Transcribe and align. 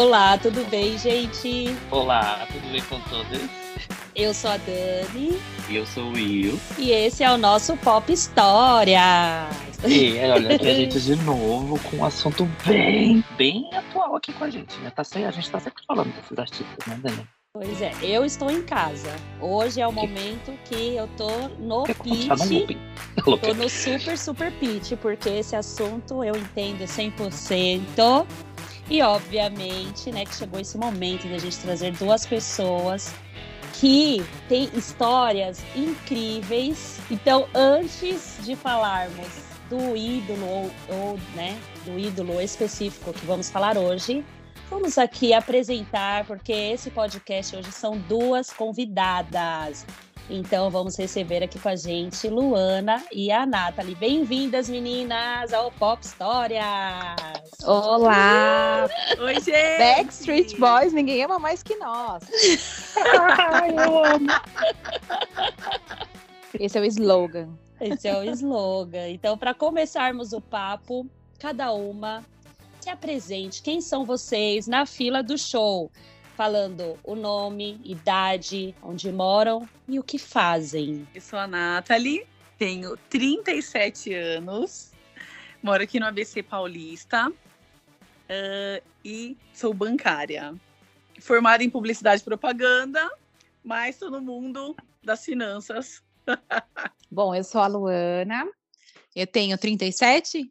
Olá, 0.00 0.38
tudo 0.38 0.64
bem, 0.70 0.96
gente? 0.96 1.76
Olá, 1.90 2.46
tudo 2.52 2.70
bem 2.70 2.80
com 2.82 3.00
todos? 3.00 3.40
Eu 4.14 4.32
sou 4.32 4.52
a 4.52 4.56
Dani. 4.56 5.40
E 5.68 5.74
eu 5.74 5.84
sou 5.84 6.04
o 6.04 6.12
Will. 6.12 6.56
E 6.78 6.92
esse 6.92 7.24
é 7.24 7.32
o 7.32 7.36
nosso 7.36 7.76
Pop 7.78 8.12
História. 8.12 9.48
E 9.84 10.16
olha 10.20 10.54
aqui 10.54 10.68
a 10.68 10.74
gente 10.74 11.00
de 11.00 11.16
novo 11.16 11.80
com 11.80 11.96
um 11.96 12.04
assunto 12.04 12.48
bem, 12.64 13.24
bem 13.36 13.68
atual 13.74 14.14
aqui 14.14 14.32
com 14.34 14.44
a 14.44 14.50
gente, 14.50 14.78
né? 14.78 14.90
Tá 14.90 15.02
a 15.02 15.30
gente 15.32 15.50
tá 15.50 15.58
sempre 15.58 15.82
falando 15.84 16.14
desses 16.14 16.38
artistas, 16.38 16.86
né, 16.86 17.00
Dani? 17.02 17.28
Pois 17.52 17.82
é, 17.82 17.92
eu 18.00 18.24
estou 18.24 18.52
em 18.52 18.62
casa. 18.62 19.10
Hoje 19.40 19.80
é 19.80 19.88
o 19.88 19.90
momento 19.90 20.52
que 20.66 20.94
eu 20.94 21.08
tô 21.16 21.48
no 21.58 21.82
pitch. 21.82 22.28
Tô 23.24 23.52
no 23.52 23.68
super, 23.68 24.16
super 24.16 24.52
pitch, 24.60 24.92
porque 25.02 25.28
esse 25.28 25.56
assunto 25.56 26.22
eu 26.22 26.36
entendo 26.36 26.84
100%. 26.84 28.26
E 28.90 29.02
obviamente, 29.02 30.10
né, 30.10 30.24
que 30.24 30.34
chegou 30.34 30.58
esse 30.60 30.78
momento 30.78 31.28
da 31.28 31.38
gente 31.38 31.58
trazer 31.58 31.92
duas 31.92 32.24
pessoas 32.24 33.14
que 33.74 34.24
têm 34.48 34.68
histórias 34.74 35.62
incríveis. 35.76 36.98
Então, 37.10 37.46
antes 37.54 38.38
de 38.42 38.56
falarmos 38.56 39.28
do 39.68 39.96
ídolo 39.96 40.46
ou, 40.46 40.70
ou 40.88 41.18
né, 41.34 41.58
do 41.84 41.98
ídolo 41.98 42.40
específico 42.40 43.12
que 43.12 43.26
vamos 43.26 43.50
falar 43.50 43.76
hoje, 43.76 44.24
vamos 44.70 44.96
aqui 44.96 45.32
apresentar, 45.34 46.24
porque 46.24 46.52
esse 46.52 46.90
podcast 46.90 47.56
hoje 47.56 47.70
são 47.70 47.98
duas 47.98 48.50
convidadas. 48.50 49.86
Então 50.30 50.68
vamos 50.68 50.98
receber 50.98 51.42
aqui 51.42 51.58
com 51.58 51.70
a 51.70 51.76
gente 51.76 52.28
Luana 52.28 53.02
e 53.10 53.32
a 53.32 53.46
Nathalie. 53.46 53.94
Bem-vindas, 53.94 54.68
meninas, 54.68 55.54
ao 55.54 55.72
Pop 55.72 56.04
Histórias! 56.04 56.62
Olá! 57.64 58.86
Oi, 59.18 59.40
gente! 59.40 59.78
Backstreet 59.78 60.58
Boys, 60.58 60.92
ninguém 60.92 61.24
ama 61.24 61.38
mais 61.38 61.62
que 61.62 61.74
nós. 61.76 62.24
Ai, 63.52 63.70
eu 63.70 64.04
amo! 64.04 64.28
Esse 66.60 66.76
é 66.76 66.80
o 66.82 66.84
slogan. 66.84 67.48
Esse 67.80 68.06
é 68.06 68.18
o 68.18 68.24
slogan. 68.24 69.08
Então, 69.08 69.38
para 69.38 69.54
começarmos 69.54 70.34
o 70.34 70.42
papo, 70.42 71.06
cada 71.38 71.72
uma 71.72 72.22
se 72.82 72.90
apresente. 72.90 73.62
Quem 73.62 73.80
são 73.80 74.04
vocês 74.04 74.66
na 74.66 74.84
fila 74.84 75.22
do 75.22 75.38
show? 75.38 75.90
Falando 76.38 76.96
o 77.02 77.16
nome, 77.16 77.80
idade, 77.84 78.72
onde 78.80 79.10
moram 79.10 79.68
e 79.88 79.98
o 79.98 80.04
que 80.04 80.20
fazem. 80.20 81.04
Eu 81.12 81.20
sou 81.20 81.36
a 81.36 81.48
Nathalie, 81.48 82.24
tenho 82.56 82.96
37 83.10 84.14
anos, 84.14 84.92
moro 85.60 85.82
aqui 85.82 85.98
no 85.98 86.06
ABC 86.06 86.40
Paulista 86.44 87.28
uh, 87.28 88.84
e 89.04 89.36
sou 89.52 89.74
bancária. 89.74 90.54
Formada 91.18 91.64
em 91.64 91.70
publicidade 91.70 92.22
e 92.22 92.24
propaganda, 92.24 93.10
mas 93.64 93.96
estou 93.96 94.08
no 94.08 94.20
mundo 94.20 94.76
das 95.02 95.24
finanças. 95.24 96.04
Bom, 97.10 97.34
eu 97.34 97.42
sou 97.42 97.62
a 97.62 97.66
Luana, 97.66 98.48
eu 99.12 99.26
tenho 99.26 99.58
37, 99.58 100.48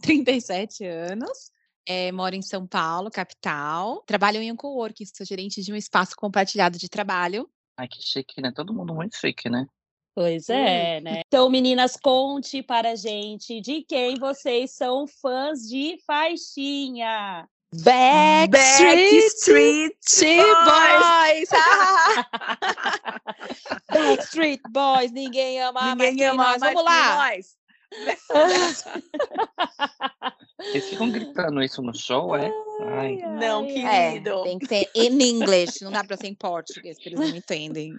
37 0.00 0.86
anos. 0.86 1.52
É, 1.86 2.10
moro 2.12 2.34
em 2.34 2.42
São 2.42 2.66
Paulo, 2.66 3.10
capital. 3.10 4.02
Trabalho 4.06 4.40
em 4.40 4.50
um 4.50 4.56
coworking, 4.56 5.04
sou 5.06 5.26
gerente 5.26 5.62
de 5.62 5.72
um 5.72 5.76
espaço 5.76 6.14
compartilhado 6.16 6.78
de 6.78 6.88
trabalho. 6.88 7.48
Ai, 7.76 7.88
que 7.88 8.00
chique, 8.02 8.40
né? 8.40 8.52
Todo 8.54 8.72
mundo 8.72 8.94
muito 8.94 9.16
chique, 9.16 9.50
né? 9.50 9.66
Pois 10.14 10.48
é, 10.48 11.00
né? 11.00 11.22
Então, 11.26 11.50
meninas, 11.50 11.96
conte 11.96 12.62
para 12.62 12.92
a 12.92 12.94
gente 12.94 13.60
de 13.60 13.82
quem 13.82 14.14
vocês 14.16 14.70
são 14.70 15.06
fãs 15.08 15.68
de 15.68 15.98
faixinha. 16.06 17.48
Backstreet, 17.82 19.10
Backstreet 19.10 19.96
Boys! 20.64 21.48
Backstreet 23.92 24.60
Boys, 24.70 25.10
ninguém 25.10 25.60
ama 25.60 25.96
Ninguém 25.96 26.32
mais 26.32 26.32
ama 26.32 26.44
que 26.54 26.56
nós. 26.60 26.60
mais 26.60 26.74
Vamos 26.74 26.82
que 26.82 26.88
lá! 26.88 27.16
nós. 27.16 27.56
Eles 30.72 30.88
ficam 30.88 31.10
gritando 31.10 31.62
isso 31.62 31.82
no 31.82 31.94
show, 31.94 32.34
é? 32.34 32.50
Ai, 32.80 33.16
Não, 33.38 33.64
É, 33.64 34.12
querido. 34.12 34.42
tem 34.42 34.58
que 34.58 34.66
ser 34.66 34.90
in 34.94 35.20
English, 35.20 35.84
não 35.84 35.92
dá 35.92 36.02
pra 36.02 36.16
ser 36.16 36.28
em 36.28 36.34
português, 36.34 36.96
porque 36.96 37.10
eles 37.10 37.20
não 37.20 37.36
entendem. 37.36 37.92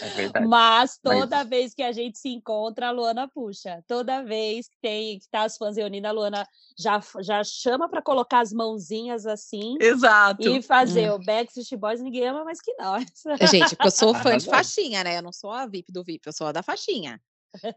é 0.00 0.08
verdade. 0.10 0.46
Mas 0.46 0.98
toda 1.02 1.42
vez 1.44 1.74
que 1.74 1.82
a 1.82 1.90
gente 1.90 2.18
se 2.18 2.28
encontra, 2.28 2.88
a 2.88 2.90
Luana 2.90 3.28
puxa. 3.28 3.82
Toda 3.86 4.22
vez 4.22 4.68
que 4.68 4.76
tem 4.80 5.18
que 5.18 5.28
tá 5.28 5.44
as 5.44 5.56
fãs 5.56 5.76
reunindo, 5.76 6.06
a 6.06 6.12
Luana 6.12 6.46
já, 6.78 7.00
já 7.20 7.42
chama 7.42 7.88
para 7.88 8.02
colocar 8.02 8.40
as 8.40 8.52
mãozinhas 8.52 9.26
assim 9.26 9.76
Exato. 9.80 10.48
e 10.48 10.62
fazer 10.62 11.10
o 11.10 11.18
Backstreet 11.18 11.76
Boys, 11.76 12.00
ninguém 12.00 12.28
ama 12.28 12.44
mais 12.44 12.60
que 12.60 12.74
nós. 12.78 13.04
Gente, 13.50 13.70
porque 13.76 13.86
eu 13.86 13.90
sou 13.90 14.14
fã 14.14 14.36
de 14.36 14.46
faixinha, 14.46 15.02
né? 15.02 15.18
Eu 15.18 15.22
não 15.22 15.32
sou 15.32 15.50
a 15.50 15.66
VIP 15.66 15.90
do 15.92 16.04
VIP, 16.04 16.26
eu 16.26 16.32
sou 16.32 16.46
a 16.46 16.52
da 16.52 16.62
faixinha. 16.62 17.20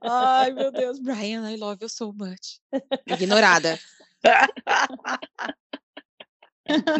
Ai, 0.03 0.51
meu 0.51 0.71
Deus, 0.71 0.99
Brian, 0.99 1.49
I 1.51 1.57
love 1.57 1.79
you 1.81 1.89
so 1.89 2.13
much. 2.13 2.59
Ignorada. 3.07 3.79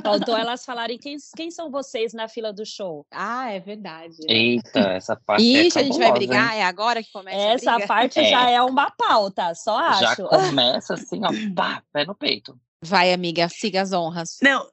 Faltou 0.03 0.35
elas 0.35 0.65
falarem 0.65 0.97
quem, 0.97 1.15
quem 1.35 1.49
são 1.51 1.69
vocês 1.71 2.13
na 2.13 2.27
fila 2.27 2.51
do 2.51 2.65
show. 2.65 3.05
Ah, 3.11 3.51
é 3.51 3.59
verdade. 3.59 4.17
Eita, 4.27 4.79
essa 4.79 5.15
parte 5.15 5.43
Ixi, 5.43 5.77
é 5.77 5.81
a 5.81 5.83
gente 5.85 5.97
vai 5.99 6.11
brigar? 6.11 6.53
hein? 6.55 6.59
É 6.61 6.63
agora 6.65 7.01
que 7.01 7.11
começa 7.11 7.37
Essa 7.37 7.71
a 7.71 7.75
briga? 7.75 7.87
parte 7.87 8.19
É. 8.19 8.29
já 8.29 8.49
é 8.49 8.61
uma 8.61 8.91
pauta, 8.91 9.53
só 9.55 9.77
Já 9.93 10.11
acho. 10.11 10.23
começa 10.27 10.95
assim, 10.95 11.21
ó, 11.23 11.29
pá, 11.55 11.81
pé 11.93 12.05
no 12.05 12.15
peito. 12.15 12.59
Vai, 12.83 13.13
amiga, 13.13 13.47
siga 13.47 13.81
as 13.81 13.93
honras. 13.93 14.39
Não, 14.41 14.67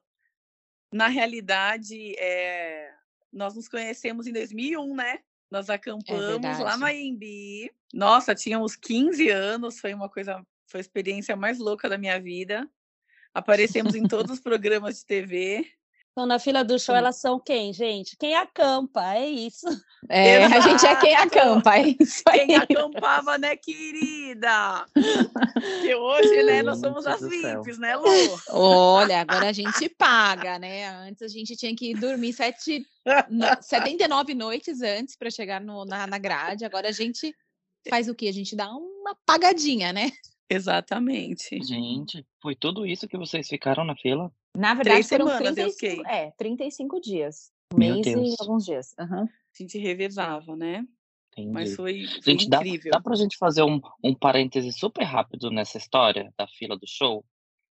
na 0.93 1.07
realidade, 1.07 2.15
é, 2.19 2.91
nós 3.33 3.55
nos 3.55 3.69
conhecemos 3.69 4.27
em 4.27 4.33
2001, 4.33 4.95
né? 4.97 5.19
Nós 5.51 5.71
acampamos 5.71 6.59
lá 6.59 6.77
verdade. 6.77 6.79
no. 6.79 7.71
Nossa, 7.93 8.35
tínhamos 8.35 8.77
15 8.77 9.31
anos, 9.31 9.81
foi 9.81 9.95
uma 9.95 10.09
coisa, 10.09 10.45
foi 10.67 10.81
a 10.81 10.83
experiência 10.83 11.35
mais 11.37 11.59
louca 11.59 11.89
da 11.89 11.97
minha 11.97 12.21
vida. 12.21 12.69
Aparecemos 13.33 13.95
em 13.95 14.07
todos 14.07 14.33
os 14.33 14.41
programas 14.41 14.99
de 14.99 15.07
TV. 15.07 15.67
Então, 16.19 16.27
na 16.27 16.41
fila 16.41 16.65
do 16.65 16.77
show, 16.81 16.97
elas 16.97 17.21
são 17.21 17.39
quem, 17.39 17.73
gente? 17.73 18.17
Quem 18.17 18.34
acampa, 18.34 19.15
é 19.15 19.31
isso. 19.31 19.65
É, 20.09 20.45
a 20.47 20.59
gente 20.59 20.84
é 20.84 20.97
quem 20.97 21.15
Exato. 21.15 21.39
acampa, 21.39 21.77
é 21.79 21.95
isso 22.01 22.23
aí. 22.29 22.45
Quem 22.45 22.56
acampava, 22.56 23.39
né, 23.39 23.55
querida? 23.55 24.84
Que 25.81 25.95
hoje, 25.95 26.43
né, 26.43 26.61
nós 26.65 26.81
somos 26.81 27.06
as. 27.06 27.21
VIPs, 27.21 27.79
né, 27.79 27.95
Lu? 27.95 28.05
Olha, 28.51 29.21
agora 29.21 29.49
a 29.51 29.53
gente 29.53 29.89
paga, 29.91 30.59
né? 30.59 30.89
Antes 30.89 31.23
a 31.23 31.29
gente 31.29 31.55
tinha 31.56 31.73
que 31.77 31.95
dormir 31.95 32.33
sete, 32.33 32.85
no- 33.31 33.47
79 33.62 34.35
noites 34.35 34.83
antes 34.83 35.15
para 35.15 35.31
chegar 35.31 35.61
no- 35.61 35.85
na, 35.85 36.05
na 36.05 36.19
grade. 36.19 36.65
Agora 36.65 36.89
a 36.89 36.93
gente 36.93 37.33
faz 37.89 38.09
o 38.09 38.15
quê? 38.15 38.27
A 38.27 38.33
gente 38.33 38.56
dá 38.56 38.69
uma 38.73 39.17
pagadinha, 39.25 39.93
né? 39.93 40.11
Exatamente. 40.50 41.62
Gente, 41.62 42.27
foi 42.43 42.56
tudo 42.56 42.85
isso 42.85 43.06
que 43.06 43.17
vocês 43.17 43.47
ficaram 43.47 43.85
na 43.85 43.95
fila? 43.95 44.33
Na 44.57 44.75
Três 44.75 45.09
verdade, 45.09 45.09
foram 45.09 45.27
semanas, 45.27 45.59
eu 45.59 45.65
35, 45.71 45.97
fiquei. 46.03 46.13
é, 46.13 46.31
35 46.33 47.01
dias. 47.01 47.53
Um 47.73 47.79
Meu 47.79 47.95
mês 47.95 48.07
Deus. 48.07 48.33
e 48.33 48.37
alguns 48.41 48.65
dias. 48.65 48.95
aham. 48.99 49.25
A 49.25 49.63
gente 49.63 49.79
revezava, 49.79 50.57
né? 50.57 50.85
Entendi. 51.33 51.53
Mas 51.53 51.75
foi, 51.77 52.07
foi 52.07 52.33
Gente, 52.33 52.49
dá, 52.49 52.59
incrível. 52.59 52.91
dá 52.93 53.01
pra 53.01 53.15
gente 53.15 53.37
fazer 53.37 53.63
um, 53.63 53.81
um 54.03 54.15
parêntese 54.15 54.73
super 54.73 55.05
rápido 55.05 55.51
nessa 55.51 55.79
história 55.79 56.33
da 56.37 56.47
fila 56.49 56.77
do 56.77 56.87
show? 56.87 57.25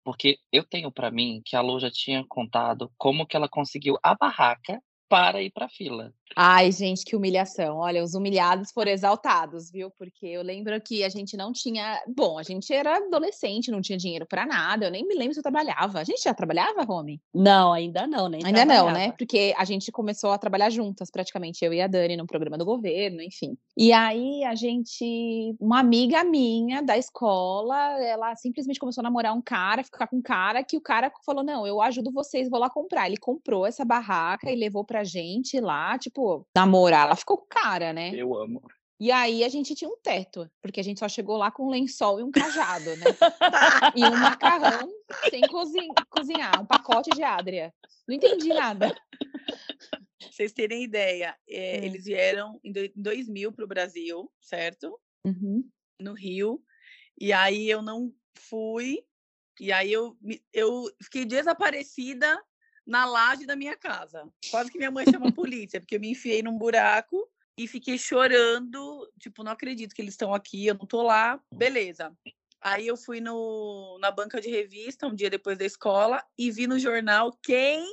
Porque 0.03 0.39
eu 0.51 0.63
tenho 0.63 0.91
pra 0.91 1.11
mim 1.11 1.41
que 1.45 1.55
a 1.55 1.61
Lu 1.61 1.79
já 1.79 1.91
tinha 1.91 2.25
contado 2.27 2.91
como 2.97 3.25
que 3.25 3.35
ela 3.35 3.47
conseguiu 3.47 3.97
a 4.01 4.15
barraca 4.15 4.81
para 5.11 5.43
ir 5.43 5.49
pra 5.49 5.67
fila. 5.67 6.13
Ai, 6.33 6.71
gente, 6.71 7.03
que 7.03 7.13
humilhação. 7.13 7.79
Olha, 7.79 8.01
os 8.01 8.13
humilhados 8.13 8.71
foram 8.71 8.91
exaltados, 8.91 9.69
viu? 9.69 9.91
Porque 9.91 10.25
eu 10.25 10.41
lembro 10.41 10.79
que 10.79 11.03
a 11.03 11.09
gente 11.09 11.35
não 11.35 11.51
tinha. 11.51 12.01
Bom, 12.07 12.39
a 12.39 12.43
gente 12.43 12.73
era 12.73 12.95
adolescente, 12.95 13.69
não 13.69 13.81
tinha 13.81 13.97
dinheiro 13.97 14.25
para 14.25 14.45
nada. 14.45 14.85
Eu 14.85 14.91
nem 14.91 15.05
me 15.05 15.13
lembro 15.13 15.33
se 15.33 15.39
eu 15.39 15.43
trabalhava. 15.43 15.99
A 15.99 16.05
gente 16.05 16.23
já 16.23 16.33
trabalhava, 16.33 16.83
Rome? 16.83 17.19
Não, 17.33 17.73
ainda 17.73 18.07
não, 18.07 18.29
nem 18.29 18.41
Ainda 18.45 18.63
não, 18.63 18.91
né? 18.91 19.11
Porque 19.11 19.53
a 19.57 19.65
gente 19.65 19.91
começou 19.91 20.31
a 20.31 20.37
trabalhar 20.37 20.69
juntas, 20.69 21.11
praticamente, 21.11 21.65
eu 21.65 21.73
e 21.73 21.81
a 21.81 21.87
Dani, 21.87 22.15
no 22.15 22.25
programa 22.25 22.57
do 22.57 22.63
governo, 22.63 23.21
enfim. 23.21 23.57
E 23.75 23.91
aí 23.91 24.45
a 24.45 24.55
gente, 24.55 25.53
uma 25.59 25.79
amiga 25.79 26.23
minha 26.23 26.81
da 26.81 26.97
escola, 26.97 28.01
ela 28.01 28.33
simplesmente 28.37 28.79
começou 28.79 29.01
a 29.01 29.03
namorar 29.03 29.33
um 29.33 29.41
cara, 29.41 29.83
ficar 29.83 30.07
com 30.07 30.15
um 30.17 30.21
cara, 30.21 30.63
que 30.63 30.77
o 30.77 30.81
cara 30.81 31.11
falou: 31.25 31.43
Não, 31.43 31.67
eu 31.67 31.81
ajudo 31.81 32.09
vocês, 32.09 32.49
vou 32.49 32.59
lá 32.59 32.69
comprar. 32.69 33.07
Ele 33.07 33.17
comprou 33.17 33.65
essa 33.65 33.83
barraca 33.83 34.49
e 34.49 34.55
levou 34.55 34.85
pra 34.85 35.00
gente 35.03 35.59
lá, 35.59 35.97
tipo, 35.97 36.45
namorar. 36.55 37.07
Ela 37.07 37.15
ficou 37.15 37.37
cara, 37.49 37.91
né? 37.93 38.11
Eu 38.15 38.35
amo. 38.35 38.61
E 38.99 39.11
aí 39.11 39.43
a 39.43 39.49
gente 39.49 39.73
tinha 39.73 39.89
um 39.89 39.97
teto, 40.03 40.47
porque 40.61 40.79
a 40.79 40.83
gente 40.83 40.99
só 40.99 41.09
chegou 41.09 41.35
lá 41.35 41.49
com 41.51 41.65
um 41.65 41.69
lençol 41.71 42.19
e 42.19 42.23
um 42.23 42.29
cajado, 42.31 42.95
né? 42.97 43.05
e 43.95 44.03
um 44.05 44.15
macarrão 44.15 44.87
sem 45.29 45.41
cozin- 45.47 45.87
cozinhar, 46.09 46.61
um 46.61 46.65
pacote 46.67 47.09
de 47.09 47.23
Adria. 47.23 47.73
Não 48.07 48.15
entendi 48.15 48.49
nada. 48.49 48.93
Pra 49.89 49.99
vocês 50.31 50.51
terem 50.53 50.83
ideia, 50.83 51.35
é, 51.49 51.79
Hum. 51.79 51.83
eles 51.85 52.05
vieram 52.05 52.59
em 52.63 52.71
do- 52.71 52.85
em 52.85 52.91
2000 52.95 53.51
para 53.51 53.65
o 53.65 53.67
Brasil, 53.67 54.31
certo? 54.39 54.99
Uhum. 55.25 55.67
No 55.99 56.13
Rio. 56.13 56.61
E 57.19 57.33
aí 57.33 57.69
eu 57.69 57.81
não 57.81 58.13
fui. 58.37 58.99
E 59.59 59.71
aí 59.71 59.91
eu, 59.91 60.15
eu 60.53 60.85
fiquei 61.03 61.25
desaparecida 61.25 62.39
na 62.85 63.05
laje 63.05 63.45
da 63.45 63.55
minha 63.55 63.75
casa. 63.75 64.27
Quase 64.49 64.71
que 64.71 64.77
minha 64.77 64.91
mãe 64.91 65.05
chama 65.05 65.29
a 65.29 65.33
polícia, 65.33 65.79
porque 65.79 65.95
eu 65.95 65.99
me 65.99 66.11
enfiei 66.11 66.41
num 66.41 66.57
buraco 66.57 67.29
e 67.57 67.67
fiquei 67.67 67.97
chorando, 67.97 69.11
tipo, 69.19 69.43
não 69.43 69.51
acredito 69.51 69.93
que 69.93 70.01
eles 70.01 70.13
estão 70.13 70.33
aqui, 70.33 70.65
eu 70.65 70.75
não 70.75 70.85
tô 70.85 71.01
lá. 71.01 71.39
Beleza. 71.53 72.11
Aí 72.59 72.87
eu 72.87 72.95
fui 72.95 73.19
no, 73.19 73.97
na 73.99 74.11
banca 74.11 74.39
de 74.39 74.49
revista 74.49 75.07
um 75.07 75.15
dia 75.15 75.29
depois 75.29 75.57
da 75.57 75.65
escola 75.65 76.23
e 76.37 76.51
vi 76.51 76.67
no 76.67 76.77
jornal 76.77 77.31
quem? 77.41 77.85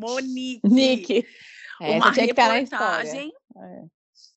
Monique. 0.00 0.60
Nick. 0.66 1.26
Uma 1.80 2.10
reportagem 2.10 3.32
é. 3.56 3.84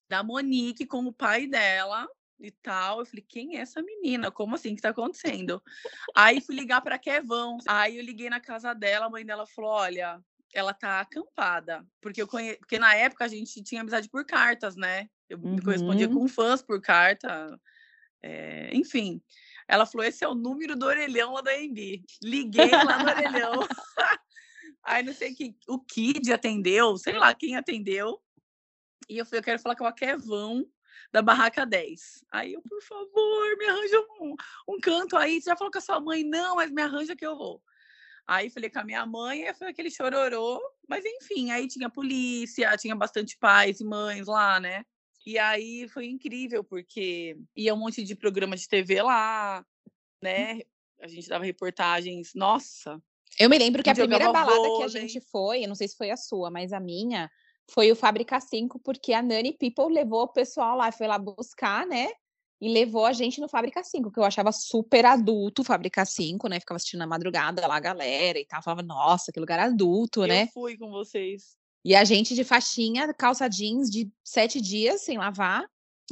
da 0.07 0.23
Monique 0.23 0.85
com 0.85 1.05
o 1.05 1.13
pai 1.13 1.47
dela 1.47 2.07
e 2.45 2.51
tal. 2.51 2.99
Eu 2.99 3.05
falei, 3.05 3.25
quem 3.27 3.57
é 3.57 3.61
essa 3.61 3.81
menina? 3.81 4.31
Como 4.31 4.55
assim? 4.55 4.73
O 4.73 4.75
que 4.75 4.81
tá 4.81 4.89
acontecendo? 4.89 5.61
Aí 6.15 6.41
fui 6.41 6.55
ligar 6.55 6.81
para 6.81 6.99
Kevão. 6.99 7.57
Aí 7.67 7.97
eu 7.97 8.03
liguei 8.03 8.29
na 8.29 8.39
casa 8.39 8.73
dela, 8.73 9.05
a 9.05 9.09
mãe 9.09 9.25
dela 9.25 9.45
falou: 9.47 9.71
olha, 9.71 10.21
ela 10.53 10.73
tá 10.73 10.99
acampada. 10.99 11.85
Porque 12.01 12.21
eu 12.21 12.27
conhe... 12.27 12.55
porque 12.57 12.79
na 12.79 12.95
época 12.95 13.25
a 13.25 13.27
gente 13.27 13.63
tinha 13.63 13.81
amizade 13.81 14.09
por 14.09 14.25
cartas, 14.25 14.75
né? 14.75 15.09
Eu 15.29 15.37
uhum. 15.39 15.55
me 15.55 15.61
correspondia 15.61 16.07
com 16.07 16.27
fãs 16.27 16.61
por 16.61 16.81
carta. 16.81 17.59
É... 18.21 18.75
enfim. 18.75 19.21
Ela 19.67 19.85
falou: 19.85 20.05
esse 20.05 20.23
é 20.23 20.27
o 20.27 20.35
número 20.35 20.75
do 20.75 20.85
orelhão 20.85 21.33
lá 21.33 21.41
da 21.41 21.57
MB. 21.57 22.03
Liguei 22.21 22.69
lá 22.69 23.03
no 23.03 23.09
orelhão. 23.09 23.53
Aí 24.83 25.01
não 25.01 25.13
sei 25.13 25.33
que 25.33 25.55
o 25.67 25.79
Kid 25.79 26.31
atendeu, 26.31 26.97
sei 26.97 27.17
lá 27.17 27.33
quem 27.33 27.55
atendeu. 27.55 28.21
E 29.09 29.17
eu 29.17 29.25
falei, 29.25 29.39
eu 29.39 29.43
quero 29.43 29.59
falar 29.59 29.75
com 29.75 29.85
a 29.85 29.93
Kevão 29.93 30.65
da 31.13 31.21
Barraca 31.21 31.63
10. 31.63 32.25
Aí 32.31 32.53
eu, 32.53 32.61
por 32.63 32.81
favor, 32.81 33.57
me 33.57 33.65
arranja 33.67 33.99
um, 34.19 34.35
um 34.67 34.79
canto 34.79 35.15
aí. 35.15 35.39
Você 35.39 35.51
já 35.51 35.55
falou 35.55 35.71
com 35.71 35.77
a 35.77 35.81
sua 35.81 35.99
mãe? 35.99 36.23
Não, 36.23 36.55
mas 36.55 36.71
me 36.71 36.81
arranja 36.81 37.15
que 37.15 37.25
eu 37.25 37.37
vou. 37.37 37.61
Aí 38.25 38.49
falei 38.49 38.69
com 38.69 38.79
a 38.79 38.83
minha 38.83 39.05
mãe, 39.05 39.47
aí 39.47 39.53
foi 39.53 39.67
aquele 39.67 39.91
chororô. 39.91 40.59
Mas 40.89 41.05
enfim, 41.05 41.51
aí 41.51 41.67
tinha 41.67 41.87
polícia, 41.87 42.75
tinha 42.77 42.95
bastante 42.95 43.37
pais 43.37 43.79
e 43.79 43.85
mães 43.85 44.25
lá, 44.25 44.59
né? 44.59 44.83
E 45.23 45.37
aí 45.37 45.87
foi 45.87 46.07
incrível, 46.07 46.63
porque 46.63 47.37
ia 47.55 47.73
um 47.73 47.77
monte 47.77 48.03
de 48.03 48.15
programa 48.15 48.57
de 48.57 48.67
TV 48.67 49.01
lá, 49.03 49.63
né? 50.21 50.61
A 50.99 51.07
gente 51.07 51.29
dava 51.29 51.45
reportagens, 51.45 52.33
nossa. 52.33 52.99
Eu 53.37 53.49
me 53.49 53.57
lembro 53.57 53.83
que 53.83 53.89
a 53.89 53.95
primeira 53.95 54.31
balada 54.31 54.55
vôlei. 54.55 54.77
que 54.77 54.83
a 54.83 55.01
gente 55.01 55.21
foi, 55.21 55.63
eu 55.63 55.67
não 55.67 55.75
sei 55.75 55.87
se 55.87 55.95
foi 55.95 56.09
a 56.09 56.17
sua, 56.17 56.49
mas 56.49 56.73
a 56.73 56.79
minha, 56.79 57.29
foi 57.71 57.91
o 57.91 57.95
Fábrica 57.95 58.39
5, 58.39 58.79
porque 58.79 59.13
a 59.13 59.21
Nani 59.21 59.53
People 59.53 59.93
levou 59.93 60.23
o 60.23 60.27
pessoal 60.27 60.77
lá, 60.77 60.91
foi 60.91 61.07
lá 61.07 61.17
buscar, 61.17 61.85
né? 61.85 62.09
E 62.61 62.71
levou 62.71 63.05
a 63.05 63.13
gente 63.13 63.41
no 63.41 63.49
Fábrica 63.49 63.83
5, 63.83 64.11
que 64.11 64.19
eu 64.19 64.23
achava 64.23 64.51
super 64.51 65.05
adulto, 65.05 65.63
Fábrica 65.63 66.05
5, 66.05 66.47
né? 66.47 66.59
Ficava 66.59 66.77
assistindo 66.77 66.99
na 66.99 67.07
madrugada 67.07 67.65
lá 67.67 67.75
a 67.75 67.79
galera 67.79 68.39
e 68.39 68.45
tal. 68.45 68.61
Falava, 68.61 68.81
nossa, 68.81 69.31
que 69.31 69.39
lugar 69.39 69.59
adulto, 69.59 70.23
eu 70.23 70.27
né? 70.27 70.43
Eu 70.43 70.47
fui 70.47 70.77
com 70.77 70.89
vocês. 70.89 71.57
E 71.83 71.93
a 71.95 72.03
gente 72.05 72.33
de 72.33 72.43
faixinha, 72.45 73.13
calça 73.13 73.49
jeans 73.49 73.89
de 73.89 74.09
sete 74.23 74.61
dias 74.61 75.01
sem 75.01 75.17
lavar, 75.17 75.65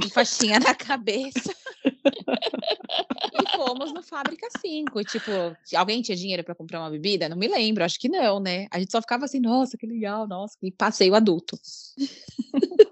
e 0.03 0.09
faixinha 0.09 0.59
na 0.59 0.75
cabeça. 0.75 1.55
fomos 3.55 3.93
no 3.93 4.01
Fábrica 4.01 4.47
5. 4.59 4.99
E, 4.99 5.05
tipo, 5.05 5.31
alguém 5.75 6.01
tinha 6.01 6.15
dinheiro 6.15 6.43
para 6.43 6.55
comprar 6.55 6.79
uma 6.79 6.89
bebida? 6.89 7.29
Não 7.29 7.37
me 7.37 7.47
lembro, 7.47 7.83
acho 7.83 7.99
que 7.99 8.09
não, 8.09 8.39
né? 8.39 8.67
A 8.71 8.79
gente 8.79 8.91
só 8.91 9.01
ficava 9.01 9.25
assim, 9.25 9.39
nossa, 9.39 9.77
que 9.77 9.85
legal, 9.85 10.27
nossa, 10.27 10.57
que 10.59 10.71
passeio 10.71 11.15
adulto. 11.15 11.57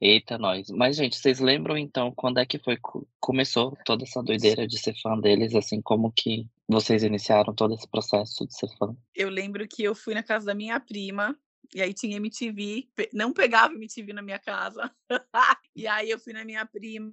Eita, 0.00 0.38
nós. 0.38 0.70
Mas, 0.70 0.96
gente, 0.96 1.18
vocês 1.18 1.40
lembram 1.40 1.76
então 1.76 2.10
quando 2.16 2.38
é 2.38 2.46
que 2.46 2.58
foi 2.58 2.78
começou 3.20 3.76
toda 3.84 4.04
essa 4.04 4.22
doideira 4.22 4.66
de 4.66 4.78
ser 4.78 4.94
fã 4.94 5.18
deles, 5.18 5.54
assim, 5.54 5.82
como 5.82 6.10
que 6.10 6.48
vocês 6.66 7.02
iniciaram 7.02 7.54
todo 7.54 7.74
esse 7.74 7.86
processo 7.86 8.46
de 8.46 8.56
ser 8.56 8.68
fã? 8.78 8.96
Eu 9.14 9.28
lembro 9.28 9.68
que 9.68 9.82
eu 9.82 9.94
fui 9.94 10.14
na 10.14 10.22
casa 10.22 10.46
da 10.46 10.54
minha 10.54 10.80
prima, 10.80 11.38
e 11.74 11.82
aí 11.82 11.92
tinha 11.92 12.16
MTV, 12.16 12.88
não 13.12 13.30
pegava 13.30 13.74
MTV 13.74 14.14
na 14.14 14.22
minha 14.22 14.38
casa. 14.38 14.90
e 15.76 15.86
aí 15.86 16.08
eu 16.08 16.18
fui 16.18 16.32
na 16.32 16.46
minha 16.46 16.64
prima, 16.64 17.12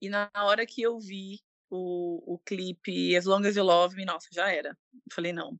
e 0.00 0.10
na 0.10 0.30
hora 0.36 0.66
que 0.66 0.82
eu 0.82 1.00
vi 1.00 1.40
o, 1.70 2.34
o 2.34 2.38
clipe 2.38 3.16
As 3.16 3.24
Long 3.24 3.46
As 3.46 3.56
You 3.56 3.64
Love 3.64 3.96
Me, 3.96 4.04
nossa, 4.04 4.28
já 4.32 4.50
era. 4.50 4.76
falei, 5.12 5.32
não. 5.32 5.58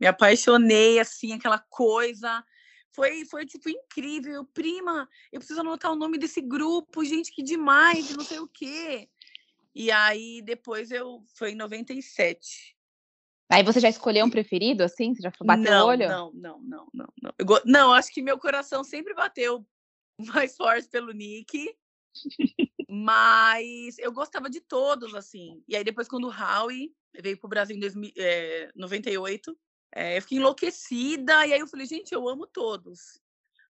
Me 0.00 0.06
apaixonei, 0.06 0.98
assim, 0.98 1.32
aquela 1.32 1.58
coisa. 1.58 2.44
Foi, 2.92 3.24
foi 3.24 3.46
tipo, 3.46 3.68
incrível. 3.68 4.44
Prima, 4.46 5.08
eu 5.32 5.38
preciso 5.38 5.60
anotar 5.60 5.92
o 5.92 5.96
nome 5.96 6.18
desse 6.18 6.40
grupo, 6.40 7.04
gente, 7.04 7.32
que 7.32 7.42
demais, 7.42 8.10
não 8.16 8.24
sei 8.24 8.40
o 8.40 8.48
quê. 8.48 9.08
E 9.74 9.90
aí, 9.90 10.42
depois 10.42 10.90
eu. 10.90 11.24
Foi 11.34 11.52
em 11.52 11.54
97. 11.54 12.76
Aí 13.50 13.64
você 13.64 13.80
já 13.80 13.88
escolheu 13.88 14.24
um 14.24 14.30
preferido, 14.30 14.84
assim? 14.84 15.14
Você 15.14 15.22
já 15.22 15.32
bateu 15.44 15.70
não, 15.70 15.86
o 15.86 15.88
olho? 15.88 16.08
Não, 16.08 16.32
não, 16.32 16.60
não, 16.60 16.88
não, 16.94 17.12
não. 17.20 17.34
Eu, 17.38 17.46
não, 17.64 17.92
acho 17.92 18.12
que 18.12 18.22
meu 18.22 18.38
coração 18.38 18.84
sempre 18.84 19.12
bateu 19.12 19.66
mais 20.18 20.56
forte 20.56 20.88
pelo 20.88 21.12
Nick. 21.12 21.68
Mas 22.88 23.98
eu 23.98 24.12
gostava 24.12 24.50
de 24.50 24.60
todos, 24.60 25.14
assim. 25.14 25.62
E 25.68 25.76
aí 25.76 25.84
depois, 25.84 26.08
quando 26.08 26.28
o 26.28 26.32
Howie 26.32 26.92
veio 27.20 27.38
pro 27.38 27.48
Brasil 27.48 27.76
em 27.76 27.80
2000, 27.80 28.12
é, 28.16 28.70
98, 28.74 29.56
é, 29.94 30.18
eu 30.18 30.22
fiquei 30.22 30.38
enlouquecida. 30.38 31.46
E 31.46 31.52
aí 31.52 31.60
eu 31.60 31.66
falei, 31.66 31.86
gente, 31.86 32.12
eu 32.12 32.28
amo 32.28 32.46
todos. 32.46 33.20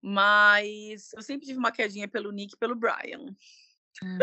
Mas 0.00 1.12
eu 1.14 1.22
sempre 1.22 1.46
tive 1.46 1.58
uma 1.58 1.72
quedinha 1.72 2.06
pelo 2.06 2.30
Nick 2.30 2.54
e 2.54 2.58
pelo 2.58 2.76
Brian. 2.76 3.34
Hum. 4.02 4.18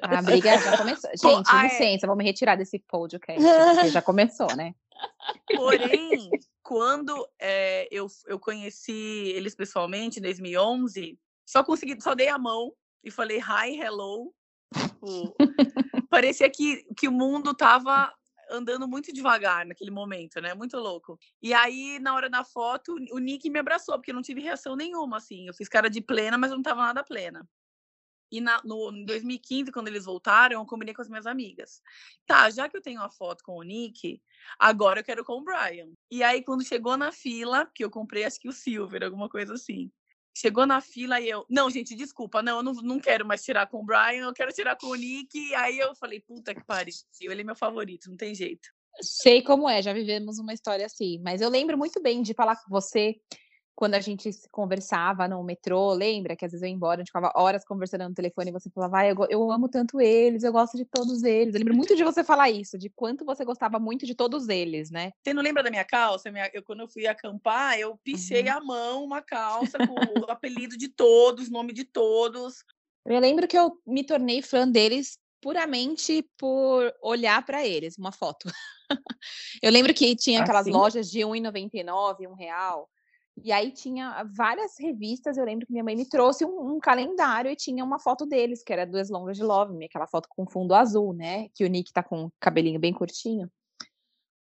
A 0.00 0.22
briga 0.22 0.58
já 0.58 0.78
começou. 0.78 1.10
Gente, 1.16 1.48
ah, 1.50 1.64
licença, 1.64 2.06
é... 2.06 2.08
vamos 2.08 2.24
retirar 2.24 2.56
desse 2.56 2.78
podcast, 2.78 3.42
porque 3.42 3.90
já 3.90 4.00
começou, 4.00 4.54
né? 4.56 4.74
Porém, 5.54 6.30
quando 6.62 7.28
é, 7.38 7.88
eu, 7.90 8.06
eu 8.26 8.38
conheci 8.38 9.32
eles 9.34 9.54
pessoalmente, 9.54 10.18
em 10.18 10.22
2011, 10.22 11.18
só 11.48 11.64
consegui, 11.64 11.98
só 11.98 12.14
dei 12.14 12.28
a 12.28 12.38
mão 12.38 12.74
e 13.02 13.10
falei 13.10 13.38
hi, 13.38 13.80
hello. 13.80 14.34
Tipo, 14.76 15.34
parecia 16.10 16.50
que, 16.50 16.84
que 16.94 17.08
o 17.08 17.12
mundo 17.12 17.54
tava 17.54 18.12
andando 18.50 18.86
muito 18.86 19.14
devagar 19.14 19.64
naquele 19.64 19.90
momento, 19.90 20.42
né? 20.42 20.52
Muito 20.52 20.76
louco. 20.76 21.18
E 21.42 21.54
aí, 21.54 21.98
na 22.00 22.14
hora 22.14 22.28
da 22.28 22.44
foto, 22.44 22.94
o 23.12 23.18
Nick 23.18 23.48
me 23.48 23.58
abraçou, 23.58 23.94
porque 23.94 24.10
eu 24.10 24.14
não 24.14 24.20
tive 24.20 24.42
reação 24.42 24.76
nenhuma, 24.76 25.16
assim. 25.16 25.46
Eu 25.46 25.54
fiz 25.54 25.70
cara 25.70 25.88
de 25.88 26.02
plena, 26.02 26.36
mas 26.36 26.50
não 26.50 26.60
tava 26.60 26.82
nada 26.82 27.02
plena. 27.02 27.48
E 28.30 28.42
na, 28.42 28.60
no, 28.62 28.92
em 28.92 29.06
2015, 29.06 29.72
quando 29.72 29.88
eles 29.88 30.04
voltaram, 30.04 30.60
eu 30.60 30.66
combinei 30.66 30.92
com 30.92 31.00
as 31.00 31.08
minhas 31.08 31.26
amigas. 31.26 31.80
Tá, 32.26 32.50
já 32.50 32.68
que 32.68 32.76
eu 32.76 32.82
tenho 32.82 33.00
uma 33.00 33.10
foto 33.10 33.42
com 33.42 33.56
o 33.56 33.62
Nick, 33.62 34.20
agora 34.58 35.00
eu 35.00 35.04
quero 35.04 35.24
com 35.24 35.38
o 35.38 35.44
Brian. 35.44 35.88
E 36.10 36.22
aí, 36.22 36.44
quando 36.44 36.62
chegou 36.62 36.94
na 36.98 37.10
fila, 37.10 37.70
que 37.74 37.82
eu 37.82 37.90
comprei, 37.90 38.24
acho 38.24 38.38
que 38.38 38.48
o 38.48 38.52
Silver, 38.52 39.02
alguma 39.02 39.30
coisa 39.30 39.54
assim. 39.54 39.90
Chegou 40.36 40.66
na 40.66 40.80
fila 40.80 41.20
e 41.20 41.28
eu. 41.28 41.44
Não, 41.48 41.68
gente, 41.68 41.94
desculpa, 41.94 42.42
não, 42.42 42.58
eu 42.58 42.62
não, 42.62 42.72
não 42.74 43.00
quero 43.00 43.26
mais 43.26 43.42
tirar 43.42 43.66
com 43.66 43.78
o 43.78 43.84
Brian, 43.84 44.26
eu 44.26 44.32
quero 44.32 44.52
tirar 44.52 44.76
com 44.76 44.88
o 44.88 44.94
Nick. 44.94 45.54
Aí 45.54 45.78
eu 45.78 45.94
falei, 45.96 46.20
puta 46.20 46.54
que 46.54 46.64
pariu, 46.64 46.94
ele 47.20 47.40
é 47.40 47.44
meu 47.44 47.56
favorito, 47.56 48.08
não 48.08 48.16
tem 48.16 48.34
jeito. 48.34 48.68
Sei 49.00 49.42
como 49.42 49.68
é, 49.68 49.80
já 49.80 49.92
vivemos 49.92 50.38
uma 50.38 50.52
história 50.52 50.86
assim. 50.86 51.20
Mas 51.22 51.40
eu 51.40 51.48
lembro 51.48 51.76
muito 51.76 52.00
bem 52.02 52.22
de 52.22 52.34
falar 52.34 52.56
com 52.56 52.68
você 52.68 53.16
quando 53.78 53.94
a 53.94 54.00
gente 54.00 54.28
conversava 54.50 55.28
no 55.28 55.40
metrô, 55.44 55.92
lembra 55.92 56.34
que 56.34 56.44
às 56.44 56.50
vezes 56.50 56.64
eu 56.64 56.68
ia 56.68 56.74
embora, 56.74 56.96
a 56.96 56.98
gente 56.98 57.10
ficava 57.10 57.30
horas 57.36 57.64
conversando 57.64 58.08
no 58.08 58.14
telefone 58.14 58.50
e 58.50 58.52
você 58.52 58.68
falava, 58.70 58.98
ah, 58.98 59.06
eu, 59.06 59.16
eu 59.30 59.52
amo 59.52 59.68
tanto 59.68 60.00
eles, 60.00 60.42
eu 60.42 60.50
gosto 60.50 60.76
de 60.76 60.84
todos 60.84 61.22
eles. 61.22 61.54
Eu 61.54 61.60
lembro 61.60 61.76
muito 61.76 61.94
de 61.94 62.02
você 62.02 62.24
falar 62.24 62.50
isso, 62.50 62.76
de 62.76 62.90
quanto 62.90 63.24
você 63.24 63.44
gostava 63.44 63.78
muito 63.78 64.04
de 64.04 64.16
todos 64.16 64.48
eles, 64.48 64.90
né? 64.90 65.12
Você 65.22 65.32
não 65.32 65.44
lembra 65.44 65.62
da 65.62 65.70
minha 65.70 65.84
calça? 65.84 66.28
Minha, 66.28 66.50
eu, 66.52 66.60
quando 66.60 66.80
eu 66.80 66.88
fui 66.88 67.06
acampar, 67.06 67.78
eu 67.78 67.96
pichei 68.02 68.42
uhum. 68.48 68.52
a 68.52 68.60
mão 68.60 69.04
uma 69.04 69.22
calça 69.22 69.78
com 69.78 69.94
o 70.22 70.28
apelido 70.28 70.76
de 70.76 70.88
todos, 70.88 71.48
nome 71.48 71.72
de 71.72 71.84
todos. 71.84 72.64
Eu 73.06 73.20
lembro 73.20 73.46
que 73.46 73.56
eu 73.56 73.78
me 73.86 74.02
tornei 74.02 74.42
fã 74.42 74.68
deles 74.68 75.20
puramente 75.40 76.28
por 76.36 76.92
olhar 77.00 77.46
para 77.46 77.64
eles, 77.64 77.96
uma 77.96 78.10
foto. 78.10 78.50
eu 79.62 79.70
lembro 79.70 79.94
que 79.94 80.16
tinha 80.16 80.40
aquelas 80.40 80.62
assim? 80.62 80.72
lojas 80.72 81.08
de 81.08 81.20
R$1,99, 81.20 82.22
R$1,00, 82.22 82.86
e 83.44 83.52
aí 83.52 83.70
tinha 83.70 84.24
várias 84.34 84.78
revistas, 84.78 85.36
eu 85.36 85.44
lembro 85.44 85.66
que 85.66 85.72
minha 85.72 85.84
mãe 85.84 85.96
me 85.96 86.08
trouxe 86.08 86.44
um, 86.44 86.74
um, 86.74 86.78
calendário 86.78 87.50
e 87.50 87.56
tinha 87.56 87.84
uma 87.84 87.98
foto 87.98 88.26
deles, 88.26 88.62
que 88.62 88.72
era 88.72 88.86
do 88.86 88.98
As 88.98 89.10
Longas 89.10 89.36
de 89.36 89.42
Love 89.42 89.74
Me, 89.74 89.86
aquela 89.86 90.06
foto 90.06 90.28
com 90.28 90.46
fundo 90.46 90.74
azul, 90.74 91.12
né? 91.12 91.48
Que 91.54 91.64
o 91.64 91.68
Nick 91.68 91.92
tá 91.92 92.02
com 92.02 92.26
o 92.26 92.32
cabelinho 92.40 92.78
bem 92.78 92.92
curtinho. 92.92 93.50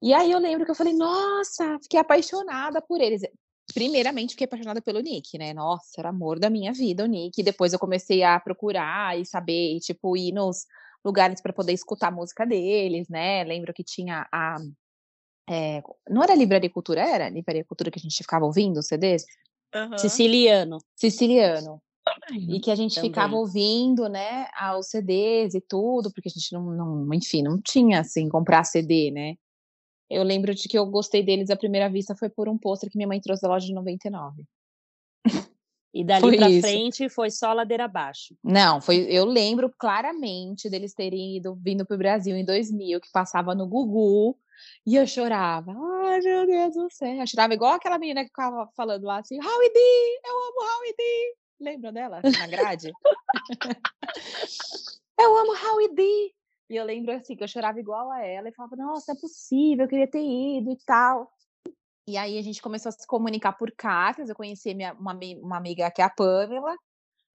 E 0.00 0.14
aí 0.14 0.30
eu 0.30 0.38
lembro 0.38 0.64
que 0.64 0.70
eu 0.70 0.74
falei, 0.74 0.92
nossa, 0.94 1.78
fiquei 1.82 1.98
apaixonada 1.98 2.80
por 2.80 3.00
eles. 3.00 3.22
Primeiramente, 3.74 4.30
fiquei 4.30 4.46
apaixonada 4.46 4.80
pelo 4.80 5.00
Nick, 5.00 5.36
né? 5.36 5.52
Nossa, 5.52 6.00
era 6.00 6.08
amor 6.10 6.38
da 6.38 6.48
minha 6.48 6.72
vida, 6.72 7.04
o 7.04 7.06
Nick. 7.06 7.40
E 7.40 7.44
depois 7.44 7.72
eu 7.72 7.78
comecei 7.78 8.22
a 8.22 8.38
procurar 8.38 9.18
e 9.18 9.26
saber, 9.26 9.78
tipo, 9.80 10.16
ir 10.16 10.32
nos 10.32 10.66
lugares 11.04 11.40
para 11.40 11.52
poder 11.52 11.72
escutar 11.72 12.08
a 12.08 12.12
música 12.12 12.46
deles, 12.46 13.08
né? 13.08 13.44
Lembro 13.44 13.72
que 13.74 13.84
tinha 13.84 14.26
a 14.32 14.56
é, 15.48 15.82
não 16.08 16.22
era 16.22 16.34
Livraria 16.34 16.70
Cultura, 16.70 17.00
era 17.00 17.28
Livraria 17.28 17.64
Cultura 17.64 17.90
que 17.90 17.98
a 17.98 18.02
gente 18.02 18.16
ficava 18.16 18.44
ouvindo 18.44 18.78
os 18.78 18.86
CDs? 18.86 19.24
Uhum. 19.74 19.98
Siciliano. 19.98 20.78
Siciliano. 20.94 21.80
Também, 22.04 22.56
e 22.56 22.60
que 22.60 22.70
a 22.70 22.74
gente 22.74 22.94
também. 22.94 23.10
ficava 23.10 23.36
ouvindo, 23.36 24.08
né, 24.08 24.46
os 24.78 24.88
CDs 24.88 25.54
e 25.54 25.60
tudo, 25.60 26.10
porque 26.12 26.28
a 26.28 26.32
gente 26.32 26.52
não, 26.52 26.62
não, 26.70 27.14
enfim, 27.14 27.42
não 27.42 27.60
tinha, 27.60 28.00
assim, 28.00 28.28
comprar 28.28 28.64
CD, 28.64 29.10
né? 29.10 29.34
Eu 30.08 30.22
lembro 30.22 30.54
de 30.54 30.66
que 30.68 30.78
eu 30.78 30.86
gostei 30.86 31.22
deles 31.22 31.50
à 31.50 31.56
primeira 31.56 31.88
vista 31.88 32.14
foi 32.14 32.30
por 32.30 32.48
um 32.48 32.56
pôster 32.56 32.90
que 32.90 32.96
minha 32.96 33.08
mãe 33.08 33.20
trouxe 33.20 33.42
da 33.42 33.48
loja 33.48 33.66
de 33.66 33.74
99. 33.74 34.44
E 35.92 36.04
dali 36.04 36.20
foi 36.20 36.36
pra 36.36 36.50
isso. 36.50 36.60
frente 36.60 37.08
foi 37.08 37.30
só 37.30 37.52
ladeira 37.52 37.86
abaixo. 37.86 38.36
Não, 38.44 38.80
foi. 38.80 39.06
Eu 39.08 39.24
lembro 39.24 39.72
claramente 39.78 40.68
deles 40.68 40.94
terem 40.94 41.36
ido 41.36 41.54
vindo 41.56 41.84
pro 41.84 41.98
Brasil 41.98 42.36
em 42.36 42.44
2000, 42.44 43.00
que 43.00 43.10
passava 43.10 43.54
no 43.54 43.66
Gugu, 43.66 44.38
e 44.86 44.96
eu 44.96 45.06
chorava. 45.06 45.72
Ai, 45.72 46.20
meu 46.20 46.46
Deus 46.46 46.74
do 46.74 46.90
céu. 46.90 47.14
Eu 47.14 47.26
chorava 47.26 47.54
igual 47.54 47.74
aquela 47.74 47.98
menina 47.98 48.22
que 48.22 48.28
ficava 48.28 48.68
falando 48.76 49.04
lá 49.04 49.18
assim: 49.18 49.36
Howie 49.36 49.72
D, 49.72 49.80
eu 50.24 50.36
amo 50.36 50.60
Howie 50.60 50.94
D. 50.96 51.36
Lembram 51.60 51.92
dela? 51.92 52.20
Na 52.22 52.46
grade? 52.46 52.92
eu 55.20 55.36
amo 55.36 55.52
Howie 55.52 55.92
D. 55.94 56.32
E 56.70 56.76
eu 56.76 56.84
lembro 56.84 57.12
assim 57.12 57.34
que 57.34 57.42
eu 57.42 57.48
chorava 57.48 57.80
igual 57.80 58.10
a 58.10 58.24
ela 58.24 58.48
e 58.48 58.54
falava: 58.54 58.76
Nossa, 58.76 59.12
é 59.12 59.16
possível, 59.16 59.84
eu 59.84 59.88
queria 59.88 60.08
ter 60.08 60.22
ido 60.22 60.70
e 60.70 60.78
tal. 60.84 61.30
E 62.06 62.16
aí 62.16 62.38
a 62.38 62.42
gente 62.42 62.62
começou 62.62 62.88
a 62.88 62.92
se 62.92 63.06
comunicar 63.06 63.52
por 63.52 63.70
cartas. 63.72 64.30
Eu 64.30 64.34
conheci 64.34 64.74
minha, 64.74 64.94
uma, 64.94 65.18
uma 65.42 65.58
amiga 65.58 65.90
que 65.90 66.00
é 66.00 66.04
a 66.04 66.10
Pamela. 66.10 66.74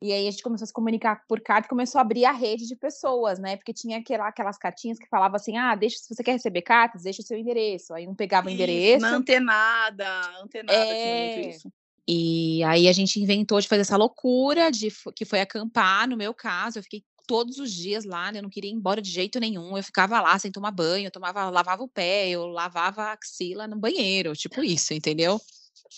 E 0.04 0.12
aí 0.12 0.28
a 0.28 0.32
gente 0.32 0.44
começou 0.44 0.66
a 0.66 0.68
se 0.68 0.74
comunicar 0.74 1.24
por 1.30 1.40
carta 1.40 1.66
e 1.66 1.70
começou 1.70 1.98
a 1.98 2.02
abrir 2.02 2.26
a 2.26 2.32
rede 2.34 2.68
de 2.68 2.76
pessoas, 2.76 3.40
né? 3.40 3.56
Porque 3.56 3.72
tinha 3.72 4.00
aquela, 4.00 4.28
aquelas 4.28 4.58
cartinhas 4.58 5.00
que 5.00 5.08
falavam 5.08 5.38
assim: 5.38 5.56
ah, 5.56 5.74
deixa, 5.76 5.98
se 5.98 6.14
você 6.14 6.22
quer 6.22 6.34
receber 6.34 6.62
cartas, 6.62 7.04
deixa 7.04 7.22
o 7.22 7.26
seu 7.26 7.38
endereço. 7.38 7.94
Aí 7.94 8.06
um 8.06 8.14
pegava 8.14 8.50
isso, 8.50 8.52
o 8.52 8.54
endereço. 8.54 9.00
Na 9.00 9.16
antenada, 9.16 10.06
antenada 10.44 10.78
é... 10.78 10.94
tinha 10.94 11.36
muito 11.36 11.56
isso. 11.56 11.72
E 12.06 12.62
aí 12.66 12.90
a 12.90 12.92
gente 12.92 13.18
inventou 13.18 13.62
de 13.62 13.68
fazer 13.70 13.84
essa 13.84 13.96
loucura 13.96 14.70
de 14.70 14.90
que 15.16 15.24
foi 15.24 15.40
acampar, 15.40 16.06
no 16.06 16.18
meu 16.18 16.34
caso, 16.34 16.80
eu 16.80 16.84
fiquei 16.84 17.02
todos 17.26 17.58
os 17.58 17.72
dias 17.72 18.04
lá, 18.04 18.30
né, 18.30 18.40
eu 18.40 18.44
não 18.44 18.50
queria 18.50 18.70
ir 18.70 18.74
embora 18.74 19.02
de 19.02 19.10
jeito 19.10 19.40
nenhum. 19.40 19.78
Eu 19.78 19.84
ficava 19.84 20.20
lá 20.20 20.38
sem 20.38 20.52
tomar 20.52 20.72
banho, 20.72 21.08
eu 21.08 21.12
tomava, 21.12 21.50
lavava 21.50 21.82
o 21.82 21.88
pé, 21.88 22.28
eu 22.28 22.46
lavava 22.48 23.04
a 23.04 23.14
axila 23.14 23.70
no 23.70 23.78
banheiro, 23.78 24.34
tipo 24.34 24.62
isso, 24.62 24.94
entendeu? 24.94 25.40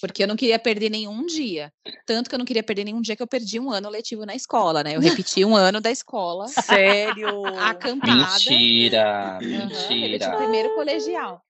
Porque 0.01 0.23
eu 0.23 0.27
não 0.27 0.35
queria 0.35 0.59
perder 0.59 0.89
nenhum 0.89 1.25
dia. 1.25 1.73
Tanto 2.05 2.29
que 2.29 2.35
eu 2.35 2.39
não 2.39 2.45
queria 2.45 2.63
perder 2.63 2.83
nenhum 2.83 3.01
dia 3.01 3.15
que 3.15 3.23
eu 3.23 3.27
perdi 3.27 3.59
um 3.59 3.71
ano 3.71 3.89
letivo 3.89 4.25
na 4.25 4.35
escola, 4.35 4.83
né? 4.83 4.95
Eu 4.95 4.99
repeti 4.99 5.45
um 5.45 5.55
ano 5.55 5.79
da 5.79 5.89
escola. 5.89 6.47
Sério? 6.49 7.45
Acampada. 7.59 8.13
Mentira! 8.13 9.39
Uhum, 9.41 9.49
mentira! 9.49 10.33
o 10.33 10.37
primeiro 10.37 10.73
colegial. 10.75 11.41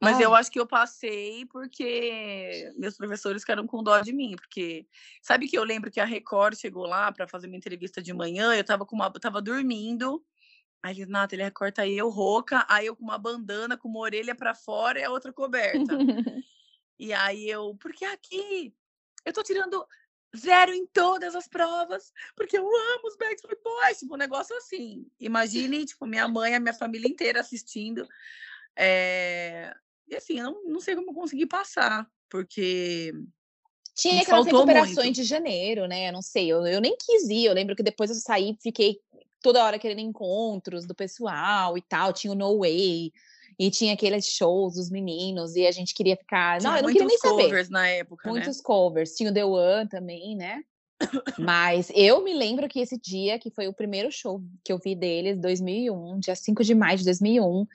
Mas 0.00 0.18
Ai. 0.18 0.24
eu 0.24 0.34
acho 0.34 0.50
que 0.50 0.60
eu 0.60 0.66
passei 0.66 1.46
porque 1.46 2.70
meus 2.76 2.96
professores 2.96 3.42
ficaram 3.42 3.66
com 3.66 3.82
dó 3.82 3.98
de 4.00 4.12
mim, 4.12 4.36
porque 4.36 4.86
sabe 5.22 5.48
que 5.48 5.56
eu 5.56 5.64
lembro 5.64 5.90
que 5.90 5.98
a 5.98 6.04
Record 6.04 6.54
chegou 6.54 6.86
lá 6.86 7.10
para 7.10 7.26
fazer 7.26 7.46
uma 7.46 7.56
entrevista 7.56 8.02
de 8.02 8.12
manhã, 8.12 8.54
eu 8.54 8.62
tava 8.62 8.84
com 8.84 8.94
uma, 8.94 9.06
eu 9.06 9.20
tava 9.20 9.40
dormindo. 9.40 10.22
Aí 10.82 10.94
eles, 10.94 11.08
Nata, 11.08 11.34
ele 11.34 11.42
recorta 11.42 11.82
aí 11.82 11.96
eu 11.96 12.10
rouca, 12.10 12.64
aí 12.68 12.86
eu 12.86 12.94
com 12.94 13.04
uma 13.04 13.16
bandana, 13.18 13.76
com 13.76 13.88
uma 13.88 14.00
orelha 14.00 14.34
para 14.34 14.54
fora 14.54 15.00
e 15.00 15.04
a 15.04 15.10
outra 15.10 15.32
coberta. 15.32 15.96
e 16.98 17.12
aí 17.12 17.48
eu, 17.48 17.76
porque 17.80 18.04
aqui 18.04 18.74
eu 19.24 19.32
tô 19.32 19.42
tirando 19.42 19.86
zero 20.36 20.72
em 20.72 20.86
todas 20.86 21.34
as 21.34 21.48
provas, 21.48 22.12
porque 22.36 22.56
eu 22.56 22.64
amo 22.64 23.08
os 23.08 23.16
Backstreet 23.16 23.60
Boys, 23.62 23.98
tipo, 23.98 24.14
um 24.14 24.18
negócio 24.18 24.56
assim. 24.56 25.06
Imagine, 25.18 25.84
tipo, 25.84 26.06
minha 26.06 26.28
mãe, 26.28 26.54
a 26.54 26.60
minha 26.60 26.74
família 26.74 27.08
inteira 27.08 27.40
assistindo. 27.40 28.06
É... 28.76 29.74
E 30.08 30.14
assim, 30.14 30.38
eu 30.38 30.44
não, 30.44 30.64
não 30.64 30.80
sei 30.80 30.94
como 30.94 31.10
eu 31.10 31.14
consegui 31.14 31.46
passar, 31.46 32.08
porque. 32.28 33.12
Tinha 33.94 34.20
aquelas 34.20 34.44
recuperações 34.44 34.96
muito. 34.96 35.14
de 35.14 35.24
janeiro, 35.24 35.86
né? 35.86 36.08
Eu 36.08 36.12
não 36.12 36.20
sei, 36.20 36.52
eu, 36.52 36.66
eu 36.66 36.82
nem 36.82 36.94
quis 36.98 37.28
ir. 37.30 37.46
Eu 37.46 37.54
lembro 37.54 37.74
que 37.74 37.82
depois 37.82 38.10
eu 38.10 38.16
saí, 38.16 38.54
fiquei 38.62 39.00
toda 39.40 39.64
hora 39.64 39.78
querendo 39.78 40.00
encontros 40.00 40.86
do 40.86 40.94
pessoal 40.94 41.78
e 41.78 41.82
tal. 41.82 42.12
Tinha 42.12 42.32
o 42.32 42.36
No 42.36 42.58
Way. 42.58 43.10
E 43.58 43.70
tinha 43.70 43.94
aqueles 43.94 44.26
shows 44.26 44.74
dos 44.74 44.90
meninos, 44.90 45.56
e 45.56 45.66
a 45.66 45.72
gente 45.72 45.94
queria 45.94 46.16
ficar. 46.16 46.60
Tinha 46.60 46.70
não, 46.70 46.76
eu 46.78 46.82
não 46.82 46.92
queria 46.92 47.06
nem 47.06 47.18
saber. 47.18 47.44
covers 47.44 47.70
na 47.70 47.88
época. 47.88 48.26
Né? 48.26 48.32
Muitos 48.32 48.56
né? 48.58 48.62
covers. 48.62 49.14
Tinha 49.14 49.30
o 49.30 49.34
The 49.34 49.44
One 49.44 49.88
também, 49.88 50.36
né? 50.36 50.62
Mas 51.38 51.90
eu 51.94 52.22
me 52.22 52.32
lembro 52.32 52.68
que 52.68 52.80
esse 52.80 52.98
dia, 52.98 53.38
que 53.38 53.50
foi 53.50 53.68
o 53.68 53.72
primeiro 53.72 54.10
show 54.10 54.42
que 54.64 54.72
eu 54.72 54.78
vi 54.78 54.94
deles, 54.94 55.38
2001, 55.38 56.20
dia 56.20 56.34
5 56.34 56.64
de 56.64 56.74
maio 56.74 56.98
de 56.98 57.04
2001, 57.04 57.66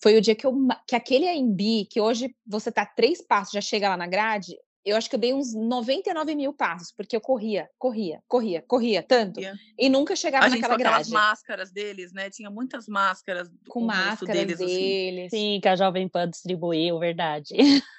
foi 0.00 0.16
o 0.16 0.20
dia 0.20 0.34
que, 0.34 0.46
eu, 0.46 0.54
que 0.86 0.94
aquele 0.94 1.28
AMB, 1.28 1.86
que 1.90 2.00
hoje 2.00 2.34
você 2.46 2.70
tá 2.70 2.86
três 2.86 3.20
passos, 3.20 3.52
já 3.52 3.60
chega 3.60 3.88
lá 3.88 3.96
na 3.96 4.06
grade, 4.06 4.56
eu 4.84 4.96
acho 4.96 5.08
que 5.08 5.16
eu 5.16 5.20
dei 5.20 5.34
uns 5.34 5.54
99 5.54 6.34
mil 6.34 6.52
passos, 6.52 6.92
porque 6.92 7.14
eu 7.14 7.20
corria, 7.20 7.68
corria, 7.78 8.22
corria, 8.26 8.62
corria 8.62 9.02
tanto. 9.02 9.40
Yeah. 9.40 9.58
E 9.78 9.88
nunca 9.88 10.16
chegava 10.16 10.46
a 10.46 10.48
naquela 10.48 10.74
gente, 10.74 10.78
grade. 10.78 10.94
aquelas 10.94 11.08
máscaras 11.08 11.70
deles, 11.70 12.12
né? 12.12 12.30
Tinha 12.30 12.50
muitas 12.50 12.86
máscaras 12.86 13.50
com, 13.68 13.80
máscaras 13.80 14.36
deles. 14.36 14.58
deles. 14.58 15.26
Assim. 15.26 15.54
Sim, 15.54 15.60
que 15.60 15.68
a 15.68 15.76
Jovem 15.76 16.08
Pan 16.08 16.28
distribuiu, 16.28 16.98
verdade. 16.98 17.54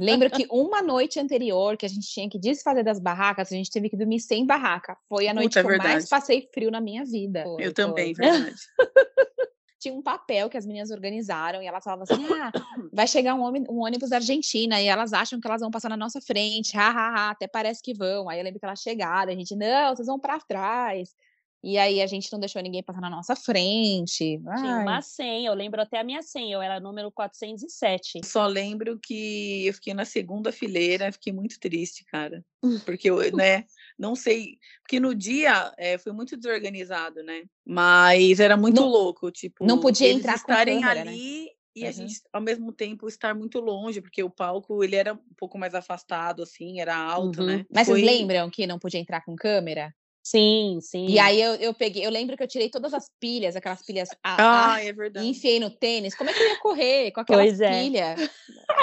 Lembro 0.00 0.30
que 0.30 0.46
uma 0.50 0.82
noite 0.82 1.20
anterior, 1.20 1.76
que 1.76 1.86
a 1.86 1.88
gente 1.88 2.08
tinha 2.08 2.28
que 2.28 2.38
desfazer 2.38 2.82
das 2.82 2.98
barracas, 2.98 3.52
a 3.52 3.56
gente 3.56 3.70
teve 3.70 3.88
que 3.88 3.96
dormir 3.96 4.20
sem 4.20 4.46
barraca. 4.46 4.96
Foi 5.08 5.28
a 5.28 5.34
noite 5.34 5.54
Puta, 5.54 5.62
que 5.62 5.68
é 5.68 5.74
eu 5.74 5.78
mais 5.78 6.08
passei 6.08 6.48
frio 6.52 6.70
na 6.70 6.80
minha 6.80 7.04
vida. 7.04 7.42
Foi, 7.44 7.62
eu 7.62 7.66
foi. 7.66 7.72
também, 7.74 8.12
verdade. 8.14 8.56
tinha 9.80 9.94
um 9.94 10.02
papel 10.02 10.48
que 10.50 10.58
as 10.58 10.66
meninas 10.66 10.90
organizaram 10.90 11.62
e 11.62 11.66
elas 11.66 11.82
falavam 11.82 12.04
assim: 12.04 12.24
ah, 12.34 12.52
vai 12.92 13.06
chegar 13.06 13.34
um, 13.34 13.42
um, 13.70 13.80
ônibus 13.80 14.10
da 14.10 14.16
Argentina 14.16 14.80
e 14.80 14.86
elas 14.86 15.12
acham 15.12 15.40
que 15.40 15.46
elas 15.48 15.62
vão 15.62 15.70
passar 15.70 15.88
na 15.88 15.96
nossa 15.96 16.20
frente, 16.20 16.76
ha, 16.76 16.90
ha, 16.90 17.08
ha, 17.08 17.30
até 17.30 17.48
parece 17.48 17.82
que 17.82 17.94
vão. 17.94 18.28
Aí 18.28 18.38
eu 18.38 18.44
lembro 18.44 18.60
que 18.60 18.66
elas 18.66 18.80
chegaram, 18.80 19.32
a 19.32 19.34
gente, 19.34 19.56
não, 19.56 19.96
vocês 19.96 20.06
vão 20.06 20.20
para 20.20 20.38
trás. 20.38 21.14
E 21.62 21.76
aí 21.76 22.00
a 22.00 22.06
gente 22.06 22.32
não 22.32 22.40
deixou 22.40 22.62
ninguém 22.62 22.82
passar 22.82 23.02
na 23.02 23.10
nossa 23.10 23.36
frente. 23.36 24.40
Ai. 24.46 24.60
Tinha 24.62 24.76
uma 24.78 25.02
senha, 25.02 25.50
eu 25.50 25.54
lembro 25.54 25.80
até 25.80 25.98
a 25.98 26.04
minha 26.04 26.22
senha, 26.22 26.54
eu 26.54 26.62
era 26.62 26.80
número 26.80 27.10
407. 27.10 28.20
Só 28.24 28.46
lembro 28.46 28.98
que 28.98 29.66
eu 29.66 29.74
fiquei 29.74 29.92
na 29.92 30.06
segunda 30.06 30.50
fileira, 30.52 31.12
fiquei 31.12 31.32
muito 31.32 31.60
triste, 31.60 32.04
cara. 32.06 32.42
Porque 32.86 33.10
eu, 33.10 33.18
né, 33.36 33.66
não 34.00 34.16
sei, 34.16 34.58
porque 34.80 34.98
no 34.98 35.14
dia 35.14 35.72
é, 35.76 35.98
foi 35.98 36.10
muito 36.10 36.34
desorganizado, 36.34 37.22
né? 37.22 37.44
Mas 37.64 38.40
era 38.40 38.56
muito 38.56 38.80
não, 38.80 38.88
louco, 38.88 39.30
tipo, 39.30 39.64
não 39.64 39.78
podia 39.78 40.10
entrar 40.10 40.36
estarem 40.36 40.80
câmera, 40.80 41.02
ali 41.02 41.44
né? 41.44 41.50
e 41.76 41.86
a 41.86 41.92
gente 41.92 42.14
ao 42.32 42.40
mesmo 42.40 42.72
tempo 42.72 43.06
estar 43.06 43.34
muito 43.34 43.60
longe, 43.60 44.00
porque 44.00 44.22
o 44.22 44.30
palco 44.30 44.82
ele 44.82 44.96
era 44.96 45.12
um 45.12 45.34
pouco 45.36 45.58
mais 45.58 45.74
afastado 45.74 46.42
assim, 46.42 46.80
era 46.80 46.96
alto, 46.96 47.40
uhum. 47.40 47.46
né? 47.46 47.66
Mas 47.70 47.86
foi... 47.86 48.00
vocês 48.00 48.18
lembram 48.18 48.48
que 48.48 48.66
não 48.66 48.78
podia 48.78 48.98
entrar 48.98 49.22
com 49.22 49.36
câmera? 49.36 49.94
Sim, 50.22 50.78
sim. 50.82 51.06
E 51.06 51.18
aí 51.18 51.40
eu, 51.40 51.54
eu 51.54 51.74
peguei, 51.74 52.04
eu 52.04 52.10
lembro 52.10 52.36
que 52.36 52.42
eu 52.42 52.48
tirei 52.48 52.70
todas 52.70 52.92
as 52.92 53.10
pilhas, 53.18 53.56
aquelas 53.56 53.82
pilhas 53.82 54.10
a, 54.22 54.74
ah, 54.74 54.84
é 54.84 54.92
verdade. 54.92 55.26
e 55.26 55.30
enfiei 55.30 55.58
no 55.58 55.70
tênis. 55.70 56.14
Como 56.14 56.28
é 56.28 56.32
que 56.32 56.40
eu 56.40 56.48
ia 56.48 56.60
correr 56.60 57.10
com 57.10 57.20
aquelas 57.20 57.46
pois 57.46 57.60
é. 57.60 57.82
pilhas? 57.82 58.30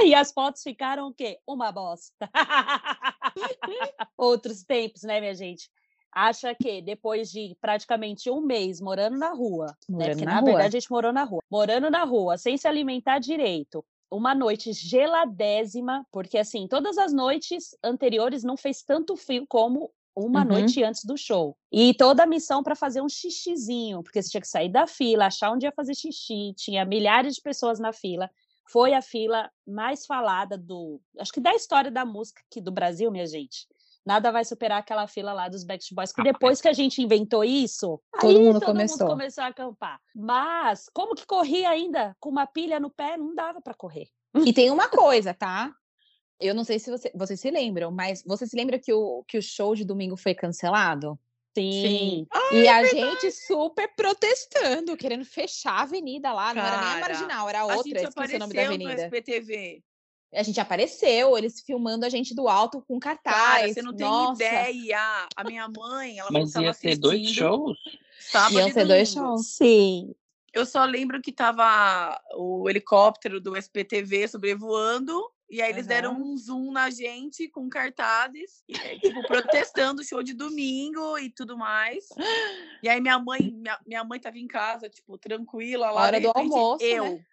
e 0.04 0.16
as 0.16 0.32
fotos 0.32 0.64
ficaram 0.64 1.08
o 1.08 1.14
quê? 1.14 1.40
Uma 1.48 1.72
bosta. 1.72 2.12
Outros 4.18 4.64
tempos, 4.64 5.04
né, 5.04 5.20
minha 5.20 5.36
gente? 5.36 5.70
Acha 6.12 6.56
que 6.56 6.82
depois 6.82 7.30
de 7.30 7.56
praticamente 7.62 8.30
um 8.30 8.42
mês 8.42 8.82
morando 8.82 9.18
na 9.18 9.34
rua, 9.34 9.68
né? 9.88 9.98
morando 9.98 10.00
né? 10.00 10.10
Porque 10.10 10.26
na, 10.26 10.36
na 10.36 10.42
verdade 10.42 10.78
a 10.78 10.80
gente 10.80 10.92
morou 10.92 11.14
na 11.14 11.24
rua, 11.24 11.44
morando 11.50 11.90
na 11.92 12.04
rua, 12.04 12.38
sem 12.38 12.58
se 12.58 12.68
alimentar 12.68 13.20
direito, 13.20 13.86
uma 14.10 14.34
noite 14.34 14.72
geladésima, 14.74 16.06
porque 16.12 16.38
assim, 16.38 16.68
todas 16.68 16.98
as 16.98 17.14
noites 17.14 17.78
anteriores 17.84 18.44
não 18.44 18.58
fez 18.58 18.82
tanto 18.82 19.16
frio 19.16 19.46
como 19.48 19.92
uma 20.16 20.42
uhum. 20.42 20.48
noite 20.48 20.84
antes 20.84 21.06
do 21.06 21.16
show. 21.16 21.56
E 21.72 21.94
toda 21.94 22.24
a 22.24 22.28
missão 22.28 22.64
para 22.64 22.76
fazer 22.76 23.02
um 23.02 23.10
xixizinho, 23.10 24.02
porque 24.02 24.22
você 24.22 24.30
tinha 24.30 24.42
que 24.42 24.48
sair 24.48 24.70
da 24.70 24.88
fila, 24.88 25.28
achar 25.28 25.52
onde 25.52 25.66
ia 25.66 25.72
fazer 25.72 25.94
xixi, 25.94 26.54
tinha 26.56 26.84
milhares 26.84 27.36
de 27.36 27.42
pessoas 27.42 27.80
na 27.80 27.94
fila. 27.94 28.30
Foi 28.70 28.94
a 28.94 29.02
fila 29.02 29.50
mais 29.66 30.06
falada 30.06 30.58
do, 30.58 31.02
acho 31.20 31.32
que 31.32 31.40
da 31.40 31.54
história 31.54 31.90
da 31.90 32.06
música 32.06 32.42
aqui 32.50 32.60
do 32.62 32.72
Brasil, 32.72 33.12
minha 33.12 33.26
gente. 33.26 33.68
Nada 34.06 34.32
vai 34.32 34.46
superar 34.46 34.80
aquela 34.80 35.06
fila 35.06 35.34
lá 35.34 35.50
dos 35.50 35.66
Backstreet 35.66 35.96
Boys, 35.96 36.14
que 36.14 36.24
depois 36.24 36.62
que 36.62 36.68
a 36.70 36.74
gente 36.74 37.02
inventou 37.02 37.44
isso, 37.44 38.02
todo, 38.22 38.40
mundo, 38.40 38.60
todo 38.60 38.68
começou. 38.68 39.00
mundo 39.00 39.10
começou 39.10 39.44
a 39.44 39.48
acampar. 39.48 40.00
Mas 40.16 40.88
como 40.94 41.14
que 41.14 41.26
corria 41.26 41.70
ainda 41.70 42.16
com 42.18 42.30
uma 42.30 42.48
pilha 42.48 42.80
no 42.80 42.90
pé? 42.90 43.18
Não 43.18 43.36
dava 43.36 43.62
para 43.62 43.74
correr. 43.74 44.08
E 44.46 44.54
tem 44.54 44.72
uma 44.72 44.88
coisa, 44.88 45.34
tá? 45.34 45.74
Eu 46.40 46.56
não 46.56 46.64
sei 46.64 46.80
se 46.80 46.90
você, 46.90 47.12
vocês 47.14 47.40
se 47.40 47.52
lembram, 47.52 47.92
mas 47.92 48.24
você 48.26 48.48
se 48.48 48.56
lembra 48.56 48.80
que 48.80 48.94
o, 48.94 49.26
que 49.28 49.38
o 49.38 49.42
show 49.42 49.76
de 49.76 49.84
domingo 49.84 50.16
foi 50.16 50.34
cancelado? 50.34 51.20
Sim. 51.58 51.82
Sim. 51.82 52.28
Ai, 52.32 52.62
e 52.62 52.68
a 52.68 52.82
verdade. 52.84 53.22
gente 53.22 53.32
super 53.32 53.88
protestando, 53.96 54.96
querendo 54.96 55.26
fechar 55.26 55.80
a 55.80 55.82
avenida 55.82 56.32
lá. 56.32 56.54
Cara, 56.54 56.62
não 56.62 56.68
era 56.68 56.86
nem 56.86 56.96
a 56.96 57.08
marginal, 57.08 57.50
era 57.50 57.66
outra, 57.66 58.02
esqueci 58.04 58.36
o 58.36 58.40
nome 58.40 58.54
da 58.54 58.66
avenida. 58.66 58.94
No 58.94 59.02
SPTV. 59.02 59.84
A 60.34 60.44
gente 60.44 60.60
apareceu, 60.60 61.38
eles 61.38 61.62
filmando 61.62 62.06
a 62.06 62.10
gente 62.10 62.36
do 62.36 62.48
alto 62.48 62.84
com 62.88 63.00
cartaz. 63.00 63.36
Cara, 63.36 63.74
você 63.74 63.82
não 63.82 63.96
tem 63.96 64.06
Nossa. 64.06 64.44
ideia. 64.44 65.28
A 65.36 65.44
minha 65.44 65.68
mãe, 65.68 66.20
ela 66.20 66.30
Mas 66.32 66.54
ia 66.54 66.74
ter 66.74 66.98
dois 66.98 67.28
shows? 67.30 67.78
Sábado 68.20 68.60
Iam 68.60 68.72
ter 68.72 68.86
dois 68.86 69.10
shows. 69.10 69.48
Sim. 69.48 70.14
Eu 70.54 70.66
só 70.66 70.84
lembro 70.86 71.22
que 71.22 71.32
tava 71.32 72.20
o 72.36 72.70
helicóptero 72.70 73.40
do 73.40 73.56
SPTV 73.56 74.28
sobrevoando 74.28 75.32
e 75.50 75.62
aí 75.62 75.72
eles 75.72 75.84
uhum. 75.84 75.88
deram 75.88 76.22
um 76.22 76.38
zoom 76.38 76.72
na 76.72 76.90
gente 76.90 77.48
com 77.48 77.70
cartazes, 77.70 78.64
e, 78.68 78.74
tipo, 79.00 79.26
protestando 79.28 80.02
o 80.02 80.06
show 80.06 80.22
de 80.22 80.34
domingo 80.34 81.18
e 81.18 81.30
tudo 81.30 81.58
mais. 81.58 82.10
E 82.84 82.90
aí 82.90 83.00
minha 83.00 83.18
mãe, 83.18 83.52
minha, 83.52 83.80
minha 83.86 84.04
mãe 84.04 84.20
tava 84.20 84.38
em 84.38 84.48
casa, 84.48 84.90
tipo, 84.90 85.18
tranquila 85.18 85.90
lá. 85.92 86.02
Hora 86.02 86.20
do 86.20 86.32
almoço, 86.36 86.84
eu, 86.84 87.04
né? 87.04 87.26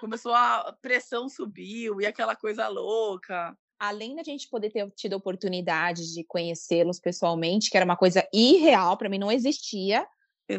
Começou 0.00 0.34
a 0.34 0.76
pressão 0.80 1.28
subiu 1.28 2.00
e 2.00 2.06
aquela 2.06 2.34
coisa 2.34 2.68
louca. 2.68 3.56
Além 3.78 4.14
da 4.14 4.22
gente 4.22 4.48
poder 4.48 4.70
ter 4.70 4.90
tido 4.92 5.12
a 5.14 5.16
oportunidade 5.16 6.14
de 6.14 6.24
conhecê-los 6.24 6.98
pessoalmente, 6.98 7.70
que 7.70 7.76
era 7.76 7.84
uma 7.84 7.96
coisa 7.96 8.26
irreal, 8.32 8.96
para 8.96 9.08
mim 9.08 9.18
não 9.18 9.30
existia. 9.30 10.06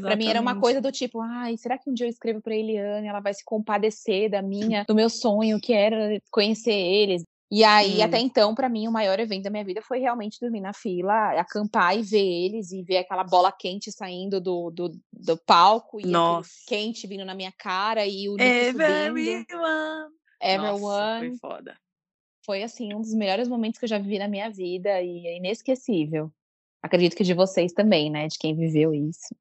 Para 0.02 0.16
mim 0.16 0.28
era 0.28 0.42
uma 0.42 0.60
coisa 0.60 0.82
do 0.82 0.92
tipo, 0.92 1.22
ai, 1.22 1.58
será 1.58 1.78
que 1.78 1.90
um 1.90 1.94
dia 1.94 2.06
eu 2.06 2.10
escrevo 2.10 2.42
para 2.42 2.56
Eliane, 2.56 3.08
ela 3.08 3.20
vai 3.20 3.34
se 3.34 3.44
compadecer 3.44 4.30
da 4.30 4.42
minha, 4.42 4.84
do 4.88 4.96
meu 4.96 5.10
sonho 5.10 5.60
que 5.60 5.74
era 5.74 6.20
conhecer 6.32 6.74
eles. 6.74 7.24
E 7.56 7.64
aí, 7.64 8.00
hum. 8.00 8.04
até 8.04 8.18
então, 8.18 8.56
para 8.56 8.68
mim, 8.68 8.88
o 8.88 8.92
maior 8.92 9.20
evento 9.20 9.44
da 9.44 9.50
minha 9.52 9.64
vida 9.64 9.80
foi 9.80 10.00
realmente 10.00 10.40
dormir 10.42 10.60
na 10.60 10.74
fila, 10.74 11.40
acampar 11.40 11.96
e 11.96 12.02
ver 12.02 12.18
eles, 12.18 12.72
e 12.72 12.82
ver 12.82 12.98
aquela 12.98 13.24
bola 13.24 13.52
quente 13.52 13.92
saindo 13.92 14.42
do, 14.42 14.72
do, 14.72 15.00
do 15.12 15.38
palco, 15.38 16.00
e 16.00 16.12
quente 16.66 17.06
vindo 17.06 17.24
na 17.24 17.36
minha 17.36 17.52
cara, 17.52 18.08
e 18.08 18.28
o 18.28 18.42
Everyone. 18.42 19.46
Everyone. 20.42 20.82
Nossa, 20.82 21.20
foi 21.20 21.38
foda. 21.38 21.78
Foi, 22.44 22.64
assim, 22.64 22.92
um 22.92 23.02
dos 23.02 23.14
melhores 23.14 23.48
momentos 23.48 23.78
que 23.78 23.86
eu 23.86 23.90
já 23.90 24.00
vivi 24.00 24.18
na 24.18 24.28
minha 24.28 24.50
vida, 24.50 25.00
e 25.04 25.28
é 25.28 25.38
inesquecível. 25.38 26.32
Acredito 26.82 27.16
que 27.16 27.24
de 27.24 27.36
vocês 27.36 27.72
também, 27.72 28.10
né, 28.10 28.28
de 28.28 28.38
quem 28.40 28.56
viveu 28.56 28.96
isso. 28.96 29.36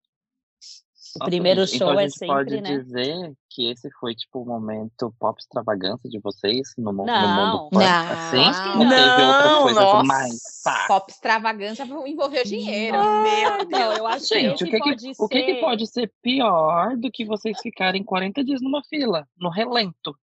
O 1.20 1.24
primeiro 1.24 1.62
então 1.62 1.78
show 1.78 1.88
então 1.88 2.00
é 2.00 2.08
sempre, 2.08 2.26
pode 2.26 2.60
né? 2.60 2.78
dizer 2.78 3.32
que 3.50 3.70
esse 3.70 3.90
foi, 4.00 4.14
tipo, 4.14 4.40
o 4.40 4.46
momento 4.46 5.14
pop 5.18 5.38
extravagância 5.38 6.08
de 6.08 6.18
vocês 6.20 6.72
no, 6.78 6.90
no 6.90 7.04
Não, 7.04 7.36
mundo 7.36 7.70
pop, 7.70 7.84
não, 7.84 8.12
assim? 8.12 8.40
acho 8.40 8.62
que 8.62 8.68
Ou 8.78 8.84
não. 8.84 8.88
teve 8.88 9.22
outras 9.22 9.58
coisas 9.62 9.82
nossa. 9.82 10.04
mais, 10.04 10.38
pá? 10.64 10.84
Pop 10.88 11.10
extravagância 11.10 11.82
envolveu 12.06 12.44
dinheiro. 12.44 12.96
Meu 12.96 13.68
Não, 13.68 13.92
eu 13.92 14.06
acho 14.06 14.26
Gente, 14.26 14.64
que 14.64 14.64
o 14.64 14.70
que, 14.70 14.78
pode 14.78 14.96
que, 14.96 15.14
ser... 15.14 15.22
o 15.22 15.28
que, 15.28 15.42
que 15.42 15.54
pode 15.56 15.86
ser 15.86 16.12
pior 16.22 16.96
do 16.96 17.10
que 17.10 17.24
vocês 17.24 17.58
ficarem 17.60 18.02
40 18.02 18.42
dias 18.42 18.62
numa 18.62 18.82
fila, 18.84 19.28
no 19.38 19.50
relento? 19.50 20.16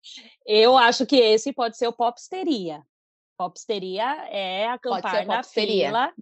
Eu 0.46 0.76
acho 0.76 1.04
que 1.04 1.16
esse 1.16 1.52
pode 1.52 1.76
ser 1.76 1.86
o 1.88 1.92
popsteria. 1.92 2.82
Popsteria 3.38 4.26
é 4.30 4.66
acampar 4.66 5.24
na 5.24 5.44
fila 5.44 6.12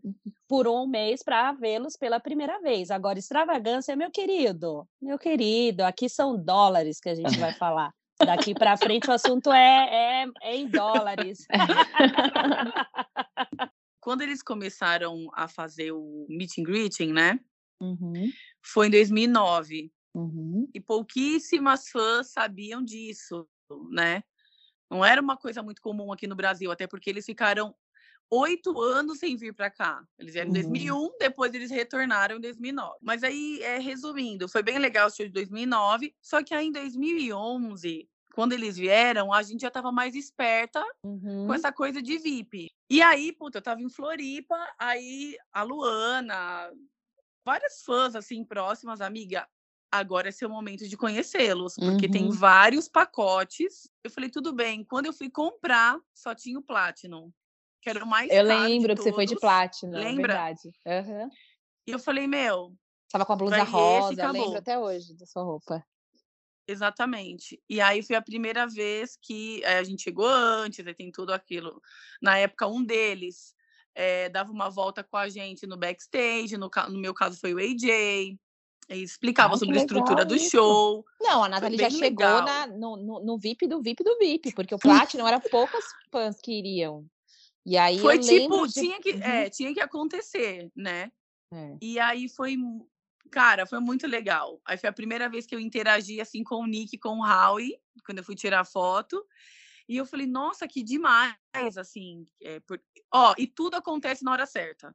por 0.47 0.69
um 0.69 0.87
mês 0.87 1.23
para 1.23 1.51
vê-los 1.53 1.97
pela 1.97 2.21
primeira 2.21 2.61
vez. 2.61 2.91
Agora, 2.91 3.19
extravagância, 3.19 3.97
meu 3.97 4.11
querido, 4.11 4.87
meu 5.01 5.19
querido, 5.19 5.83
aqui 5.83 6.11
são 6.11 6.37
dólares 6.37 7.01
que 7.01 7.09
a 7.09 7.15
gente 7.15 7.39
vai 7.39 7.55
falar. 7.55 7.91
Daqui 8.19 8.55
para 8.55 8.77
frente 8.77 9.09
o 9.09 9.13
assunto 9.13 9.51
é, 9.51 10.25
é, 10.25 10.27
é 10.43 10.57
em 10.57 10.69
dólares. 10.69 11.47
Quando 13.99 14.21
eles 14.21 14.43
começaram 14.43 15.31
a 15.33 15.49
fazer 15.49 15.93
o 15.93 16.27
meet 16.29 16.59
and 16.59 16.65
greeting, 16.65 17.13
né? 17.13 17.41
Uhum, 17.81 18.31
Foi 18.63 18.89
em 18.89 18.91
2009. 18.91 19.91
uhum. 20.15 20.69
E 20.75 20.81
pouquíssimas 20.81 21.89
fãs 21.89 22.31
sabiam 22.31 22.83
disso, 22.83 23.49
né? 23.91 24.23
Não 24.91 25.05
era 25.05 25.21
uma 25.21 25.37
coisa 25.37 25.63
muito 25.63 25.83
comum 25.83 26.13
aqui 26.13 26.27
no 26.27 26.37
Brasil, 26.37 26.71
até 26.71 26.87
porque 26.87 27.11
eles 27.11 27.25
ficaram 27.27 27.75
oito 28.31 28.81
anos 28.81 29.19
sem 29.19 29.37
vir 29.37 29.55
para 29.55 29.71
cá. 29.71 30.05
Eles 30.19 30.35
vieram 30.35 30.51
em 30.51 30.53
Uhum. 30.53 30.55
2001, 30.55 31.17
depois 31.19 31.55
eles 31.55 31.71
retornaram 31.71 32.37
em 32.37 32.41
2009. 32.41 32.97
Mas 33.03 33.23
aí, 33.25 33.61
é, 33.63 33.79
resumindo, 33.79 34.49
foi 34.49 34.63
bem 34.63 34.79
legal 34.79 35.09
o 35.09 35.11
show 35.11 35.27
de 35.27 35.33
2009, 35.33 36.15
só 36.23 36.43
que 36.43 36.55
aí 36.55 36.67
em 36.67 36.73
2011, 36.73 38.09
quando 38.35 38.53
eles 38.53 38.77
vieram, 38.77 39.33
a 39.33 39.43
gente 39.43 39.61
já 39.63 39.69
estava 39.69 39.93
mais 39.93 40.15
esperta 40.15 40.85
Uhum. 41.05 41.47
com 41.47 41.55
essa 41.55 41.73
coisa 41.73 42.03
de 42.03 42.19
VIP. 42.19 42.71
E 42.91 43.03
aí, 43.03 43.33
puta, 43.33 43.59
eu 43.59 43.63
tava 43.63 43.81
em 43.83 43.89
Floripa, 43.91 44.57
aí 44.79 45.37
a 45.53 45.63
Luana, 45.63 46.71
várias 47.45 47.83
fãs 47.85 48.15
assim 48.17 48.45
próximas, 48.45 49.01
amiga, 49.01 49.49
agora 49.91 50.29
é 50.29 50.33
seu 50.33 50.49
momento 50.49 50.87
de 50.89 50.97
conhecê-los, 50.97 51.75
porque 51.77 52.09
tem 52.09 52.25
Uhum. 52.25 52.31
vários 52.31 52.89
pacotes. 52.89 53.91
Eu 54.05 54.11
falei, 54.11 54.31
tudo 54.31 54.53
bem. 54.53 54.85
Quando 54.85 55.07
eu 55.07 55.13
fui 55.13 55.31
comprar, 55.31 55.99
só 56.15 56.35
tinha 56.35 56.59
o 56.59 56.63
Platinum, 56.63 57.31
que 57.81 57.91
era 57.91 58.05
o 58.05 58.07
mais 58.07 58.31
Eu 58.31 58.43
lembro 58.45 58.95
que 58.95 59.03
você 59.03 59.13
foi 59.13 59.27
de. 59.27 59.37
Platinum, 59.37 59.97
é 59.97 60.01
Lembra? 60.01 60.35
verdade. 60.35 60.73
Aham. 60.87 61.31
E 61.87 61.93
eu 61.93 61.99
falei, 61.99 62.27
meu, 62.27 62.75
Tava 63.11 63.25
com 63.25 63.33
a 63.33 63.37
blusa 63.37 63.63
rosa, 63.63 64.33
lembro 64.33 64.59
até 64.59 64.79
hoje 64.79 65.15
da 65.15 65.25
sua 65.25 65.43
roupa. 65.43 65.85
Exatamente. 66.69 67.63
E 67.69 67.81
aí 67.81 68.03
foi 68.03 68.17
a 68.17 68.23
primeira 68.23 68.67
vez 68.67 69.17
que 69.23 69.63
eh, 69.63 69.79
a 69.79 69.85
gente 69.85 70.03
chegou 70.03 70.27
antes, 70.27 70.85
aí 70.85 70.95
tem 70.95 71.13
tudo 71.13 71.33
aquilo. 71.33 71.81
Na 72.21 72.37
época, 72.37 72.67
um 72.67 72.83
deles 72.85 73.55
eh, 73.95 74.29
dava 74.29 74.51
uma 74.51 74.69
volta 74.69 75.05
com 75.05 75.17
a 75.17 75.29
gente 75.29 75.65
no 75.67 75.77
backstage, 75.77 76.57
no, 76.57 76.69
no 76.89 76.99
meu 76.99 77.15
caso 77.15 77.39
foi 77.39 77.55
o 77.55 77.59
AJ, 77.59 78.37
explicava 78.89 79.55
que 79.55 79.59
sobre 79.61 79.79
a 79.79 79.81
estrutura 79.81 80.11
legal 80.21 80.27
do 80.27 80.37
isso. 80.37 80.51
show. 80.51 81.05
Não, 81.21 81.45
a 81.45 81.49
Nathalie 81.49 81.79
já 81.79 81.91
chegou 81.91 82.25
na- 82.43 82.67
no, 82.67 82.97
no- 82.97 83.25
no 83.25 83.39
VIP 83.39 83.67
do 83.67 83.83
VIP 83.83 84.05
do 84.05 84.17
VIP, 84.19 84.53
porque 84.57 84.75
o 84.75 84.79
Platinum 84.79 85.27
era 85.27 85.41
poucas 85.41 85.85
fãs 86.11 86.41
que 86.41 86.53
iriam. 86.53 87.05
E 87.65 87.77
aí 87.77 87.99
Foi 87.99 88.19
tipo, 88.19 88.67
de- 88.67 88.75
tinha, 88.75 89.01
que, 89.01 89.13
Uhum. 89.13 89.23
é, 89.23 89.51
tinha 89.51 89.75
que 89.75 89.81
acontecer, 89.81 90.71
né? 90.77 91.11
É. 91.53 91.77
E 91.81 91.99
aí 91.99 92.29
foi, 92.29 92.57
cara, 93.31 93.67
foi 93.67 93.81
muito 93.81 94.07
legal. 94.07 94.61
Aí 94.65 94.77
foi 94.79 94.89
a 94.89 94.93
primeira 94.93 95.29
vez 95.29 95.47
que 95.47 95.55
eu 95.55 95.59
interagi 95.61 96.21
assim 96.21 96.45
com 96.45 96.57
o 96.57 96.67
Nick, 96.67 96.97
com 96.99 97.19
o 97.21 97.25
Howie, 97.27 97.77
quando 98.05 98.19
eu 98.19 98.25
fui 98.25 98.37
tirar 98.37 98.65
foto. 98.65 99.25
E 99.89 99.97
eu 99.97 100.07
falei, 100.07 100.27
nossa, 100.27 100.67
que 100.69 100.83
demais, 100.83 101.35
assim. 101.77 102.27
é, 102.43 102.61
por- 102.61 102.81
Ó, 103.13 103.35
e 103.39 103.47
tudo 103.49 103.75
acontece 103.75 104.25
na 104.25 104.33
hora 104.33 104.47
certa. 104.47 104.95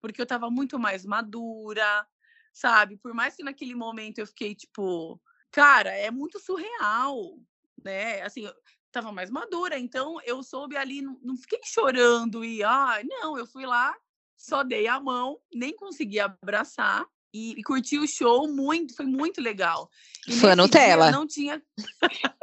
Porque 0.00 0.20
eu 0.20 0.26
tava 0.26 0.50
muito 0.50 0.78
mais 0.78 1.04
madura, 1.04 2.06
sabe? 2.52 2.96
Por 2.96 3.14
mais 3.14 3.34
que 3.36 3.42
naquele 3.42 3.74
momento 3.74 4.18
eu 4.18 4.26
fiquei, 4.26 4.54
tipo, 4.54 5.20
cara, 5.50 5.90
é 5.90 6.10
muito 6.10 6.38
surreal, 6.38 7.38
né? 7.82 8.22
Assim, 8.22 8.44
eu 8.44 8.54
tava 8.92 9.12
mais 9.12 9.30
madura, 9.30 9.78
então 9.78 10.20
eu 10.24 10.42
soube 10.42 10.76
ali, 10.76 11.00
não, 11.02 11.18
não 11.22 11.36
fiquei 11.36 11.60
chorando 11.64 12.44
e, 12.44 12.62
ai, 12.62 13.04
não, 13.04 13.38
eu 13.38 13.46
fui 13.46 13.64
lá, 13.64 13.94
só 14.36 14.62
dei 14.62 14.88
a 14.88 14.98
mão, 15.00 15.38
nem 15.52 15.74
consegui 15.74 16.18
abraçar 16.18 17.06
e, 17.32 17.52
e 17.52 17.62
curti 17.62 17.98
o 17.98 18.08
show 18.08 18.48
muito, 18.48 18.94
foi 18.94 19.06
muito 19.06 19.40
legal. 19.40 19.88
E 20.26 20.32
Fã 20.32 20.56
Nutella. 20.56 21.10
não 21.10 21.26
tinha. 21.26 21.62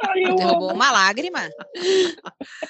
Ai, 0.02 0.34
Derrubou 0.34 0.72
uma 0.72 0.90
lágrima. 0.90 1.40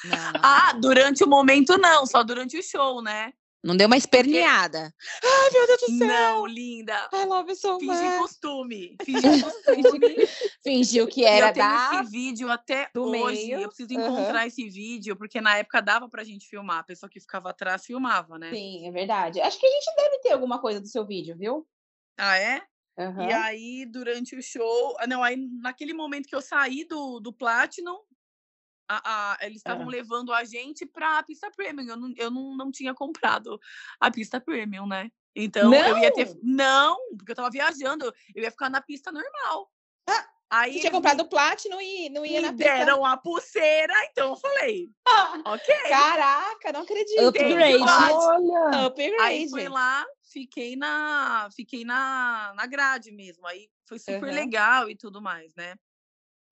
Não, 0.05 0.33
não. 0.33 0.41
Ah, 0.43 0.73
durante 0.73 1.23
o 1.23 1.29
momento 1.29 1.79
não, 1.79 2.07
só 2.07 2.23
durante 2.23 2.59
o 2.59 2.63
show, 2.63 3.01
né? 3.03 3.33
Não 3.63 3.77
deu 3.77 3.87
uma 3.89 3.97
esperneada. 3.97 4.95
Ai, 5.25 5.51
meu 5.53 5.67
Deus 5.67 5.81
do 5.81 5.99
céu. 5.99 6.07
Não, 6.07 6.47
linda. 6.47 7.09
I 7.13 7.25
love 7.25 7.55
so 7.57 7.79
Fingi 7.81 7.93
much. 8.05 8.19
costume. 8.19 8.97
Fingi 9.05 9.21
costume. 9.43 10.27
Fingiu 10.63 11.07
que 11.09 11.25
era 11.25 11.49
eu 11.49 11.53
tenho 11.53 11.67
da... 11.69 11.91
esse 12.03 12.11
vídeo 12.11 12.51
até 12.51 12.89
do 12.95 13.03
hoje. 13.05 13.47
meio, 13.47 13.61
Eu 13.61 13.69
preciso 13.69 13.93
encontrar 13.93 14.47
esse 14.47 14.69
vídeo, 14.69 15.17
porque 15.17 15.41
na 15.41 15.57
época 15.59 15.83
dava 15.83 16.09
pra 16.09 16.23
gente 16.23 16.47
filmar. 16.49 16.79
A 16.79 16.85
pessoa 16.85 17.11
que 17.11 17.19
ficava 17.21 17.51
atrás 17.51 17.85
filmava, 17.85 18.39
né? 18.39 18.51
Sim, 18.53 18.87
é 18.87 18.93
verdade. 18.93 19.41
Acho 19.41 19.59
que 19.59 19.67
a 19.67 19.71
gente 19.71 19.95
deve 19.97 20.19
ter 20.21 20.33
alguma 20.33 20.61
coisa 20.61 20.81
do 20.81 20.87
seu 20.87 21.05
vídeo, 21.05 21.37
viu? 21.37 21.67
Ah, 22.17 22.39
é? 22.39 22.63
Aham. 22.97 23.29
E 23.29 23.33
aí, 23.33 23.87
durante 23.87 24.37
o 24.37 24.43
show. 24.43 24.97
ah, 24.99 25.07
Não, 25.07 25.23
aí 25.23 25.37
naquele 25.61 25.95
momento 25.95 26.29
que 26.29 26.35
eu 26.35 26.43
saí 26.43 26.85
do, 26.85 27.21
do 27.21 27.33
Platinum, 27.33 27.99
a- 28.89 29.33
a- 29.33 29.39
eles 29.47 29.59
estavam 29.59 29.87
Ah. 29.87 29.91
levando 29.91 30.33
a 30.33 30.45
gente 30.45 30.87
pra 30.87 31.23
pista 31.23 31.51
premium. 31.51 31.87
Eu 31.89 31.97
não, 31.97 32.15
eu 32.17 32.31
não, 32.31 32.57
não 32.57 32.71
tinha 32.71 32.95
comprado 32.95 33.61
a 34.01 34.11
pista 34.11 34.41
premium, 34.41 34.87
né? 34.87 35.11
Então 35.37 35.73
eu 35.73 35.99
ia 35.99 36.13
ter. 36.13 36.37
Não, 36.43 36.97
porque 37.17 37.33
eu 37.33 37.37
tava 37.37 37.51
viajando, 37.51 38.13
eu 38.35 38.43
ia 38.43 38.51
ficar 38.51 38.69
na 38.71 38.81
pista 38.81 39.13
normal. 39.13 39.71
Aí 40.51 40.73
Você 40.73 40.81
tinha 40.81 40.91
comprado 40.93 41.21
o 41.21 41.29
Platinum 41.29 41.79
e 41.79 42.09
não 42.09 42.25
ia 42.25 42.41
me 42.41 42.47
na 42.47 42.53
pista. 42.55 42.65
deram 42.65 43.05
a 43.05 43.19
pulseira, 43.19 43.93
então 44.11 44.31
eu 44.31 44.37
falei, 44.37 44.89
ok. 45.45 45.75
Caraca, 45.91 46.73
não 46.73 46.81
acredito. 46.81 47.21
Upgrade. 47.29 47.83
Olha! 47.83 48.87
Upgrade. 48.87 49.21
Aí 49.21 49.47
fui 49.51 49.69
lá, 49.69 50.07
fiquei 50.33 50.75
na, 50.75 51.51
fiquei 51.55 51.85
na, 51.85 52.55
na 52.57 52.65
grade 52.65 53.13
mesmo. 53.13 53.47
Aí 53.47 53.69
foi 53.87 53.99
super 53.99 54.25
Aham. 54.29 54.35
legal 54.35 54.89
e 54.89 54.97
tudo 54.97 55.21
mais, 55.21 55.55
né? 55.55 55.75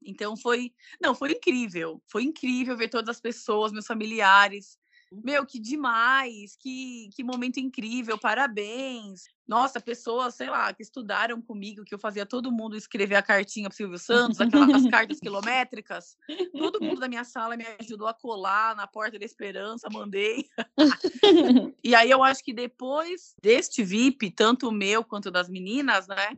Então 0.06 0.36
foi, 0.36 0.72
não, 1.00 1.14
foi 1.14 1.32
incrível. 1.32 2.02
Foi 2.06 2.22
incrível 2.22 2.76
ver 2.76 2.88
todas 2.88 3.08
as 3.08 3.20
pessoas, 3.20 3.72
meus 3.72 3.86
familiares. 3.86 4.78
Meu, 5.12 5.46
que 5.46 5.60
demais, 5.60 6.56
que, 6.56 7.08
que 7.14 7.22
momento 7.22 7.58
incrível, 7.58 8.18
parabéns. 8.18 9.24
Nossa, 9.46 9.80
pessoas, 9.80 10.34
sei 10.34 10.50
lá, 10.50 10.72
que 10.74 10.82
estudaram 10.82 11.40
comigo, 11.40 11.84
que 11.84 11.94
eu 11.94 11.98
fazia 11.98 12.26
todo 12.26 12.50
mundo 12.50 12.76
escrever 12.76 13.14
a 13.14 13.22
cartinha 13.22 13.68
pro 13.68 13.76
Silvio 13.76 13.98
Santos, 13.98 14.40
aquelas 14.40 14.74
as 14.74 14.90
cartas 14.90 15.20
quilométricas. 15.20 16.16
Todo 16.52 16.82
mundo 16.82 16.98
da 16.98 17.08
minha 17.08 17.22
sala 17.22 17.56
me 17.56 17.64
ajudou 17.80 18.08
a 18.08 18.14
colar 18.14 18.74
na 18.74 18.88
porta 18.88 19.18
da 19.18 19.24
esperança, 19.24 19.88
mandei. 19.90 20.48
E 21.84 21.94
aí 21.94 22.10
eu 22.10 22.22
acho 22.24 22.42
que 22.42 22.52
depois 22.52 23.34
deste 23.40 23.84
VIP, 23.84 24.32
tanto 24.32 24.68
o 24.68 24.72
meu 24.72 25.04
quanto 25.04 25.30
das 25.30 25.48
meninas, 25.48 26.08
né? 26.08 26.30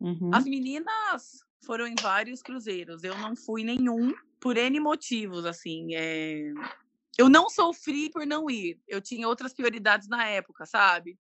Uhum. 0.00 0.30
As 0.32 0.44
meninas 0.44 1.43
foram 1.64 1.86
em 1.86 1.94
vários 2.00 2.42
cruzeiros. 2.42 3.02
Eu 3.02 3.16
não 3.18 3.34
fui 3.34 3.64
nenhum 3.64 4.14
por 4.40 4.56
N 4.56 4.78
motivos, 4.80 5.44
assim. 5.46 5.94
é, 5.94 6.52
Eu 7.18 7.28
não 7.28 7.48
sofri 7.48 8.10
por 8.10 8.26
não 8.26 8.50
ir. 8.50 8.80
Eu 8.86 9.00
tinha 9.00 9.28
outras 9.28 9.52
prioridades 9.52 10.08
na 10.08 10.26
época, 10.26 10.66
sabe? 10.66 11.18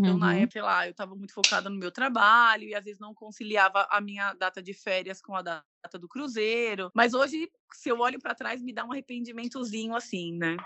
Então, 0.00 0.14
uhum. 0.14 0.18
na 0.18 0.34
época, 0.34 0.52
sei 0.52 0.62
lá, 0.62 0.86
eu 0.86 0.92
estava 0.92 1.14
muito 1.14 1.34
focada 1.34 1.68
no 1.68 1.78
meu 1.78 1.90
trabalho 1.90 2.64
e 2.64 2.74
às 2.74 2.82
vezes 2.82 2.98
não 2.98 3.14
conciliava 3.14 3.86
a 3.90 4.00
minha 4.00 4.32
data 4.32 4.62
de 4.62 4.72
férias 4.72 5.20
com 5.20 5.34
a 5.36 5.42
data 5.42 5.98
do 5.98 6.08
cruzeiro. 6.08 6.90
Mas 6.94 7.12
hoje, 7.12 7.50
se 7.72 7.90
eu 7.90 7.98
olho 8.00 8.18
para 8.18 8.34
trás, 8.34 8.62
me 8.62 8.72
dá 8.72 8.84
um 8.84 8.92
arrependimentozinho 8.92 9.94
assim, 9.94 10.36
né? 10.38 10.56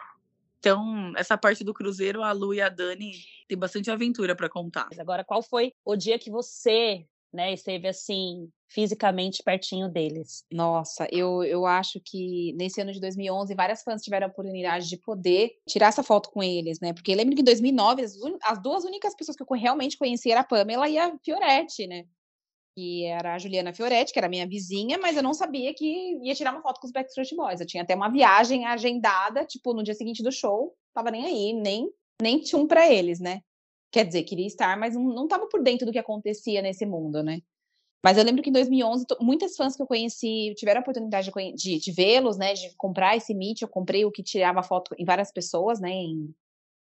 Então, 0.60 1.12
essa 1.16 1.36
parte 1.36 1.62
do 1.62 1.74
cruzeiro, 1.74 2.22
a 2.22 2.32
Lu 2.32 2.54
e 2.54 2.60
a 2.60 2.68
Dani 2.68 3.12
tem 3.46 3.58
bastante 3.58 3.90
aventura 3.90 4.34
para 4.34 4.48
contar. 4.48 4.88
Agora, 4.98 5.24
qual 5.24 5.42
foi 5.42 5.72
o 5.84 5.94
dia 5.96 6.18
que 6.18 6.30
você 6.30 7.04
né, 7.34 7.52
esteve 7.52 7.88
assim 7.88 8.48
fisicamente 8.68 9.42
pertinho 9.42 9.88
deles. 9.88 10.44
Nossa, 10.50 11.06
eu, 11.10 11.42
eu 11.42 11.66
acho 11.66 12.00
que 12.04 12.52
nesse 12.56 12.80
ano 12.80 12.92
de 12.92 13.00
2011 13.00 13.54
várias 13.54 13.82
fãs 13.82 14.02
tiveram 14.02 14.28
a 14.28 14.30
oportunidade 14.30 14.88
de 14.88 14.96
poder 14.96 15.50
tirar 15.68 15.88
essa 15.88 16.02
foto 16.02 16.30
com 16.30 16.42
eles, 16.42 16.78
né? 16.80 16.92
Porque 16.92 17.14
lembro 17.14 17.34
que 17.34 17.40
em 17.40 17.44
2009 17.44 18.02
as, 18.02 18.14
as 18.42 18.62
duas 18.62 18.84
únicas 18.84 19.14
pessoas 19.16 19.36
que 19.36 19.42
eu 19.42 19.56
realmente 19.56 19.98
conhecia 19.98 20.32
era 20.32 20.40
a 20.42 20.44
Pamela 20.44 20.88
e 20.88 20.96
a 20.96 21.12
Fioretti, 21.24 21.88
né? 21.88 22.04
Que 22.76 23.04
era 23.04 23.34
a 23.34 23.38
Juliana 23.38 23.72
Fioretti, 23.72 24.12
que 24.12 24.18
era 24.18 24.28
minha 24.28 24.46
vizinha, 24.46 24.96
mas 24.98 25.16
eu 25.16 25.22
não 25.22 25.34
sabia 25.34 25.74
que 25.74 26.18
ia 26.22 26.34
tirar 26.34 26.52
uma 26.52 26.62
foto 26.62 26.80
com 26.80 26.86
os 26.86 26.92
Backstreet 26.92 27.34
Boys. 27.34 27.60
Eu 27.60 27.66
tinha 27.66 27.82
até 27.82 27.96
uma 27.96 28.10
viagem 28.10 28.64
agendada, 28.64 29.44
tipo, 29.44 29.74
no 29.74 29.82
dia 29.82 29.94
seguinte 29.94 30.22
do 30.22 30.32
show, 30.32 30.72
tava 30.94 31.10
nem 31.10 31.24
aí, 31.24 31.52
nem 31.52 31.90
nem 32.22 32.40
tinha 32.40 32.60
um 32.60 32.66
para 32.66 32.90
eles, 32.90 33.18
né? 33.18 33.40
Quer 33.94 34.04
dizer, 34.04 34.24
queria 34.24 34.48
estar, 34.48 34.76
mas 34.76 34.96
não, 34.96 35.04
não 35.04 35.28
tava 35.28 35.46
por 35.46 35.62
dentro 35.62 35.86
do 35.86 35.92
que 35.92 36.00
acontecia 36.00 36.60
nesse 36.60 36.84
mundo, 36.84 37.22
né? 37.22 37.38
Mas 38.04 38.18
eu 38.18 38.24
lembro 38.24 38.42
que 38.42 38.50
em 38.50 38.52
2011, 38.52 39.06
muitas 39.20 39.54
fãs 39.54 39.76
que 39.76 39.82
eu 39.82 39.86
conheci 39.86 40.52
tiveram 40.56 40.80
a 40.80 40.82
oportunidade 40.82 41.30
de, 41.30 41.52
de, 41.52 41.78
de 41.78 41.92
vê-los, 41.92 42.36
né? 42.36 42.54
De 42.54 42.74
comprar 42.76 43.16
esse 43.16 43.32
Meet. 43.32 43.62
Eu 43.62 43.68
comprei 43.68 44.04
o 44.04 44.10
que 44.10 44.20
tirava 44.20 44.64
foto 44.64 44.96
em 44.98 45.04
várias 45.04 45.30
pessoas, 45.30 45.80
né? 45.80 45.92
Em, 45.92 46.34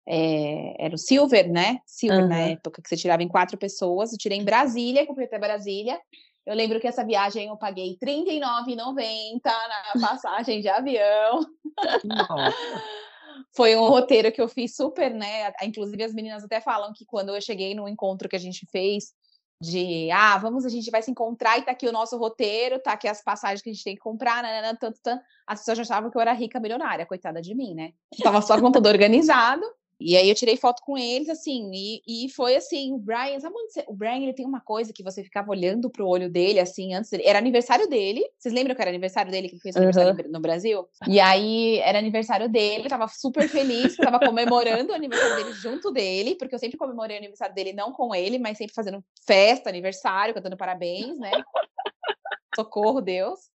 é, 0.08 0.86
era 0.86 0.96
o 0.96 0.98
Silver, 0.98 1.52
né? 1.52 1.80
Silver 1.86 2.22
uhum. 2.24 2.30
na 2.30 2.40
época, 2.40 2.82
que 2.82 2.88
você 2.88 2.96
tirava 2.96 3.22
em 3.22 3.28
quatro 3.28 3.58
pessoas. 3.58 4.14
Eu 4.14 4.18
tirei 4.18 4.38
em 4.38 4.46
Brasília, 4.46 5.06
comprei 5.06 5.28
até 5.28 5.38
Brasília. 5.38 6.00
Eu 6.46 6.56
lembro 6.56 6.80
que 6.80 6.88
essa 6.88 7.04
viagem 7.04 7.50
eu 7.50 7.58
paguei 7.58 7.98
R$39,90 8.02 9.42
na 9.44 10.08
passagem 10.08 10.62
de 10.62 10.70
avião. 10.70 11.46
Foi 13.56 13.76
um 13.76 13.88
roteiro 13.88 14.32
que 14.32 14.42
eu 14.42 14.48
fiz 14.48 14.76
super, 14.76 15.14
né? 15.14 15.52
Inclusive, 15.64 16.04
as 16.04 16.14
meninas 16.14 16.44
até 16.44 16.60
falam 16.62 16.94
que 16.94 17.06
quando 17.06 17.36
eu 17.36 17.42
cheguei 17.42 17.74
no 17.74 17.88
encontro 17.88 18.30
que 18.30 18.36
a 18.36 18.40
gente 18.40 18.66
fez, 18.72 19.14
de 19.62 20.12
ah, 20.12 20.38
vamos, 20.38 20.66
a 20.66 20.70
gente 20.70 20.92
vai 20.92 21.02
se 21.02 21.10
encontrar 21.10 21.58
e 21.58 21.64
tá 21.64 21.72
aqui 21.72 21.88
o 21.88 21.92
nosso 21.92 22.18
roteiro, 22.18 22.80
tá 22.80 22.94
aqui 22.94 23.08
as 23.08 23.24
passagens 23.24 23.62
que 23.62 23.70
a 23.70 23.74
gente 23.74 23.84
tem 23.84 23.96
que 23.96 24.02
comprar, 24.02 24.44
nanana, 24.44 24.78
tanto, 24.78 25.00
tanto. 25.02 25.24
As 25.48 25.60
pessoas 25.60 25.78
já 25.78 25.82
achavam 25.84 26.12
que 26.12 26.18
eu 26.18 26.22
era 26.22 26.34
rica 26.34 26.60
milionária, 26.60 27.06
coitada 27.06 27.42
de 27.42 27.56
mim, 27.56 27.74
né? 27.74 27.94
Tava 28.22 28.42
só 28.42 28.60
com 28.60 28.72
tudo 28.72 28.90
organizado. 28.90 29.64
E 30.00 30.18
aí 30.18 30.28
eu 30.28 30.36
tirei 30.36 30.58
foto 30.58 30.82
com 30.82 30.98
eles, 30.98 31.30
assim, 31.30 31.72
e, 31.74 32.26
e 32.26 32.30
foi 32.30 32.56
assim, 32.56 32.92
o 32.92 32.98
Brian, 32.98 33.40
sabe 33.40 33.56
onde 33.58 33.72
você, 33.72 33.84
o 33.88 33.94
Brian, 33.94 34.18
ele 34.18 34.34
tem 34.34 34.46
uma 34.46 34.60
coisa 34.60 34.92
que 34.92 35.04
você 35.04 35.24
ficava 35.24 35.50
olhando 35.50 35.90
pro 35.90 36.08
olho 36.08 36.30
dele, 36.30 36.60
assim, 36.60 36.94
antes 36.94 37.10
dele, 37.10 37.24
era 37.26 37.40
aniversário 37.40 37.88
dele, 37.88 38.22
vocês 38.38 38.54
lembram 38.54 38.76
que 38.76 38.82
era 38.82 38.92
aniversário 38.92 39.32
dele, 39.32 39.48
que 39.48 39.56
ele 39.56 39.62
fez 39.62 39.76
aniversário 39.76 40.30
no 40.30 40.40
Brasil? 40.42 40.86
E 41.08 41.20
aí, 41.20 41.80
era 41.80 41.98
aniversário 41.98 42.50
dele, 42.50 42.86
eu 42.86 42.90
tava 42.90 43.08
super 43.08 43.48
feliz, 43.48 43.96
tava 43.96 44.20
comemorando 44.20 44.92
o 44.92 44.96
aniversário 44.96 45.38
dele 45.38 45.54
junto 45.54 45.92
dele, 45.92 46.36
porque 46.36 46.56
eu 46.56 46.60
sempre 46.60 46.78
comemorei 46.78 47.16
o 47.16 47.20
aniversário 47.20 47.56
dele, 47.56 47.72
não 47.72 47.94
com 47.94 48.14
ele, 48.14 48.38
mas 48.38 48.58
sempre 48.58 48.74
fazendo 48.74 49.04
festa, 49.26 49.70
aniversário, 49.70 50.34
cantando 50.34 50.58
parabéns, 50.58 51.18
né? 51.18 51.32
Socorro, 52.56 53.02
Deus 53.02 53.55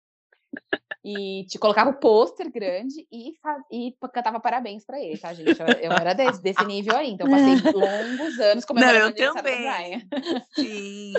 e 1.04 1.46
te 1.46 1.58
colocava 1.58 1.92
o 1.92 2.00
pôster 2.00 2.52
grande 2.52 3.08
e, 3.12 3.34
e 3.72 3.96
cantava 4.14 4.40
parabéns 4.40 4.86
para 4.86 5.00
ele, 5.00 5.18
tá, 5.18 5.34
gente? 5.34 5.60
Eu, 5.60 5.68
eu 5.68 5.92
era 5.94 6.14
desse, 6.14 6.42
desse, 6.42 6.64
nível 6.66 6.96
aí, 6.96 7.12
então 7.12 7.28
eu 7.28 7.32
passei 7.32 7.56
longos 7.72 8.40
anos 8.40 8.66
comemorando 8.66 9.16
Não, 9.18 9.26
eu 9.26 9.34
também. 9.34 10.08
Sim. 10.54 11.14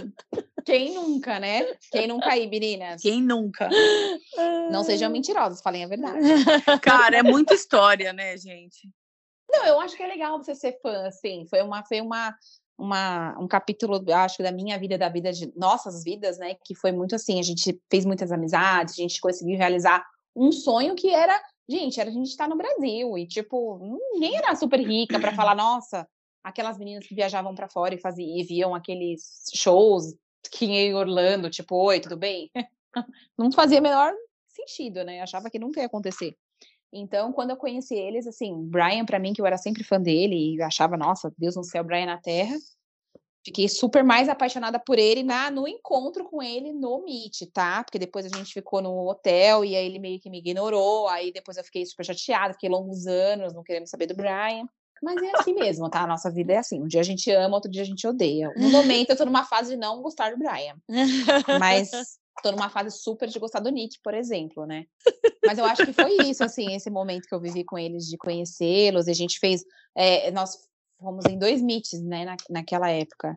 Quem 0.65 0.95
nunca, 0.95 1.41
né? 1.41 1.65
Quem 1.91 2.07
nunca 2.07 2.31
aí, 2.31 2.47
meninas? 2.47 3.01
Quem 3.01 3.23
nunca? 3.23 3.71
Não 4.71 4.85
sejam 4.85 5.11
mentirosas, 5.11 5.63
falem 5.63 5.85
a 5.85 5.89
verdade. 5.89 6.19
Cara, 6.83 7.17
é 7.17 7.23
muita 7.23 7.55
história, 7.55 8.13
né, 8.13 8.37
gente? 8.37 8.89
Não, 9.51 9.67
eu 9.67 9.81
acho 9.81 9.97
que 9.97 10.03
é 10.03 10.07
legal 10.07 10.39
você 10.39 10.55
ser 10.55 10.79
fã, 10.81 11.09
assim. 11.09 11.47
Foi 11.49 11.63
uma, 11.63 11.83
foi 11.85 12.01
uma, 12.01 12.37
uma, 12.81 13.39
um 13.39 13.47
capítulo, 13.47 14.03
acho, 14.13 14.43
da 14.43 14.51
minha 14.51 14.79
vida, 14.79 14.97
da 14.97 15.09
vida 15.09 15.33
de 15.33 15.53
nossas 15.57 16.03
vidas, 16.03 16.39
né? 16.39 16.57
Que 16.65 16.75
foi 16.75 16.91
muito 16.93 17.15
assim, 17.15 17.39
a 17.39 17.43
gente 17.43 17.79
fez 17.91 18.05
muitas 18.05 18.33
amizades, 18.33 18.95
a 18.95 19.03
gente 19.03 19.21
conseguiu 19.21 19.59
realizar 19.59 20.05
um 20.35 20.51
sonho 20.51 20.95
que 20.95 21.11
era, 21.11 21.39
gente, 21.69 22.01
era 22.01 22.09
a 22.09 22.13
gente 22.13 22.29
estar 22.29 22.49
no 22.49 22.57
Brasil 22.57 23.19
e 23.19 23.27
tipo, 23.27 23.79
ninguém 24.13 24.37
era 24.37 24.55
super 24.55 24.81
rica 24.81 25.21
para 25.21 25.35
falar, 25.35 25.55
nossa, 25.55 26.07
aquelas 26.43 26.79
meninas 26.79 27.07
que 27.07 27.15
viajavam 27.15 27.55
para 27.55 27.69
fora 27.69 27.95
e 27.95 28.01
faziam 28.01 28.37
e 28.37 28.43
viam 28.43 28.75
aqueles 28.75 29.45
shows 29.55 30.15
que 30.51 30.67
em 30.67 30.95
Orlando, 30.95 31.51
tipo, 31.51 31.77
oi, 31.77 32.01
tudo 32.01 32.17
bem? 32.17 32.51
Não 33.39 33.53
fazia 33.53 33.81
menor 33.81 34.13
sentido, 34.49 35.05
né? 35.05 35.21
Achava 35.21 35.51
que 35.51 35.59
nunca 35.59 35.81
ia 35.81 35.87
acontecer. 35.87 36.37
Então, 36.93 37.33
quando 37.33 37.51
eu 37.51 37.57
conheci 37.57 37.95
eles, 37.95 38.27
assim, 38.27 38.53
Brian, 38.67 39.05
para 39.05 39.19
mim, 39.19 39.33
que 39.33 39.41
eu 39.41 39.47
era 39.47 39.57
sempre 39.57 39.85
fã 39.85 40.01
dele 40.01 40.57
e 40.57 40.63
achava, 40.63 40.97
nossa, 40.97 41.33
Deus 41.39 41.55
no 41.55 41.63
céu, 41.63 41.85
Brian 41.85 42.07
na 42.07 42.19
terra, 42.19 42.57
fiquei 43.45 43.69
super 43.69 44.03
mais 44.03 44.29
apaixonada 44.29 44.79
por 44.79 44.99
ele 44.99 45.23
na 45.23 45.51
no 45.51 45.67
encontro 45.67 46.25
com 46.25 46.43
ele 46.43 46.73
no 46.73 47.05
Meet, 47.05 47.51
tá? 47.53 47.83
Porque 47.85 47.99
depois 47.99 48.27
a 48.27 48.37
gente 48.37 48.53
ficou 48.53 48.83
no 48.83 49.09
hotel 49.09 49.65
e 49.65 49.77
aí 49.77 49.87
ele 49.87 49.99
meio 49.99 50.21
que 50.21 50.29
me 50.29 50.39
ignorou, 50.39 51.09
aí 51.09 51.33
depois 51.33 51.57
eu 51.57 51.65
fiquei 51.65 51.87
super 51.87 52.05
chateada, 52.05 52.55
fiquei 52.55 52.69
longos 52.69 53.07
anos 53.07 53.55
não 53.55 53.63
querendo 53.63 53.87
saber 53.87 54.07
do 54.07 54.17
Brian. 54.17 54.67
Mas 55.03 55.23
é 55.23 55.31
assim 55.35 55.55
mesmo, 55.55 55.89
tá? 55.89 56.03
A 56.03 56.07
nossa 56.07 56.31
vida 56.31 56.53
é 56.53 56.59
assim. 56.59 56.83
Um 56.83 56.87
dia 56.87 57.01
a 57.01 57.05
gente 57.05 57.31
ama, 57.31 57.55
outro 57.55 57.71
dia 57.71 57.81
a 57.81 57.87
gente 57.87 58.07
odeia. 58.07 58.53
No 58.57 58.69
momento 58.69 59.11
eu 59.11 59.17
tô 59.17 59.25
numa 59.25 59.45
fase 59.45 59.71
de 59.71 59.77
não 59.77 60.03
gostar 60.03 60.31
do 60.31 60.39
Brian. 60.39 60.77
Mas 61.59 61.91
tô 62.43 62.51
numa 62.53 62.71
fase 62.71 62.91
super 62.91 63.29
de 63.29 63.39
gostar 63.39 63.61
do 63.61 63.71
Nick, 63.71 63.99
por 64.03 64.15
exemplo, 64.15 64.67
né? 64.67 64.85
Mas 65.45 65.59
eu 65.59 65.65
acho 65.65 65.85
que 65.85 65.93
foi 65.93 66.17
isso, 66.29 66.45
assim, 66.45 66.75
esse 66.75 66.91
momento 66.91 67.27
que 67.27 67.35
eu 67.35 67.41
vivi 67.41 67.65
com 67.65 67.79
eles 67.79 68.07
de 68.07 68.17
conhecê-los. 68.17 69.07
E 69.07 69.11
a 69.11 69.15
gente 69.15 69.39
fez. 69.39 69.63
É, 69.97 70.31
nós 70.31 70.57
fomos 70.99 71.25
em 71.27 71.39
dois 71.39 71.63
meets, 71.63 72.01
né, 72.03 72.25
na, 72.25 72.37
naquela 72.49 72.91
época. 72.91 73.37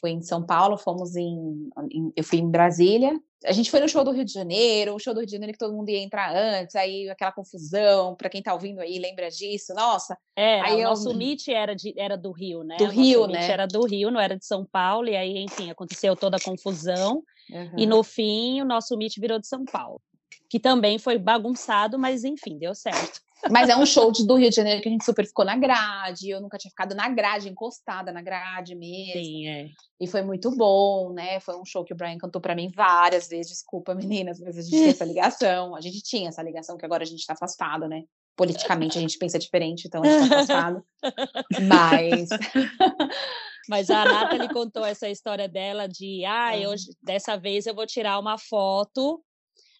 Foi 0.00 0.10
em 0.10 0.22
São 0.22 0.44
Paulo, 0.44 0.78
fomos 0.78 1.14
em, 1.14 1.68
em, 1.90 2.12
Eu 2.16 2.24
fui 2.24 2.38
em 2.38 2.50
Brasília. 2.50 3.12
A 3.44 3.52
gente 3.52 3.70
foi 3.70 3.80
no 3.80 3.88
show 3.88 4.04
do 4.04 4.10
Rio 4.10 4.24
de 4.24 4.32
Janeiro, 4.32 4.94
o 4.94 4.98
show 4.98 5.14
do 5.14 5.20
Rio 5.20 5.26
de 5.26 5.32
Janeiro 5.32 5.54
que 5.54 5.58
todo 5.58 5.74
mundo 5.74 5.88
ia 5.88 5.98
entrar 5.98 6.34
antes, 6.34 6.74
aí 6.76 7.08
aquela 7.08 7.32
confusão, 7.32 8.14
para 8.14 8.28
quem 8.28 8.42
tá 8.42 8.52
ouvindo 8.52 8.80
aí, 8.80 8.98
lembra 8.98 9.30
disso? 9.30 9.72
Nossa. 9.74 10.16
É, 10.36 10.60
aí 10.60 10.76
o 10.76 10.80
eu... 10.80 10.88
nosso 10.88 11.14
meet 11.14 11.48
era, 11.48 11.74
de, 11.74 11.94
era 11.96 12.18
do 12.18 12.32
Rio, 12.32 12.62
né? 12.62 12.76
Do 12.76 12.86
Rio, 12.86 13.26
né? 13.26 13.50
Era 13.50 13.66
do 13.66 13.86
Rio, 13.86 14.10
não 14.10 14.20
era 14.20 14.36
de 14.36 14.44
São 14.44 14.66
Paulo, 14.70 15.08
e 15.08 15.16
aí, 15.16 15.38
enfim, 15.38 15.70
aconteceu 15.70 16.14
toda 16.14 16.36
a 16.36 16.40
confusão. 16.40 17.22
Uhum. 17.52 17.78
E 17.78 17.86
no 17.86 18.02
fim, 18.02 18.60
o 18.60 18.64
nosso 18.64 18.96
meet 18.96 19.18
virou 19.18 19.38
de 19.38 19.46
São 19.46 19.64
Paulo. 19.64 20.00
Que 20.48 20.58
também 20.58 20.98
foi 20.98 21.18
bagunçado, 21.18 21.98
mas 21.98 22.24
enfim, 22.24 22.58
deu 22.58 22.74
certo. 22.74 23.20
Mas 23.48 23.68
é 23.68 23.76
um 23.76 23.86
show 23.86 24.12
do 24.12 24.34
Rio 24.34 24.50
de 24.50 24.56
Janeiro 24.56 24.82
que 24.82 24.88
a 24.88 24.92
gente 24.92 25.04
super 25.04 25.26
ficou 25.26 25.44
na 25.44 25.56
grade. 25.56 26.28
Eu 26.28 26.40
nunca 26.40 26.58
tinha 26.58 26.70
ficado 26.70 26.94
na 26.94 27.08
grade, 27.08 27.48
encostada 27.48 28.12
na 28.12 28.20
grade 28.20 28.74
mesmo. 28.74 29.12
Sim, 29.12 29.48
é. 29.48 29.68
E 29.98 30.06
foi 30.06 30.22
muito 30.22 30.54
bom, 30.54 31.12
né? 31.12 31.40
Foi 31.40 31.56
um 31.56 31.64
show 31.64 31.84
que 31.84 31.92
o 31.94 31.96
Brian 31.96 32.18
cantou 32.18 32.40
para 32.40 32.54
mim 32.54 32.70
várias 32.74 33.28
vezes. 33.28 33.52
Desculpa, 33.52 33.94
meninas, 33.94 34.38
mas 34.40 34.58
a 34.58 34.62
gente 34.62 34.76
tem 34.76 34.88
essa 34.88 35.04
ligação. 35.04 35.74
A 35.74 35.80
gente 35.80 36.02
tinha 36.02 36.28
essa 36.28 36.42
ligação 36.42 36.76
que 36.76 36.84
agora 36.84 37.02
a 37.02 37.06
gente 37.06 37.24
tá 37.24 37.32
afastado, 37.32 37.88
né? 37.88 38.02
Politicamente 38.36 38.98
a 38.98 39.00
gente 39.00 39.18
pensa 39.18 39.38
diferente, 39.38 39.86
então 39.86 40.02
a 40.02 40.06
gente 40.06 40.28
tá 40.28 40.36
afastado. 40.36 40.84
mas. 41.66 42.28
Mas 43.68 43.90
a 43.90 44.04
Nathalie 44.04 44.52
contou 44.52 44.84
essa 44.84 45.08
história 45.08 45.48
dela 45.48 45.86
de, 45.86 46.24
ah, 46.24 46.56
eu, 46.58 46.74
dessa 47.02 47.36
vez 47.36 47.66
eu 47.66 47.74
vou 47.74 47.86
tirar 47.86 48.18
uma 48.18 48.38
foto 48.38 49.22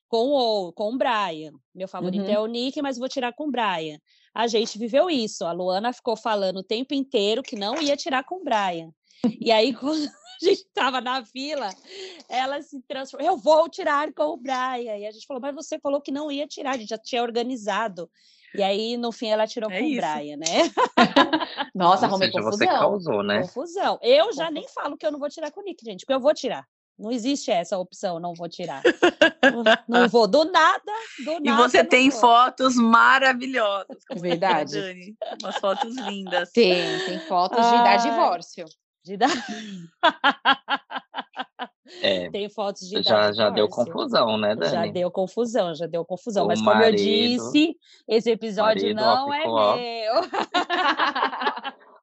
com 0.09 0.31
o, 0.31 0.73
com 0.73 0.93
o 0.93 0.99
Brian. 0.99 1.53
Meu 1.75 1.87
favorito 1.87 2.25
uhum. 2.25 2.33
é 2.33 2.39
o 2.39 2.47
Nick, 2.47 2.83
mas 2.83 2.99
vou 2.99 3.09
tirar 3.09 3.33
com 3.33 3.49
o 3.49 3.51
Brian. 3.51 3.99
A 4.35 4.47
gente 4.47 4.79
viveu 4.79 5.09
isso. 5.09 5.45
A 5.45 5.53
Luana 5.53 5.93
ficou 5.93 6.17
falando 6.17 6.59
o 6.59 6.65
tempo 6.65 6.95
inteiro 6.95 7.43
que 7.43 7.57
não 7.57 7.81
ia 7.81 7.97
tirar 7.97 8.25
com 8.25 8.41
o 8.41 8.45
Brian. 8.45 8.93
E 9.41 9.53
aí, 9.53 9.73
quando 9.75 10.05
a 10.05 10.45
gente 10.45 10.63
estava 10.63 11.01
na 11.01 11.25
fila, 11.25 11.71
ela 12.29 12.61
se 12.61 12.83
transformou. 12.89 13.29
Eu 13.29 13.37
vou 13.37 13.69
tirar 13.69 14.13
com 14.13 14.25
o 14.25 14.37
Brian. 14.37 14.97
E 14.97 15.07
a 15.07 15.13
gente 15.13 15.27
falou, 15.27 15.41
mas 15.41 15.55
você 15.55 15.79
falou 15.79 16.01
que 16.01 16.11
não 16.11 16.31
ia 16.31 16.47
tirar, 16.47 16.75
a 16.75 16.77
gente 16.79 16.91
já 16.91 16.99
tinha 16.99 17.23
organizado. 17.23 18.11
E 18.55 18.63
aí, 18.63 18.97
no 18.97 19.13
fim, 19.13 19.29
ela 19.29 19.47
tirou 19.47 19.71
é 19.71 19.79
com 19.79 19.85
o 19.85 19.89
Brian, 19.89 20.37
né? 20.37 20.47
Nossa, 21.75 22.07
arrumei 22.07 22.31
confusão. 22.31 22.53
Você 22.53 22.67
causou, 22.67 23.23
né? 23.23 23.43
Confusão. 23.43 23.99
Eu 24.03 24.33
já 24.33 24.51
nem 24.51 24.67
falo 24.69 24.97
que 24.97 25.07
eu 25.07 25.13
não 25.13 25.19
vou 25.19 25.29
tirar 25.29 25.51
com 25.51 25.61
o 25.61 25.65
Nick, 25.65 25.85
gente, 25.85 26.01
porque 26.01 26.15
eu 26.15 26.21
vou 26.21 26.35
tirar. 26.35 26.67
Não 27.01 27.11
existe 27.11 27.51
essa 27.51 27.79
opção, 27.79 28.21
não 28.21 28.35
vou 28.35 28.47
tirar. 28.47 28.83
não, 29.43 29.63
não, 29.89 30.09
vou, 30.09 30.29
do 30.29 30.45
nada, 30.45 30.83
do 31.25 31.41
nada. 31.41 31.43
E 31.45 31.53
você 31.53 31.83
tem 31.83 32.11
vou. 32.11 32.21
fotos 32.21 32.77
maravilhosas. 32.77 33.97
É 34.11 34.15
verdade. 34.17 34.79
Dani. 34.79 35.17
Umas 35.43 35.57
fotos 35.57 35.97
lindas. 35.97 36.51
Tem, 36.53 36.99
tem 37.07 37.19
fotos 37.21 37.65
de 37.65 37.73
dar 37.73 37.97
divórcio. 37.97 38.67
De 39.03 39.17
dar. 39.17 39.31
É, 42.03 42.31
tem 42.31 42.49
fotos 42.49 42.89
de 42.89 43.03
já, 43.03 43.33
já 43.33 43.51
deu 43.51 43.69
confusão, 43.69 44.39
né, 44.39 44.55
Dani? 44.55 44.71
Já 44.71 44.87
deu 44.87 45.11
confusão, 45.11 45.75
já 45.75 45.87
deu 45.87 46.05
confusão. 46.05 46.45
O 46.45 46.49
Mas 46.49 46.61
como 46.61 46.71
marido, 46.73 47.01
eu 47.01 47.05
disse, 47.05 47.77
esse 48.09 48.31
episódio 48.31 48.95
não 48.95 49.33
é 49.33 49.47
meu. 49.47 50.13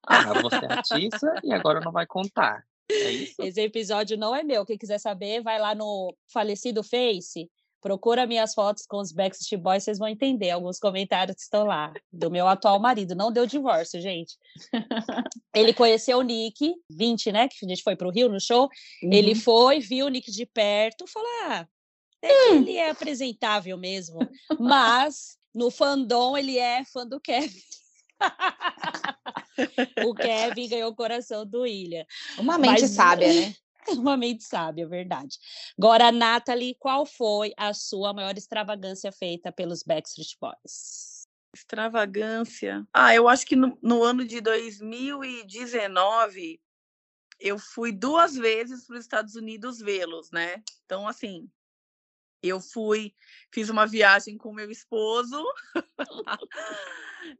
Ah, 0.09 0.41
você 0.41 0.65
é 0.65 0.71
artista 0.71 1.35
e 1.43 1.51
agora 1.51 1.81
não 1.81 1.91
vai 1.91 2.05
contar. 2.05 2.63
É? 2.89 3.45
Esse 3.45 3.61
episódio 3.61 4.17
não 4.17 4.33
é 4.33 4.41
meu. 4.41 4.65
Quem 4.65 4.77
quiser 4.77 4.99
saber, 4.99 5.41
vai 5.41 5.59
lá 5.59 5.75
no 5.75 6.15
falecido 6.31 6.81
Face, 6.81 7.49
procura 7.81 8.27
minhas 8.27 8.53
fotos 8.53 8.85
com 8.85 8.97
os 8.97 9.11
Backstreet 9.11 9.61
Boys, 9.61 9.83
vocês 9.83 9.99
vão 9.99 10.07
entender 10.07 10.49
alguns 10.51 10.79
comentários 10.79 11.35
que 11.35 11.41
estão 11.41 11.65
lá. 11.65 11.93
Do 12.11 12.31
meu 12.31 12.47
atual 12.47 12.79
marido. 12.79 13.15
Não 13.15 13.31
deu 13.31 13.45
divórcio, 13.45 14.01
gente. 14.01 14.35
Ele 15.55 15.73
conheceu 15.73 16.17
o 16.17 16.23
Nick, 16.23 16.73
20, 16.89 17.31
né? 17.31 17.47
Que 17.47 17.65
a 17.65 17.69
gente 17.69 17.83
foi 17.83 17.95
pro 17.95 18.09
Rio 18.09 18.29
no 18.29 18.39
show. 18.39 18.69
Uhum. 19.03 19.13
Ele 19.13 19.35
foi, 19.35 19.79
viu 19.79 20.07
o 20.07 20.09
Nick 20.09 20.31
de 20.31 20.45
perto, 20.45 21.05
falou: 21.07 21.29
ah, 21.45 21.67
hum. 22.23 22.55
ele 22.57 22.77
é 22.77 22.89
apresentável 22.89 23.77
mesmo. 23.77 24.19
Mas 24.59 25.37
no 25.53 25.71
fandom 25.71 26.37
ele 26.37 26.57
é 26.57 26.83
fã 26.85 27.05
do 27.05 27.19
Kevin. 27.19 27.61
o 30.05 30.13
Kevin 30.13 30.69
ganhou 30.69 30.91
o 30.91 30.95
coração 30.95 31.45
do 31.45 31.61
William. 31.61 32.05
Uma 32.37 32.57
mente 32.57 32.81
Mas, 32.81 32.91
sábia, 32.91 33.27
né? 33.33 33.55
Uma 33.95 34.17
mente 34.17 34.43
sábia, 34.43 34.83
é 34.83 34.87
verdade. 34.87 35.37
Agora, 35.77 36.11
Nathalie, 36.11 36.75
qual 36.75 37.05
foi 37.05 37.53
a 37.55 37.73
sua 37.73 38.13
maior 38.13 38.37
extravagância 38.37 39.11
feita 39.11 39.51
pelos 39.51 39.83
Backstreet 39.83 40.37
Boys? 40.39 41.27
Extravagância. 41.55 42.85
Ah, 42.93 43.15
eu 43.15 43.27
acho 43.27 43.45
que 43.45 43.55
no, 43.55 43.77
no 43.81 44.03
ano 44.03 44.25
de 44.25 44.41
2019 44.41 46.59
eu 47.39 47.57
fui 47.57 47.91
duas 47.91 48.35
vezes 48.35 48.85
para 48.85 48.97
os 48.97 49.01
Estados 49.01 49.35
Unidos 49.35 49.79
vê-los, 49.79 50.31
né? 50.31 50.63
Então, 50.85 51.07
assim, 51.07 51.49
eu 52.41 52.59
fui, 52.59 53.13
fiz 53.51 53.69
uma 53.69 53.85
viagem 53.85 54.37
com 54.37 54.53
meu 54.53 54.69
esposo 54.69 55.43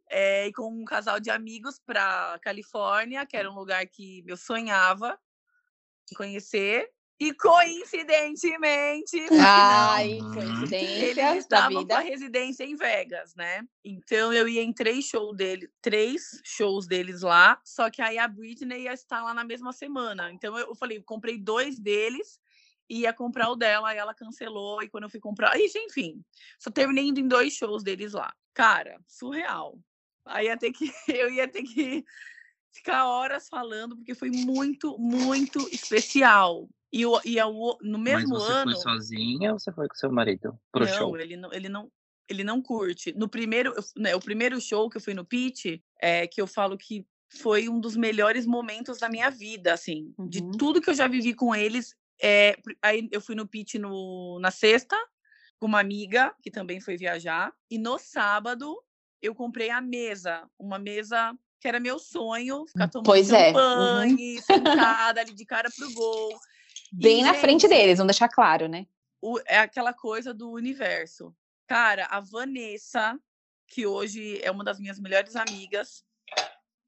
é, 0.10 0.48
e 0.48 0.54
com 0.54 0.70
um 0.70 0.86
casal 0.86 1.20
de 1.20 1.30
amigos 1.30 1.80
para 1.80 2.40
Califórnia, 2.42 3.26
que 3.26 3.38
era 3.38 3.52
um 3.52 3.56
lugar 3.56 3.86
que 3.88 4.24
eu 4.26 4.38
sonhava 4.38 5.20
conhecer. 6.16 6.90
E 7.20 7.34
coincidentemente, 7.34 9.18
Ai, 9.42 10.20
coincidência 10.20 11.32
eles 11.32 11.38
estavam 11.38 11.84
com 11.86 11.96
a 11.96 12.00
residência 12.00 12.64
em 12.64 12.76
Vegas, 12.76 13.34
né? 13.34 13.64
Então 13.84 14.32
eu 14.32 14.48
ia 14.48 14.62
em 14.62 14.72
três 14.72 15.06
shows 15.06 15.36
dele, 15.36 15.68
três 15.82 16.40
shows 16.44 16.86
deles 16.86 17.24
lá, 17.24 17.60
só 17.66 17.90
que 17.90 18.04
aí 18.04 18.20
a 18.20 18.28
Britney 18.28 18.84
ia 18.84 18.94
estar 18.94 19.24
lá 19.24 19.34
na 19.34 19.44
mesma 19.44 19.74
semana. 19.74 20.32
Então 20.32 20.56
eu 20.60 20.76
falei, 20.76 21.02
comprei 21.02 21.40
dois 21.40 21.80
deles 21.80 22.40
ia 22.90 23.12
comprar 23.14 23.50
o 23.50 23.56
dela, 23.56 23.90
aí 23.90 23.98
ela 23.98 24.14
cancelou, 24.14 24.82
e 24.82 24.90
quando 24.90 25.04
eu 25.04 25.10
fui 25.10 25.20
comprar. 25.20 25.60
Ixi, 25.60 25.78
enfim, 25.80 26.24
só 26.60 26.72
terminei 26.72 27.06
indo 27.06 27.20
em 27.20 27.28
dois 27.28 27.54
shows 27.54 27.84
deles 27.84 28.14
lá. 28.14 28.34
Cara, 28.54 29.00
surreal. 29.08 29.80
Aí 30.26 30.48
ia 30.48 30.58
ter 30.58 30.72
que, 30.72 30.92
eu 31.08 31.32
ia 31.32 31.48
ter 31.48 31.64
que 31.64 32.06
ficar 32.78 33.06
horas 33.06 33.48
falando, 33.48 33.96
porque 33.96 34.16
foi 34.16 34.30
muito, 34.30 34.98
muito 34.98 35.60
especial. 35.72 36.70
E, 36.92 37.06
o, 37.06 37.20
e 37.26 37.42
o, 37.42 37.78
no 37.82 37.98
mesmo 37.98 38.30
Mas 38.30 38.44
você 38.44 38.52
ano. 38.52 38.72
Você 38.72 38.84
foi 38.84 38.94
sozinha 38.94 39.52
ou 39.52 39.60
você 39.60 39.72
foi 39.72 39.88
com 39.88 39.96
seu 39.96 40.12
marido 40.12 40.58
pro 40.72 40.86
não, 40.86 40.94
show? 40.94 41.18
Ele 41.18 41.36
não, 41.36 41.54
ele 41.54 41.70
não, 41.70 41.92
ele 42.30 42.44
não 42.44 42.62
curte. 42.62 43.14
No 43.14 43.28
primeiro, 43.28 43.74
né, 43.96 44.16
o 44.16 44.20
primeiro 44.20 44.60
show 44.62 44.90
que 44.90 44.98
eu 44.98 45.02
fui 45.02 45.14
no 45.14 45.26
Pitch, 45.26 45.82
é 46.00 46.28
que 46.28 46.42
eu 46.42 46.48
falo 46.48 46.78
que 46.78 47.06
foi 47.30 47.68
um 47.68 47.80
dos 47.80 47.98
melhores 47.98 48.46
momentos 48.46 49.00
da 49.00 49.10
minha 49.10 49.30
vida, 49.30 49.74
assim, 49.74 50.14
uhum. 50.18 50.30
de 50.30 50.42
tudo 50.58 50.82
que 50.82 50.90
eu 50.90 50.94
já 50.94 51.08
vivi 51.08 51.34
com 51.34 51.54
eles. 51.54 51.96
É, 52.22 52.58
aí 52.82 53.08
eu 53.12 53.22
fui 53.22 53.36
no 53.36 53.48
Pitch 53.48 53.76
no, 53.76 54.40
na 54.40 54.50
sexta, 54.50 54.96
com 55.60 55.66
uma 55.66 55.80
amiga 55.80 56.34
que 56.42 56.50
também 56.50 56.80
foi 56.80 56.96
viajar, 56.96 57.54
e 57.70 57.78
no 57.78 57.98
sábado 57.98 58.82
eu 59.22 59.34
comprei 59.36 59.70
a 59.70 59.82
mesa, 59.82 60.48
uma 60.58 60.78
mesa 60.78 61.36
que 61.60 61.68
era 61.68 61.80
meu 61.80 62.00
sonho, 62.00 62.66
ficar 62.68 62.86
hum, 62.86 62.90
tomando 62.90 63.06
pois 63.06 63.28
champanhe, 63.28 64.38
é. 64.38 64.42
sentada 64.42 65.22
ali 65.22 65.34
de 65.34 65.46
cara 65.46 65.70
pro 65.76 65.94
gol. 65.94 66.40
Bem 66.92 67.20
e, 67.20 67.24
na 67.24 67.34
gente, 67.34 67.42
frente 67.42 67.68
deles, 67.68 67.98
vamos 67.98 68.14
deixar 68.14 68.30
claro, 68.30 68.68
né? 68.68 68.86
O, 69.22 69.40
é 69.46 69.60
aquela 69.60 69.94
coisa 69.94 70.34
do 70.34 70.52
universo. 70.52 71.36
Cara, 71.68 72.06
a 72.06 72.20
Vanessa, 72.20 73.20
que 73.68 73.86
hoje 73.86 74.40
é 74.42 74.50
uma 74.50 74.64
das 74.64 74.80
minhas 74.80 75.00
melhores 75.00 75.36
amigas, 75.36 76.06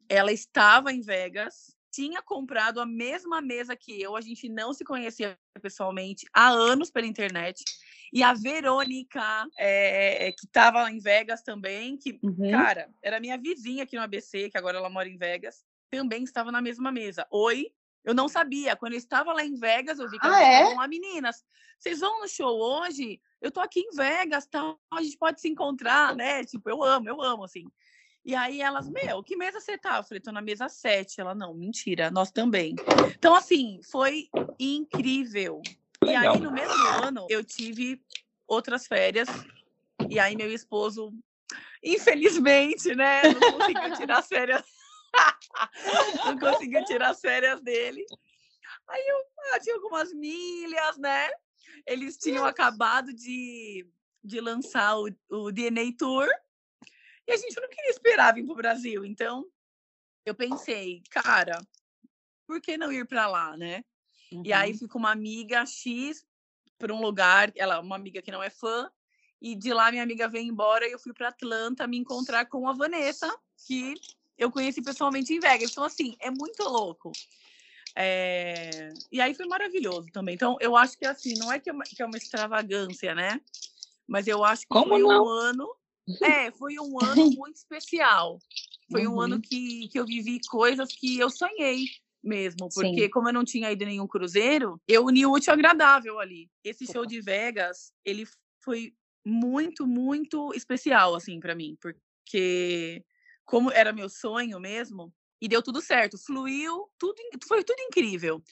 ela 0.08 0.32
estava 0.32 0.91
em 0.91 1.01
Vegas, 1.01 1.75
tinha 1.91 2.21
comprado 2.21 2.79
a 2.79 2.86
mesma 2.86 3.41
mesa 3.41 3.75
que 3.75 3.99
eu, 4.01 4.15
a 4.15 4.21
gente 4.21 4.47
não 4.47 4.73
se 4.73 4.86
conhecia 4.86 5.38
pessoalmente 5.62 6.25
há 6.34 6.49
anos 6.49 6.89
pela 6.89 7.08
internet. 7.08 7.63
E 8.12 8.24
a 8.24 8.34
Verônica, 8.34 9.48
é, 9.58 10.32
que 10.32 10.45
estava 10.45 10.89
em 10.91 11.00
Vegas 11.00 11.41
também, 11.41 11.98
que, 11.98 12.19
uhum. 12.24 12.52
cara, 12.52 12.89
era 13.02 13.19
minha 13.19 13.38
vizinha 13.38 13.84
aqui 13.84 13.95
no 13.95 14.02
ABC, 14.02 14.50
que 14.50 14.58
agora 14.58 14.78
ela 14.78 14.89
mora 14.89 15.08
em 15.08 15.17
Vegas, 15.17 15.63
também 15.89 16.24
estava 16.24 16.52
na 16.52 16.62
mesma 16.62 16.91
mesa. 16.91 17.28
Oi, 17.32 17.72
eu 18.04 18.13
não 18.13 18.28
sabia. 18.28 18.76
Quando 18.76 18.93
eu 18.93 18.98
estava 18.98 19.34
lá 19.34 19.43
em 19.43 19.56
Vegas, 19.56 20.00
eu 20.00 20.10
vi 20.10 20.19
que 20.19 20.28
ah, 20.28 20.41
elas 20.41 20.72
é? 20.72 20.76
lá, 20.76 20.88
meninas, 20.88 21.43
vocês 21.78 22.00
vão 22.00 22.22
no 22.22 22.28
show 22.28 22.60
hoje? 22.60 23.22
Eu 23.41 23.52
tô 23.52 23.60
aqui 23.60 23.80
em 23.80 23.95
Vegas, 23.95 24.45
tá? 24.45 24.76
A 24.91 25.02
gente 25.02 25.17
pode 25.17 25.39
se 25.39 25.48
encontrar, 25.48 26.15
né? 26.15 26.43
Tipo, 26.43 26.69
eu 26.69 26.84
amo, 26.84 27.08
eu 27.08 27.22
amo, 27.22 27.43
assim. 27.43 27.65
E 28.26 28.36
aí 28.36 28.62
elas, 28.62 28.89
meu, 28.89 29.24
que 29.24 29.36
mesa 29.36 29.60
você 29.60 29.78
tá? 29.78 29.98
Eu 29.98 30.04
falei, 30.04 30.22
tô 30.22 30.32
na 30.32 30.41
mesa 30.41 30.67
7. 30.67 31.22
Ela, 31.22 31.34
não, 31.34 31.54
mentira, 31.54 32.12
nós 32.12 32.32
também. 32.32 32.76
Então, 33.15 33.34
assim, 33.34 33.80
foi 33.89 34.28
incrível. 34.60 35.62
Legal. 36.10 36.36
E 36.36 36.38
aí, 36.38 36.39
no 36.39 36.52
mesmo 36.52 36.88
ano, 37.04 37.28
eu 37.30 37.43
tive 37.43 38.02
outras 38.48 38.88
férias. 38.88 39.28
E 40.10 40.19
aí, 40.19 40.36
meu 40.36 40.52
esposo, 40.52 41.13
infelizmente, 41.84 42.95
né, 42.95 43.22
não 43.24 43.52
conseguiu 43.54 43.95
tirar 43.95 44.19
as 44.19 44.28
férias. 44.28 44.63
não 46.26 46.39
conseguiu 46.39 46.84
tirar 46.86 47.10
as 47.10 47.19
férias 47.19 47.62
dele. 47.62 48.06
Aí 48.88 49.08
eu 49.08 49.17
ah, 49.54 49.60
tinha 49.60 49.76
algumas 49.76 50.13
milhas, 50.13 50.98
né? 50.98 51.30
Eles 51.86 52.17
tinham 52.17 52.45
acabado 52.45 53.13
de, 53.13 53.88
de 54.24 54.41
lançar 54.41 54.98
o, 54.98 55.10
o 55.30 55.52
DNA 55.52 55.93
Tour 55.98 56.28
e 57.28 57.32
a 57.32 57.38
gente 57.38 57.60
não 57.62 57.69
queria 57.69 57.91
esperar 57.91 58.34
vir 58.34 58.43
para 58.43 58.54
o 58.54 58.58
Brasil. 58.58 59.06
Então, 59.06 59.45
eu 60.26 60.34
pensei, 60.34 61.04
cara, 61.12 61.60
por 62.48 62.60
que 62.60 62.78
não 62.78 62.91
ir 62.91 63.08
para 63.08 63.28
lá, 63.28 63.56
né? 63.56 63.84
Uhum. 64.32 64.44
E 64.46 64.54
aí 64.54 64.72
uhum. 64.72 64.78
fui 64.78 64.88
com 64.88 65.00
uma 65.00 65.12
amiga 65.12 65.65
X 65.65 66.26
para 66.78 66.94
um 66.94 67.02
lugar, 67.02 67.52
ela 67.56 67.80
uma 67.80 67.96
amiga 67.96 68.22
que 68.22 68.32
não 68.32 68.42
é 68.42 68.50
fã, 68.50 68.89
e 69.42 69.56
de 69.56 69.74
lá 69.74 69.92
minha 69.92 70.04
amiga 70.04 70.28
veio 70.28 70.46
embora 70.46 70.88
e 70.88 70.92
eu 70.92 71.00
fui 71.00 71.13
para 71.13 71.30
Atlanta 71.30 71.88
me 71.88 71.98
encontrar 71.98 72.46
com 72.46 72.68
a 72.68 72.74
Vanessa, 72.74 73.34
que 73.65 73.96
eu 74.38 74.52
conheci 74.52 74.82
pessoalmente 74.82 75.34
em 75.34 75.39
Vegas. 75.39 75.72
Então, 75.72 75.84
assim, 75.84 76.15
é 76.20 76.30
muito 76.30 76.63
louco. 76.63 77.12
É... 77.96 78.94
E 79.12 79.20
aí 79.20 79.34
foi 79.34 79.46
maravilhoso 79.48 80.08
também. 80.12 80.36
Então, 80.36 80.58
eu 80.60 80.76
acho 80.76 80.98
que 80.98 81.06
assim, 81.06 81.34
não 81.38 81.52
é 81.52 81.60
que 81.60 81.70
é 81.70 81.74
uma, 81.74 81.84
que 81.84 82.02
é 82.02 82.06
uma 82.06 82.18
extravagância, 82.18 83.15
né? 83.15 83.42
Mas 84.08 84.28
eu 84.28 84.44
acho 84.44 84.62
que 84.62 84.70
Como 84.70 84.89
foi 84.89 85.02
não? 85.02 85.24
um 85.24 85.28
ano. 85.28 85.76
É, 86.24 86.50
foi 86.50 86.74
um 86.80 87.00
ano 87.00 87.30
muito 87.30 87.58
especial. 87.58 88.39
Foi 88.92 89.06
uhum. 89.06 89.13
um 89.13 89.22
ano 89.22 89.36
uhum. 89.36 89.42
que, 89.42 89.88
que 89.89 90.00
eu 90.00 90.08
vivi 90.08 90.39
coisas 90.50 90.92
que 90.92 91.20
eu 91.20 91.30
sonhei 91.30 91.86
mesmo, 92.23 92.69
porque 92.73 93.03
Sim. 93.03 93.10
como 93.10 93.29
eu 93.29 93.34
não 93.34 93.45
tinha 93.45 93.71
ido 93.71 93.86
nenhum 93.86 94.08
cruzeiro, 94.08 94.82
eu 94.88 95.05
uni 95.05 95.25
o 95.25 95.32
útil 95.32 95.51
ao 95.51 95.58
agradável 95.58 96.19
ali. 96.19 96.49
Esse 96.63 96.86
show 96.86 97.05
de 97.05 97.21
Vegas, 97.21 97.93
ele 98.03 98.27
foi 98.63 98.93
muito, 99.25 99.88
muito 99.88 100.53
especial 100.53 101.15
assim 101.15 101.39
para 101.39 101.55
mim, 101.55 101.77
porque 101.82 103.03
como 103.45 103.71
era 103.71 103.93
meu 103.93 104.10
sonho 104.10 104.60
mesmo, 104.60 105.13
e 105.41 105.47
deu 105.47 105.63
tudo 105.63 105.82
certo, 105.82 106.17
fluiu, 106.17 106.89
tudo 106.97 107.15
foi 107.47 107.63
tudo 107.63 107.82
incrível. 107.82 108.43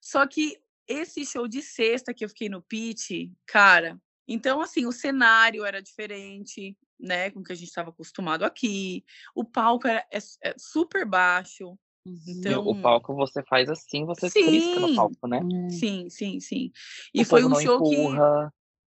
Só 0.00 0.26
que 0.26 0.56
esse 0.86 1.26
show 1.26 1.46
de 1.46 1.62
sexta 1.62 2.14
que 2.14 2.24
eu 2.24 2.28
fiquei 2.28 2.48
no 2.48 2.62
pitch, 2.62 3.30
cara, 3.46 4.00
então 4.26 4.60
assim, 4.60 4.86
o 4.86 4.92
cenário 4.92 5.64
era 5.64 5.82
diferente, 5.82 6.76
né, 6.98 7.30
com 7.30 7.40
o 7.40 7.42
que 7.42 7.52
a 7.52 7.56
gente 7.56 7.68
estava 7.68 7.90
acostumado 7.90 8.44
aqui. 8.44 9.04
O 9.34 9.44
palco 9.44 9.88
era 9.88 10.06
é, 10.12 10.18
é 10.42 10.54
super 10.56 11.04
baixo, 11.04 11.78
então, 12.06 12.66
o 12.66 12.80
palco 12.80 13.14
você 13.14 13.42
faz 13.42 13.68
assim, 13.68 14.04
você 14.04 14.30
sim, 14.30 14.74
no 14.80 14.94
palco, 14.94 15.26
né? 15.28 15.40
Sim, 15.70 16.08
sim, 16.08 16.40
sim. 16.40 16.72
E 17.12 17.22
o 17.22 17.24
foi 17.24 17.44
um 17.44 17.54
show 17.56 17.76
empurra. 17.76 18.52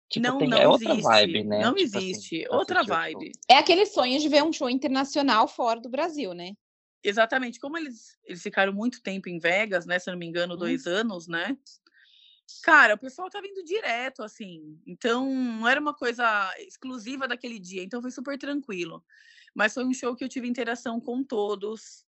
que 0.10 0.20
tipo, 0.20 0.28
não, 0.28 0.38
tem, 0.38 0.48
não 0.48 0.58
é 0.58 0.68
outra 0.68 0.92
existe, 0.92 1.10
vibe, 1.10 1.44
né? 1.44 1.62
Não 1.62 1.74
tipo 1.74 1.98
existe, 1.98 2.44
assim, 2.44 2.56
outra 2.56 2.84
vibe. 2.84 3.32
É 3.50 3.58
aquele 3.58 3.86
sonho 3.86 4.20
de 4.20 4.30
ver 4.30 4.44
um 4.44 4.54
show 4.54 4.70
internacional 4.70 5.48
fora 5.48 5.80
do 5.80 5.90
Brasil, 5.90 6.34
né? 6.34 6.54
Exatamente. 7.04 7.60
Como 7.60 7.78
eles, 7.78 8.20
eles 8.24 8.44
ficaram 8.44 8.72
muito 8.72 9.02
tempo 9.02 9.28
em 9.28 9.40
Vegas, 9.40 9.86
né? 9.88 9.98
Se 9.98 10.10
eu 10.10 10.14
não 10.14 10.20
me 10.20 10.28
engano, 10.28 10.56
dois 10.56 10.86
hum. 10.86 10.92
anos, 10.92 11.28
né? 11.28 11.58
Cara, 12.64 12.94
o 12.96 13.00
pessoal 13.00 13.30
tá 13.30 13.42
vindo 13.42 13.64
direto, 13.64 14.22
assim. 14.22 14.80
Então, 14.86 15.34
não 15.34 15.68
era 15.68 15.80
uma 15.80 15.94
coisa 15.94 16.54
exclusiva 16.60 17.28
daquele 17.28 17.58
dia. 17.58 17.84
Então, 17.84 18.02
foi 18.02 18.12
super 18.12 18.38
tranquilo. 18.38 19.04
Mas 19.56 19.74
foi 19.74 19.86
um 19.86 19.94
show 19.94 20.16
que 20.16 20.24
eu 20.24 20.30
tive 20.30 20.48
interação 20.48 21.00
com 21.00 21.24
todos. 21.24 22.06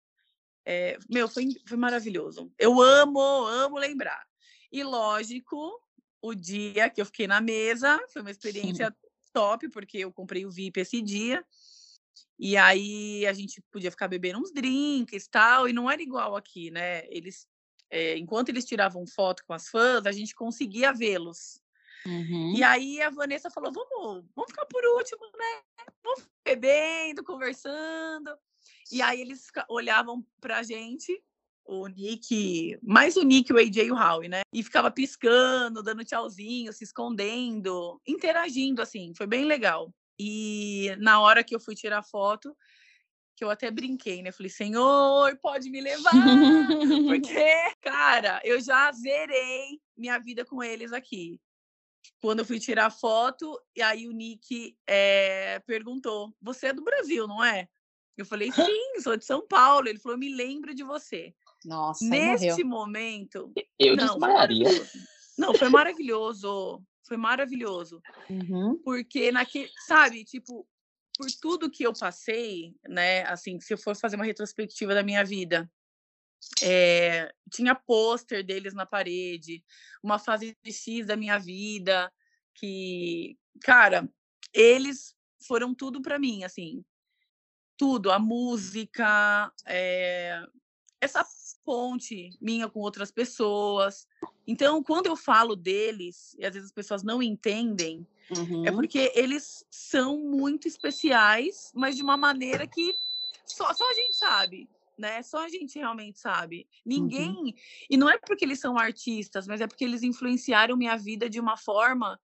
É, 0.64 0.99
meu, 1.09 1.29
foi, 1.29 1.49
foi 1.66 1.77
maravilhoso. 1.77 2.53
Eu 2.59 2.81
amo, 2.81 3.20
amo 3.20 3.79
lembrar. 3.79 4.23
E 4.70 4.83
lógico, 4.85 5.81
o 6.23 6.35
dia 6.35 6.90
que 6.90 7.01
eu 7.01 7.07
fiquei 7.07 7.27
na 7.27 7.40
mesa 7.40 8.01
foi 8.12 8.23
uma 8.23 8.31
experiência 8.31 8.94
top, 9.33 9.68
porque 9.70 9.99
eu 9.99 10.12
comprei 10.12 10.44
o 10.44 10.51
VIP 10.51 10.81
esse 10.81 11.01
dia. 11.01 11.44
E 12.38 12.57
aí 12.57 13.27
a 13.27 13.33
gente 13.33 13.62
podia 13.70 13.90
ficar 13.90 14.09
bebendo 14.09 14.38
uns 14.38 14.53
drinks 14.53 15.25
e 15.25 15.31
tal, 15.31 15.68
e 15.68 15.73
não 15.73 15.90
era 15.90 16.03
igual 16.03 16.37
aqui, 16.37 16.70
né? 16.70 17.07
Eles, 17.09 17.46
é, 17.90 18.16
enquanto 18.16 18.49
eles 18.49 18.64
tiravam 18.64 19.07
foto 19.07 19.44
com 19.46 19.53
as 19.53 19.68
fãs, 19.68 20.07
a 20.07 20.12
gente 20.12 20.35
conseguia 20.35 20.92
vê-los. 20.92 21.61
Uhum. 22.07 22.55
E 22.57 22.62
aí 22.62 23.01
a 23.03 23.11
Vanessa 23.11 23.51
falou: 23.51 23.73
vamos, 23.73 24.25
vamos 24.35 24.51
ficar 24.51 24.64
por 24.66 24.83
último, 24.96 25.20
né? 25.37 25.85
Vamos 26.03 26.27
bebendo, 26.44 27.23
conversando. 27.23 28.31
E 28.90 29.00
aí 29.03 29.20
eles 29.20 29.46
olhavam 29.68 30.24
pra 30.40 30.62
gente, 30.62 31.22
o 31.64 31.87
Nick, 31.87 32.79
mais 32.83 33.16
o 33.16 33.22
Nick, 33.22 33.53
o 33.53 33.59
AJ 33.59 33.76
e 33.76 33.92
o 33.92 33.96
Howie, 33.96 34.29
né? 34.29 34.40
E 34.53 34.62
ficava 34.62 34.90
piscando, 34.90 35.83
dando 35.83 36.05
tchauzinho, 36.05 36.72
se 36.72 36.83
escondendo, 36.83 38.00
interagindo, 38.07 38.83
assim, 38.83 39.12
foi 39.14 39.26
bem 39.26 39.44
legal. 39.44 39.94
E 40.18 40.94
na 40.98 41.20
hora 41.20 41.44
que 41.44 41.55
eu 41.55 41.61
fui 41.61 41.74
tirar 41.74 42.03
foto, 42.03 42.55
que 43.37 43.44
eu 43.44 43.50
até 43.50 43.70
brinquei, 43.70 44.20
né? 44.20 44.33
Falei, 44.33 44.50
Senhor, 44.50 45.38
pode 45.40 45.70
me 45.70 45.81
levar, 45.81 46.12
porque, 47.07 47.72
cara, 47.81 48.40
eu 48.44 48.61
já 48.61 48.90
zerei 48.92 49.81
minha 49.96 50.18
vida 50.18 50.44
com 50.44 50.62
eles 50.62 50.92
aqui. 50.92 51.40
Quando 52.20 52.40
eu 52.40 52.44
fui 52.44 52.59
tirar 52.59 52.90
foto, 52.90 53.59
e 53.74 53.81
aí 53.81 54.07
o 54.07 54.12
Nick 54.12 54.76
é, 54.87 55.59
perguntou: 55.61 56.35
Você 56.42 56.66
é 56.66 56.72
do 56.72 56.85
Brasil, 56.85 57.26
não 57.26 57.42
é? 57.42 57.66
Eu 58.16 58.25
falei, 58.25 58.53
sim, 58.53 59.01
sou 59.01 59.16
de 59.16 59.25
São 59.25 59.46
Paulo. 59.46 59.88
Ele 59.88 59.99
falou, 59.99 60.18
me 60.18 60.35
lembro 60.35 60.75
de 60.75 60.83
você. 60.83 61.35
Nossa, 61.64 62.05
Neste 62.05 62.64
momento. 62.64 63.53
Eu 63.79 63.96
não, 63.96 64.07
desmaiaria. 64.07 64.68
Não, 65.38 65.55
foi 65.55 65.68
maravilhoso. 65.68 66.83
Foi 67.07 67.16
maravilhoso. 67.16 68.03
Uhum. 68.29 68.81
Porque 68.85 69.33
naquele, 69.33 69.70
sabe, 69.87 70.25
tipo, 70.25 70.66
por 71.16 71.27
tudo 71.40 71.70
que 71.70 71.83
eu 71.83 71.92
passei, 71.92 72.75
né? 72.88 73.25
Assim, 73.25 73.61
se 73.61 73.75
eu 73.75 73.79
for 73.79 73.96
fazer 73.96 74.16
uma 74.16 74.25
retrospectiva 74.25 74.94
da 74.94 75.03
minha 75.03 75.25
vida, 75.25 75.70
é, 76.62 77.33
tinha 77.51 77.75
pôster 77.75 78.44
deles 78.44 78.75
na 78.75 78.87
parede, 78.87 79.62
uma 80.03 80.18
fase 80.18 80.57
X 80.64 81.07
da 81.07 81.16
minha 81.16 81.38
vida, 81.38 82.12
que, 82.55 83.37
cara, 83.62 84.09
eles 84.53 85.14
foram 85.46 85.75
tudo 85.75 86.01
para 86.01 86.18
mim, 86.18 86.44
assim, 86.44 86.85
tudo, 87.81 88.12
a 88.12 88.19
música, 88.19 89.51
é, 89.64 90.47
essa 91.01 91.25
ponte 91.64 92.29
minha 92.38 92.69
com 92.69 92.79
outras 92.81 93.11
pessoas. 93.11 94.07
Então, 94.47 94.83
quando 94.83 95.07
eu 95.07 95.16
falo 95.16 95.57
deles, 95.57 96.37
e 96.38 96.45
às 96.45 96.53
vezes 96.53 96.69
as 96.69 96.75
pessoas 96.75 97.03
não 97.03 97.23
entendem, 97.23 98.07
é 98.31 98.38
uhum. 98.38 98.66
é 98.66 98.71
porque 98.71 99.11
eles 99.14 99.64
são 99.71 100.19
muito 100.19 100.69
especiais, 100.69 101.73
mas 101.75 101.97
de 101.97 102.03
uma 102.03 102.19
maneira 102.19 102.66
que 102.66 102.95
só, 103.47 103.73
só 103.73 103.90
a 103.90 103.95
gente 103.95 104.14
sabe. 104.14 104.69
Né? 104.99 105.23
Só 105.23 105.43
a 105.43 105.49
gente 105.49 105.79
realmente 105.79 106.21
sabe. 106.21 106.69
Ninguém. 106.85 107.31
Uhum. 107.31 107.53
E 107.88 107.97
não 107.97 108.11
é 108.11 108.19
porque 108.19 108.45
eles 108.45 108.61
são 108.61 108.77
artistas, 108.77 109.47
mas 109.47 109.62
é 109.62 109.66
porque 109.66 109.85
eles 109.85 110.03
influenciaram 110.03 110.77
minha 110.77 110.99
vida 110.99 111.31
de 111.31 111.40
uma 111.40 111.57
forma 111.57 112.21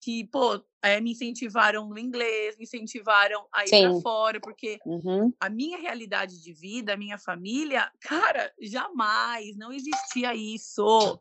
que, 0.00 0.24
pô, 0.26 0.62
é, 0.82 1.00
me 1.00 1.12
incentivaram 1.12 1.88
no 1.88 1.98
inglês, 1.98 2.56
me 2.56 2.64
incentivaram 2.64 3.46
a 3.52 3.64
ir 3.64 3.70
para 3.70 4.00
fora, 4.00 4.40
porque 4.40 4.78
uhum. 4.84 5.32
a 5.40 5.48
minha 5.48 5.78
realidade 5.78 6.42
de 6.42 6.52
vida, 6.52 6.94
a 6.94 6.96
minha 6.96 7.18
família, 7.18 7.90
cara, 8.00 8.52
jamais, 8.60 9.56
não 9.56 9.72
existia 9.72 10.34
isso. 10.34 11.20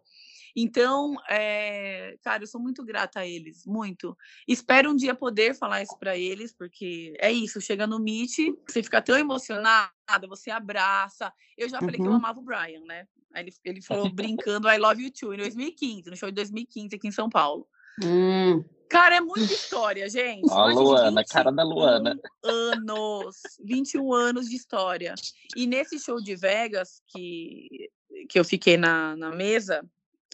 Então, 0.60 1.16
é, 1.30 2.18
cara, 2.24 2.42
eu 2.42 2.48
sou 2.48 2.60
muito 2.60 2.84
grata 2.84 3.20
a 3.20 3.28
eles, 3.28 3.64
muito. 3.64 4.18
Espero 4.48 4.90
um 4.90 4.96
dia 4.96 5.14
poder 5.14 5.54
falar 5.54 5.84
isso 5.84 5.96
para 6.00 6.18
eles, 6.18 6.52
porque 6.52 7.14
é 7.20 7.32
isso, 7.32 7.62
chega 7.62 7.86
no 7.86 8.00
Meet, 8.00 8.56
você 8.68 8.82
fica 8.82 9.00
tão 9.00 9.16
emocionada, 9.16 9.92
você 10.28 10.50
abraça. 10.50 11.32
Eu 11.56 11.70
já 11.70 11.80
falei 11.80 11.98
uhum. 11.98 12.04
que 12.04 12.08
eu 12.08 12.12
uhum. 12.12 12.18
amava 12.18 12.40
o 12.40 12.44
Brian, 12.44 12.82
né? 12.86 13.08
Aí 13.36 13.44
ele, 13.44 13.54
ele 13.64 13.82
falou 13.86 14.10
brincando 14.10 14.68
I 14.68 14.80
Love 14.80 15.04
You 15.04 15.12
Too, 15.12 15.34
em 15.36 15.38
2015, 15.38 16.10
no 16.10 16.18
show 16.18 16.30
de 16.30 16.36
2015 16.36 16.96
aqui 16.96 17.08
em 17.08 17.12
São 17.12 17.30
Paulo. 17.30 17.68
Hum. 18.04 18.64
Cara, 18.90 19.18
é 19.18 19.22
muita 19.22 19.54
história, 19.54 20.10
gente. 20.10 20.50
Ó, 20.50 20.68
a 20.68 20.74
Luana, 20.74 21.24
cara 21.26 21.52
da 21.52 21.64
Luana. 21.64 22.18
Anos, 22.44 23.36
21 23.64 24.14
anos 24.14 24.48
de 24.48 24.56
história. 24.56 25.14
E 25.56 25.68
nesse 25.68 26.00
show 26.00 26.22
de 26.22 26.36
Vegas, 26.36 27.02
que, 27.08 27.90
que 28.30 28.40
eu 28.40 28.46
fiquei 28.46 28.78
na, 28.78 29.16
na 29.18 29.30
mesa, 29.32 29.86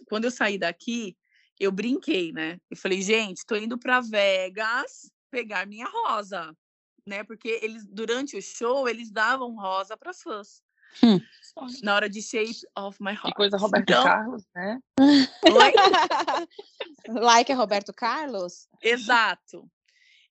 quando 0.07 0.25
eu 0.25 0.31
saí 0.31 0.57
daqui, 0.57 1.17
eu 1.59 1.71
brinquei, 1.71 2.31
né? 2.31 2.59
Eu 2.69 2.77
falei, 2.77 3.01
gente, 3.01 3.45
tô 3.45 3.55
indo 3.55 3.77
para 3.77 4.01
Vegas 4.01 5.11
pegar 5.31 5.65
minha 5.65 5.87
rosa, 5.87 6.55
né? 7.05 7.23
Porque 7.23 7.59
eles, 7.61 7.87
durante 7.87 8.37
o 8.37 8.41
show, 8.41 8.87
eles 8.87 9.11
davam 9.11 9.55
rosa 9.55 9.97
para 9.97 10.13
fãs. 10.13 10.61
Hum. 11.01 11.19
Na 11.83 11.95
hora 11.95 12.09
de 12.09 12.21
Shape 12.21 12.61
of 12.77 12.97
My 12.99 13.11
Heart. 13.11 13.25
Que 13.25 13.33
coisa 13.33 13.57
Roberto 13.57 13.89
então... 13.89 14.03
Carlos, 14.03 14.43
né? 14.55 14.79
like 17.07 17.51
a 17.51 17.55
Roberto 17.55 17.93
Carlos? 17.93 18.67
Exato. 18.81 19.69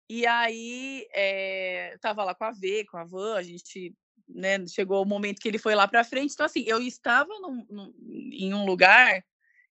E 0.08 0.26
aí, 0.26 1.06
é, 1.14 1.96
tava 2.00 2.24
lá 2.24 2.34
com 2.34 2.44
a 2.44 2.50
V, 2.50 2.84
com 2.90 2.98
a 2.98 3.04
Van, 3.04 3.36
a 3.36 3.42
gente, 3.42 3.94
né, 4.28 4.66
chegou 4.66 5.02
o 5.02 5.06
momento 5.06 5.40
que 5.40 5.48
ele 5.48 5.58
foi 5.58 5.74
lá 5.74 5.86
para 5.86 6.04
frente. 6.04 6.32
Então, 6.32 6.44
assim, 6.44 6.64
eu 6.66 6.82
estava 6.82 7.32
num, 7.38 7.64
num, 7.70 7.94
em 8.32 8.52
um 8.52 8.66
lugar 8.66 9.24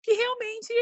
que 0.03 0.13
realmente, 0.13 0.73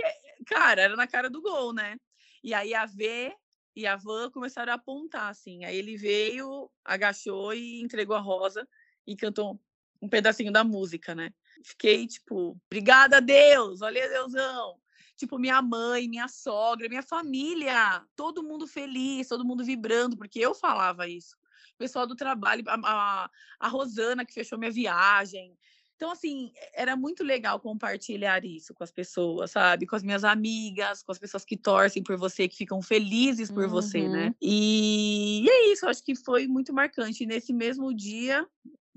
cara, 0.46 0.82
era 0.82 0.96
na 0.96 1.06
cara 1.06 1.30
do 1.30 1.40
gol, 1.40 1.72
né? 1.72 1.96
E 2.42 2.52
aí 2.52 2.74
a 2.74 2.84
V 2.84 3.34
e 3.76 3.86
a 3.86 3.96
Van 3.96 4.30
começaram 4.30 4.72
a 4.72 4.76
apontar, 4.76 5.30
assim. 5.30 5.64
Aí 5.64 5.76
ele 5.76 5.96
veio, 5.96 6.70
agachou 6.84 7.54
e 7.54 7.80
entregou 7.80 8.16
a 8.16 8.20
rosa 8.20 8.66
e 9.06 9.16
cantou 9.16 9.60
um 10.04 10.08
pedacinho 10.08 10.52
da 10.52 10.62
música, 10.62 11.14
né? 11.14 11.32
Fiquei, 11.64 12.06
tipo, 12.06 12.60
obrigada, 12.66 13.20
Deus, 13.20 13.80
olha, 13.80 14.08
Deusão. 14.08 14.76
Tipo, 15.16 15.38
minha 15.38 15.62
mãe, 15.62 16.08
minha 16.08 16.28
sogra, 16.28 16.88
minha 16.88 17.02
família, 17.02 18.04
todo 18.16 18.42
mundo 18.42 18.66
feliz, 18.66 19.28
todo 19.28 19.44
mundo 19.44 19.64
vibrando, 19.64 20.16
porque 20.16 20.40
eu 20.40 20.54
falava 20.54 21.08
isso. 21.08 21.36
O 21.74 21.78
pessoal 21.78 22.06
do 22.06 22.16
trabalho, 22.16 22.62
a, 22.66 22.74
a, 22.84 23.30
a 23.60 23.68
Rosana, 23.68 24.24
que 24.24 24.34
fechou 24.34 24.58
minha 24.58 24.70
viagem. 24.70 25.56
Então, 25.96 26.10
assim, 26.10 26.52
era 26.74 26.96
muito 26.96 27.22
legal 27.22 27.60
compartilhar 27.60 28.44
isso 28.44 28.74
com 28.74 28.82
as 28.82 28.90
pessoas, 28.90 29.52
sabe? 29.52 29.86
Com 29.86 29.94
as 29.94 30.02
minhas 30.02 30.24
amigas, 30.24 31.02
com 31.02 31.12
as 31.12 31.18
pessoas 31.18 31.44
que 31.44 31.56
torcem 31.56 32.02
por 32.02 32.16
você, 32.16 32.48
que 32.48 32.56
ficam 32.56 32.82
felizes 32.82 33.50
por 33.50 33.64
uhum. 33.64 33.70
você, 33.70 34.08
né? 34.08 34.26
Uhum. 34.26 34.34
E... 34.42 35.44
e 35.44 35.48
é 35.48 35.72
isso, 35.72 35.86
acho 35.86 36.02
que 36.02 36.16
foi 36.16 36.48
muito 36.48 36.74
marcante. 36.74 37.24
Nesse 37.24 37.52
mesmo 37.52 37.94
dia, 37.94 38.46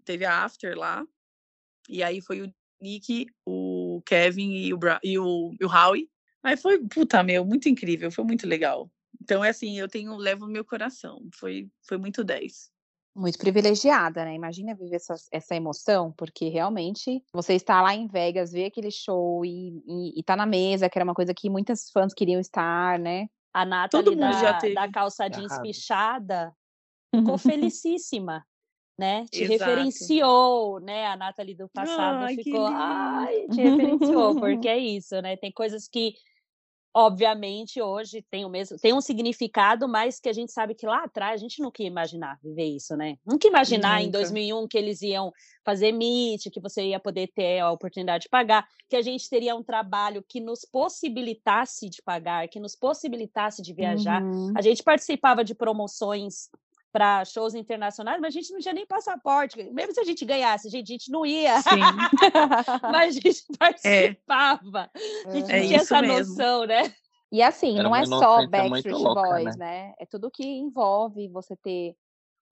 teve 0.07 0.25
a 0.25 0.45
After 0.45 0.75
lá. 0.75 1.05
E 1.89 2.01
aí 2.01 2.21
foi 2.21 2.41
o 2.41 2.53
Nick, 2.81 3.27
o 3.45 4.01
Kevin 4.05 4.53
e 4.53 4.73
o, 4.73 4.77
Bra 4.77 4.99
e 5.03 5.19
o, 5.19 5.53
e 5.59 5.65
o 5.65 5.69
Howie. 5.69 6.09
Aí 6.41 6.55
foi, 6.55 6.79
puta, 6.87 7.21
meu, 7.23 7.45
muito 7.45 7.67
incrível, 7.67 8.09
foi 8.09 8.23
muito 8.23 8.47
legal. 8.47 8.89
Então, 9.21 9.43
é 9.43 9.49
assim, 9.49 9.77
eu 9.77 9.87
tenho, 9.87 10.15
levo 10.15 10.45
no 10.45 10.51
meu 10.51 10.63
coração. 10.63 11.27
Foi, 11.35 11.69
foi 11.85 11.97
muito 11.97 12.23
10. 12.23 12.71
Muito 13.15 13.37
privilegiada, 13.39 14.23
né? 14.23 14.35
Imagina 14.35 14.75
viver 14.75 14.97
essa, 14.97 15.15
essa 15.31 15.55
emoção, 15.55 16.13
porque 16.15 16.49
realmente 16.49 17.23
você 17.33 17.55
está 17.55 17.81
lá 17.81 17.93
em 17.93 18.07
Vegas, 18.07 18.51
ver 18.51 18.65
aquele 18.65 18.91
show 18.91 19.43
e, 19.43 19.81
e, 19.87 20.19
e 20.19 20.23
tá 20.23 20.35
na 20.35 20.45
mesa, 20.45 20.87
que 20.87 20.97
era 20.97 21.03
uma 21.03 21.15
coisa 21.15 21.33
que 21.33 21.49
muitas 21.49 21.89
fãs 21.89 22.13
queriam 22.13 22.39
estar, 22.39 22.99
né? 22.99 23.27
A 23.51 23.65
Nathalie 23.65 24.15
da, 24.15 24.59
da 24.59 24.91
calça 24.91 25.27
jeans 25.27 25.57
pichada 25.59 26.55
ficou 27.13 27.37
felicíssima 27.39 28.45
né? 28.97 29.25
Te 29.29 29.43
Exato. 29.43 29.69
referenciou, 29.69 30.79
né? 30.79 31.05
A 31.05 31.15
Nathalie 31.15 31.55
do 31.55 31.69
passado 31.69 32.25
ai, 32.25 32.35
ficou, 32.35 32.65
ai, 32.65 33.47
te 33.47 33.61
referenciou, 33.61 34.35
porque 34.39 34.67
é 34.67 34.77
isso, 34.77 35.21
né? 35.21 35.37
Tem 35.37 35.51
coisas 35.51 35.87
que, 35.87 36.15
obviamente, 36.91 37.79
hoje 37.79 38.25
tem 38.31 38.43
o 38.43 38.49
mesmo, 38.49 38.75
tem 38.79 38.93
um 38.93 39.01
significado, 39.01 39.87
mas 39.87 40.19
que 40.19 40.27
a 40.27 40.33
gente 40.33 40.51
sabe 40.51 40.73
que 40.73 40.87
lá 40.87 41.03
atrás 41.03 41.35
a 41.35 41.37
gente 41.37 41.61
nunca 41.61 41.83
ia 41.83 41.87
imaginar 41.87 42.39
viver 42.43 42.75
isso, 42.75 42.97
né? 42.97 43.17
Nunca 43.23 43.47
imaginar 43.47 43.97
nunca. 43.97 44.07
em 44.07 44.11
2001 44.11 44.67
que 44.67 44.77
eles 44.79 45.03
iam 45.03 45.31
fazer 45.63 45.91
Meet, 45.91 46.49
que 46.51 46.59
você 46.59 46.87
ia 46.87 46.99
poder 46.99 47.27
ter 47.27 47.59
a 47.59 47.71
oportunidade 47.71 48.23
de 48.23 48.29
pagar, 48.29 48.67
que 48.89 48.95
a 48.95 49.01
gente 49.03 49.29
teria 49.29 49.55
um 49.55 49.63
trabalho 49.63 50.25
que 50.27 50.41
nos 50.41 50.65
possibilitasse 50.65 51.87
de 51.87 52.01
pagar, 52.01 52.47
que 52.47 52.59
nos 52.59 52.75
possibilitasse 52.75 53.61
de 53.61 53.73
viajar. 53.73 54.23
Uhum. 54.23 54.53
A 54.55 54.61
gente 54.63 54.81
participava 54.81 55.43
de 55.43 55.53
promoções 55.53 56.49
para 56.91 57.25
shows 57.25 57.53
internacionais, 57.53 58.19
mas 58.19 58.33
a 58.33 58.39
gente 58.39 58.51
não 58.51 58.59
tinha 58.59 58.73
nem 58.73 58.85
passaporte. 58.85 59.61
Mesmo 59.71 59.93
se 59.93 59.99
a 59.99 60.03
gente 60.03 60.25
ganhasse, 60.25 60.67
a 60.67 60.71
gente, 60.71 60.89
a 60.89 60.93
gente 60.93 61.11
não 61.11 61.25
ia. 61.25 61.55
mas 62.91 63.17
a 63.17 63.19
gente 63.19 63.43
é. 63.51 63.57
participava. 63.57 64.91
É. 64.95 65.29
A 65.29 65.31
gente 65.31 65.51
é 65.51 65.61
tinha 65.61 65.77
essa 65.77 66.01
mesmo. 66.01 66.35
noção, 66.35 66.65
né? 66.65 66.93
E 67.31 67.41
assim, 67.41 67.77
Era 67.77 67.83
não 67.83 67.95
é 67.95 68.05
só 68.05 68.47
Backstreet 68.47 68.95
louca, 68.95 69.21
Boys, 69.21 69.57
né? 69.57 69.87
né? 69.87 69.93
É 69.99 70.05
tudo 70.05 70.31
que 70.31 70.45
envolve 70.45 71.27
você 71.27 71.55
ter 71.57 71.95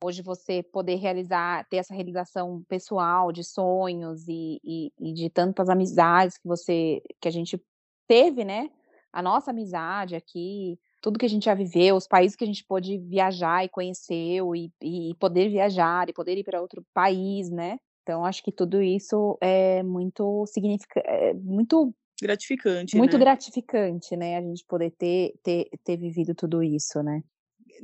hoje 0.04 0.22
você 0.22 0.62
poder 0.62 0.96
realizar, 0.96 1.66
ter 1.68 1.78
essa 1.78 1.94
realização 1.94 2.64
pessoal 2.68 3.32
de 3.32 3.44
sonhos 3.44 4.28
e, 4.28 4.60
e, 4.64 4.92
e, 5.00 5.14
de 5.14 5.30
tantas 5.30 5.70
amizades 5.70 6.38
que 6.38 6.48
você, 6.48 7.02
que 7.20 7.28
a 7.28 7.32
gente 7.32 7.60
teve, 8.08 8.44
né? 8.44 8.70
A 9.12 9.22
nossa 9.22 9.52
amizade 9.52 10.16
aqui, 10.16 10.78
tudo 11.06 11.20
que 11.20 11.26
a 11.26 11.30
gente 11.30 11.46
já 11.46 11.54
viveu, 11.54 11.96
os 11.96 12.08
países 12.08 12.36
que 12.36 12.44
a 12.44 12.48
gente 12.48 12.66
pôde 12.66 12.98
viajar 12.98 13.64
e 13.64 13.70
conheceu, 13.70 14.56
e, 14.56 14.72
e 14.82 15.14
poder 15.20 15.50
viajar, 15.50 16.10
e 16.10 16.14
poder 16.14 16.36
ir 16.36 16.44
para 16.44 16.60
outro 16.60 16.84
país, 16.96 17.52
né? 17.52 17.78
Então, 18.02 18.26
acho 18.26 18.42
que 18.42 18.52
tudo 18.52 18.82
isso 18.82 19.38
é 19.40 19.84
muito 19.84 20.48
significante, 20.48 21.08
é 21.08 21.32
muito 21.36 21.94
gratificante. 22.20 22.98
Muito 22.98 23.20
né? 23.20 23.24
gratificante, 23.24 24.18
né? 24.18 24.38
A 24.38 24.42
gente 24.42 24.66
poder 24.68 24.90
ter, 24.98 25.36
ter, 25.44 25.70
ter 25.84 25.96
vivido 25.96 26.34
tudo 26.34 26.64
isso, 26.64 27.04
né? 27.04 27.22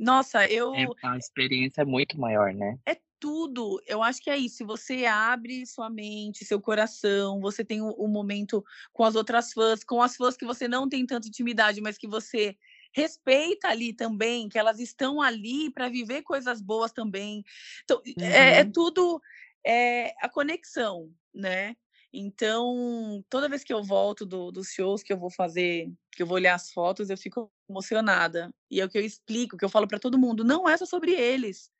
Nossa, 0.00 0.44
eu. 0.48 0.74
É, 0.74 0.88
a 1.04 1.16
experiência 1.16 1.82
é 1.82 1.84
muito 1.84 2.18
maior, 2.18 2.52
né? 2.52 2.76
É 2.84 2.96
tudo. 3.20 3.80
Eu 3.86 4.02
acho 4.02 4.20
que 4.20 4.30
é 4.30 4.36
isso. 4.36 4.56
Se 4.56 4.64
você 4.64 5.06
abre 5.06 5.64
sua 5.64 5.88
mente, 5.88 6.44
seu 6.44 6.60
coração, 6.60 7.40
você 7.40 7.64
tem 7.64 7.80
o, 7.80 7.90
o 7.90 8.08
momento 8.08 8.64
com 8.92 9.04
as 9.04 9.14
outras 9.14 9.52
fãs, 9.52 9.84
com 9.84 10.02
as 10.02 10.16
fãs 10.16 10.36
que 10.36 10.44
você 10.44 10.66
não 10.66 10.88
tem 10.88 11.06
tanta 11.06 11.28
intimidade, 11.28 11.80
mas 11.80 11.96
que 11.96 12.08
você 12.08 12.56
respeita 12.92 13.68
ali 13.68 13.92
também, 13.92 14.48
que 14.48 14.58
elas 14.58 14.78
estão 14.78 15.20
ali 15.20 15.70
para 15.70 15.88
viver 15.88 16.22
coisas 16.22 16.60
boas 16.60 16.92
também. 16.92 17.44
Então, 17.84 18.02
uhum. 18.06 18.24
é, 18.24 18.60
é, 18.60 18.64
tudo 18.64 19.20
é, 19.64 20.14
a 20.20 20.28
conexão, 20.28 21.10
né? 21.34 21.76
Então, 22.12 23.24
toda 23.30 23.48
vez 23.48 23.64
que 23.64 23.72
eu 23.72 23.82
volto 23.82 24.26
do, 24.26 24.52
dos 24.52 24.68
shows 24.68 25.02
que 25.02 25.12
eu 25.12 25.16
vou 25.16 25.30
fazer, 25.30 25.90
que 26.10 26.22
eu 26.22 26.26
vou 26.26 26.34
olhar 26.34 26.54
as 26.54 26.70
fotos, 26.70 27.08
eu 27.08 27.16
fico 27.16 27.50
emocionada. 27.68 28.52
E 28.70 28.80
é 28.80 28.84
o 28.84 28.88
que 28.88 28.98
eu 28.98 29.04
explico, 29.04 29.56
que 29.56 29.64
eu 29.64 29.70
falo 29.70 29.88
para 29.88 29.98
todo 29.98 30.18
mundo, 30.18 30.44
não 30.44 30.68
é 30.68 30.76
só 30.76 30.84
sobre 30.84 31.12
eles. 31.12 31.70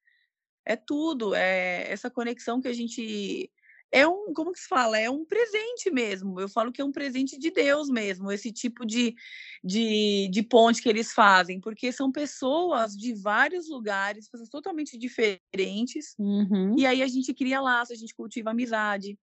É 0.64 0.74
tudo, 0.74 1.34
é 1.34 1.90
essa 1.90 2.10
conexão 2.10 2.62
que 2.62 2.68
a 2.68 2.72
gente 2.72 3.50
é 3.92 4.08
um, 4.08 4.32
como 4.32 4.52
que 4.52 4.58
se 4.58 4.66
fala? 4.66 4.98
É 4.98 5.10
um 5.10 5.22
presente 5.22 5.90
mesmo. 5.90 6.40
Eu 6.40 6.48
falo 6.48 6.72
que 6.72 6.80
é 6.80 6.84
um 6.84 6.90
presente 6.90 7.38
de 7.38 7.50
Deus 7.50 7.90
mesmo, 7.90 8.32
esse 8.32 8.50
tipo 8.50 8.86
de, 8.86 9.14
de, 9.62 10.28
de 10.32 10.42
ponte 10.42 10.82
que 10.82 10.88
eles 10.88 11.12
fazem, 11.12 11.60
porque 11.60 11.92
são 11.92 12.10
pessoas 12.10 12.96
de 12.96 13.12
vários 13.12 13.68
lugares, 13.68 14.30
pessoas 14.30 14.48
totalmente 14.48 14.96
diferentes, 14.96 16.14
uhum. 16.18 16.74
e 16.78 16.86
aí 16.86 17.02
a 17.02 17.06
gente 17.06 17.34
cria 17.34 17.60
laço, 17.60 17.92
a 17.92 17.96
gente 17.96 18.14
cultiva 18.14 18.50
amizade. 18.50 19.18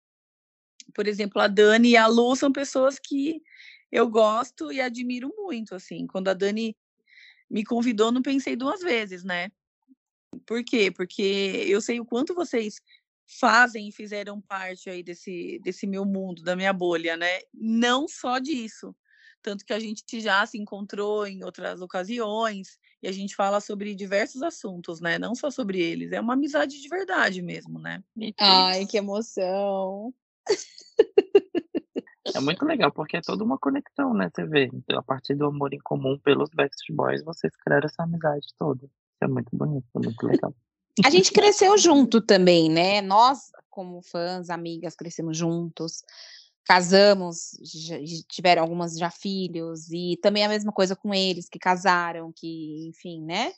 Por 0.95 1.07
exemplo, 1.07 1.39
a 1.39 1.47
Dani 1.47 1.89
e 1.89 1.97
a 1.97 2.07
Lu 2.07 2.35
são 2.35 2.51
pessoas 2.51 2.97
que 2.97 3.41
eu 3.91 4.09
gosto 4.09 4.71
e 4.71 4.81
admiro 4.81 5.31
muito, 5.37 5.75
assim. 5.75 6.07
Quando 6.07 6.29
a 6.29 6.33
Dani 6.33 6.75
me 7.49 7.63
convidou, 7.63 8.11
não 8.11 8.21
pensei 8.23 8.55
duas 8.55 8.81
vezes, 8.81 9.23
né? 9.23 9.51
Por 10.45 10.63
quê? 10.63 10.91
Porque 10.91 11.65
eu 11.67 11.79
sei 11.79 11.99
o 11.99 12.05
quanto 12.05 12.33
vocês 12.33 12.81
fazem 13.27 13.87
e 13.87 13.91
fizeram 13.91 14.41
parte 14.41 14.89
aí 14.89 15.03
desse, 15.03 15.59
desse 15.63 15.87
meu 15.87 16.05
mundo, 16.05 16.43
da 16.43 16.55
minha 16.55 16.73
bolha, 16.73 17.17
né? 17.17 17.39
Não 17.53 18.07
só 18.07 18.39
disso. 18.39 18.95
Tanto 19.41 19.63
que 19.63 19.73
a 19.73 19.79
gente 19.79 20.19
já 20.19 20.43
se 20.45 20.57
encontrou 20.57 21.27
em 21.27 21.43
outras 21.43 21.79
ocasiões 21.79 22.79
e 23.01 23.07
a 23.07 23.11
gente 23.11 23.35
fala 23.35 23.61
sobre 23.61 23.93
diversos 23.93 24.41
assuntos, 24.41 24.99
né? 24.99 25.19
Não 25.19 25.35
só 25.35 25.51
sobre 25.51 25.79
eles. 25.79 26.11
É 26.11 26.19
uma 26.19 26.33
amizade 26.33 26.81
de 26.81 26.89
verdade 26.89 27.41
mesmo, 27.43 27.77
né? 27.77 28.03
Ai, 28.39 28.85
que 28.87 28.97
emoção! 28.97 30.13
É 32.33 32.39
muito 32.39 32.65
legal, 32.65 32.91
porque 32.91 33.17
é 33.17 33.21
toda 33.21 33.43
uma 33.43 33.57
conexão, 33.57 34.13
né? 34.15 34.31
Você 34.33 34.45
vê, 34.45 34.65
então, 34.73 34.97
a 34.97 35.03
partir 35.03 35.35
do 35.35 35.45
amor 35.45 35.73
em 35.73 35.79
comum 35.79 36.17
pelos 36.17 36.49
Backstreet 36.49 36.95
Boys, 36.95 37.23
vocês 37.23 37.55
criaram 37.55 37.85
essa 37.85 38.01
amizade 38.01 38.47
toda. 38.57 38.83
Isso 38.85 39.21
é 39.21 39.27
muito 39.27 39.55
bonito, 39.55 39.85
é 39.95 39.99
muito 39.99 40.25
legal. 40.25 40.55
A 41.03 41.09
gente 41.09 41.31
cresceu 41.31 41.77
junto 41.77 42.21
também, 42.21 42.69
né? 42.69 43.01
Nós, 43.01 43.51
como 43.69 44.01
fãs, 44.01 44.49
amigas, 44.49 44.95
crescemos 44.95 45.37
juntos, 45.37 46.03
casamos, 46.63 47.51
já, 47.61 47.97
tiveram 48.29 48.61
algumas 48.61 48.97
já 48.97 49.09
filhos, 49.09 49.89
e 49.91 50.17
também 50.21 50.45
a 50.45 50.49
mesma 50.49 50.71
coisa 50.71 50.95
com 50.95 51.13
eles, 51.13 51.49
que 51.49 51.59
casaram, 51.59 52.31
que, 52.33 52.87
enfim, 52.87 53.21
né? 53.21 53.51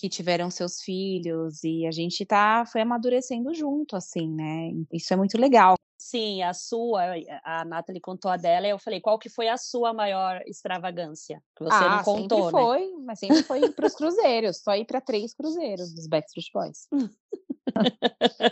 Que 0.00 0.08
tiveram 0.08 0.50
seus 0.50 0.80
filhos, 0.80 1.62
e 1.62 1.86
a 1.86 1.90
gente 1.90 2.24
tá, 2.24 2.64
foi 2.64 2.80
amadurecendo 2.80 3.52
junto, 3.52 3.94
assim, 3.94 4.26
né? 4.34 4.70
Isso 4.90 5.12
é 5.12 5.16
muito 5.16 5.36
legal. 5.38 5.74
Sim, 5.98 6.42
a 6.42 6.54
sua, 6.54 7.02
a 7.44 7.62
Nathalie 7.66 8.00
contou 8.00 8.30
a 8.30 8.38
dela, 8.38 8.66
e 8.66 8.70
eu 8.70 8.78
falei, 8.78 9.02
qual 9.02 9.18
que 9.18 9.28
foi 9.28 9.48
a 9.48 9.58
sua 9.58 9.92
maior 9.92 10.40
extravagância? 10.46 11.42
Que 11.54 11.64
você 11.64 11.84
ah, 11.84 11.96
não 11.96 12.02
contou, 12.02 12.44
sempre 12.44 12.44
né? 12.44 12.50
foi, 12.50 12.92
mas 13.04 13.18
sempre 13.18 13.42
foi 13.42 13.70
para 13.70 13.86
os 13.86 13.94
cruzeiros, 13.94 14.62
só 14.62 14.74
ir 14.74 14.86
para 14.86 15.02
três 15.02 15.34
cruzeiros 15.34 15.92
dos 15.92 16.06
Backstreet 16.06 16.48
Boys. 16.54 16.88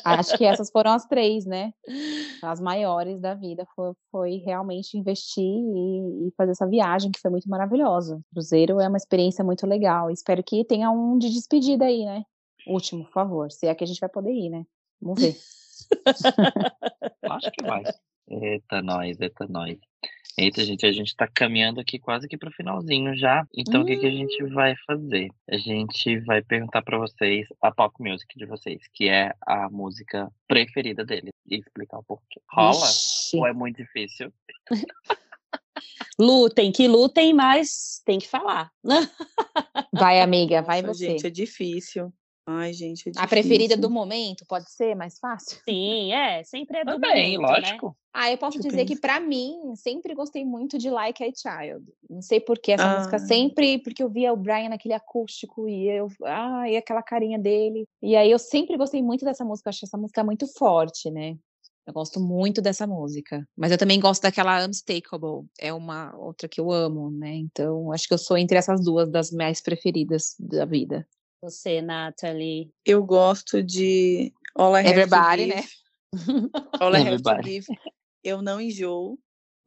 Acho 0.05 0.37
que 0.37 0.45
essas 0.45 0.71
foram 0.71 0.93
as 0.93 1.07
três, 1.07 1.45
né? 1.45 1.73
As 2.43 2.61
maiores 2.61 3.21
da 3.21 3.35
vida 3.35 3.67
foi, 3.75 3.93
foi 4.11 4.37
realmente 4.37 4.97
investir 4.97 5.45
e, 5.45 6.29
e, 6.29 6.33
fazer 6.37 6.53
essa 6.53 6.67
viagem 6.67 7.11
que 7.11 7.21
foi 7.21 7.31
muito 7.31 7.49
maravilhosa. 7.49 8.21
Cruzeiro 8.33 8.81
é 8.81 8.89
uma 8.89 8.97
experiência 8.97 9.45
muito 9.45 9.67
legal. 9.67 10.11
Espero 10.11 10.43
que 10.43 10.65
tenha 10.65 10.91
um 10.91 11.19
de 11.19 11.31
despedida 11.31 11.85
aí, 11.85 12.05
né? 12.05 12.23
Último, 12.67 13.05
por 13.05 13.13
favor. 13.13 13.51
Se 13.51 13.67
é 13.67 13.75
que 13.75 13.85
a 13.85 13.87
gente 13.87 14.01
vai 14.01 14.09
poder 14.09 14.33
ir, 14.33 14.51
né? 14.51 14.65
Vamos 15.01 15.21
ver. 15.21 15.37
Acho 17.31 17.51
que 17.53 17.65
vai. 17.65 17.83
Eita, 18.31 18.83
nós, 18.83 19.19
eita, 19.19 19.47
nós. 19.49 19.79
Eita, 20.41 20.65
gente, 20.65 20.87
a 20.87 20.93
gente 20.93 21.17
tá 21.17 21.27
caminhando 21.27 21.81
aqui 21.81 21.99
quase 21.99 22.29
que 22.29 22.39
pro 22.39 22.53
finalzinho 22.53 23.17
já. 23.17 23.45
Então, 23.57 23.81
hum. 23.81 23.83
o 23.83 23.87
que, 23.87 23.97
que 23.97 24.07
a 24.07 24.11
gente 24.11 24.45
hum. 24.45 24.55
vai 24.55 24.77
fazer? 24.87 25.31
A 25.51 25.59
gente 25.59 26.21
vai 26.21 26.41
perguntar 26.41 26.81
para 26.83 26.97
vocês 26.97 27.49
a 27.61 27.73
pop 27.73 27.93
music 27.99 28.39
de 28.39 28.47
vocês, 28.47 28.81
que 28.95 29.09
é 29.09 29.35
a 29.45 29.69
música 29.69 30.31
preferida 30.47 31.05
deles, 31.05 31.33
e 31.45 31.57
explicar 31.57 31.99
o 31.99 32.05
porquê. 32.05 32.41
Rola? 32.53 32.87
Ixi. 32.87 33.37
Ou 33.37 33.47
é 33.49 33.53
muito 33.53 33.79
difícil? 33.79 34.33
lutem, 36.17 36.71
que 36.71 36.87
lutem, 36.87 37.35
mas 37.35 38.01
tem 38.05 38.21
que 38.21 38.29
falar. 38.29 38.71
Vai, 39.93 40.21
amiga, 40.21 40.63
vai 40.63 40.83
Nossa, 40.83 40.95
você. 40.95 41.07
Gente, 41.07 41.27
é 41.27 41.31
difícil. 41.31 42.13
Ai, 42.51 42.73
gente, 42.73 43.11
é 43.11 43.13
A 43.19 43.29
preferida 43.29 43.77
do 43.77 43.91
momento 43.91 44.43
pode 44.49 44.71
ser 44.71 44.95
mais 44.97 45.19
fácil? 45.19 45.61
Sim, 45.69 46.15
é, 46.15 46.43
sempre 46.45 46.79
é 46.79 46.85
do 46.85 46.93
Também, 46.93 47.37
momento, 47.37 47.43
né? 47.43 47.59
lógico. 47.61 47.87
Né? 47.89 47.93
Ah, 48.11 48.33
eu 48.33 48.39
posso 48.39 48.59
dizer 48.59 48.87
que 48.87 48.99
para 48.99 49.21
mim, 49.21 49.75
sempre 49.77 50.15
gostei 50.15 50.47
muito 50.47 50.79
de 50.79 50.89
Like 50.89 51.23
a 51.23 51.27
Child. 51.27 51.85
Não 52.09 52.23
sei 52.23 52.41
por 52.41 52.59
que 52.59 52.73
essa 52.73 52.91
ah. 52.91 52.97
música 52.97 53.19
sempre, 53.19 53.79
porque 53.83 54.03
eu 54.03 54.09
via 54.09 54.33
o 54.33 54.37
Brian 54.37 54.71
naquele 54.71 54.95
acústico 54.95 55.69
e 55.69 55.89
eu, 55.89 56.09
ah, 56.25 56.65
e 56.67 56.79
aquela 56.79 57.03
carinha 57.03 57.39
dele. 57.39 57.85
E 58.01 58.17
aí 58.17 58.31
eu 58.31 58.39
sempre 58.39 58.79
gostei 58.79 59.03
muito 59.03 59.27
dessa 59.27 59.45
música, 59.45 59.69
eu 59.69 59.71
acho 59.71 59.85
essa 59.85 59.99
música 59.99 60.25
muito 60.25 60.47
forte, 60.47 61.11
né? 61.11 61.37
Eu 61.87 61.93
gosto 61.93 62.19
muito 62.19 62.63
dessa 62.63 62.87
música. 62.87 63.47
Mas 63.55 63.73
eu 63.73 63.79
também 63.79 64.01
gosto 64.01 64.23
daquela 64.23 64.65
Unmistakable. 64.65 65.47
É 65.59 65.71
uma 65.73 66.17
outra 66.17 66.49
que 66.49 66.61
eu 66.61 66.73
amo, 66.73 67.11
né? 67.11 67.35
Então, 67.35 67.93
acho 67.93 68.09
que 68.09 68.15
eu 68.15 68.19
sou 68.19 68.39
entre 68.39 68.57
essas 68.57 68.83
duas 68.83 69.11
das 69.11 69.31
mais 69.31 69.61
preferidas 69.61 70.35
da 70.39 70.65
vida. 70.65 71.07
Você, 71.41 71.81
Nathalie? 71.81 72.73
Eu 72.85 73.05
gosto 73.05 73.63
de 73.63 74.33
All 74.57 74.77
I 74.77 74.87
Everybody, 74.87 75.47
né? 75.47 75.65
All 76.81 76.97
I 76.97 77.09
Have 77.09 77.23
to 77.23 77.43
Give. 77.45 77.67
Eu 78.25 78.43
não 78.43 78.61
enjoo. 78.61 79.17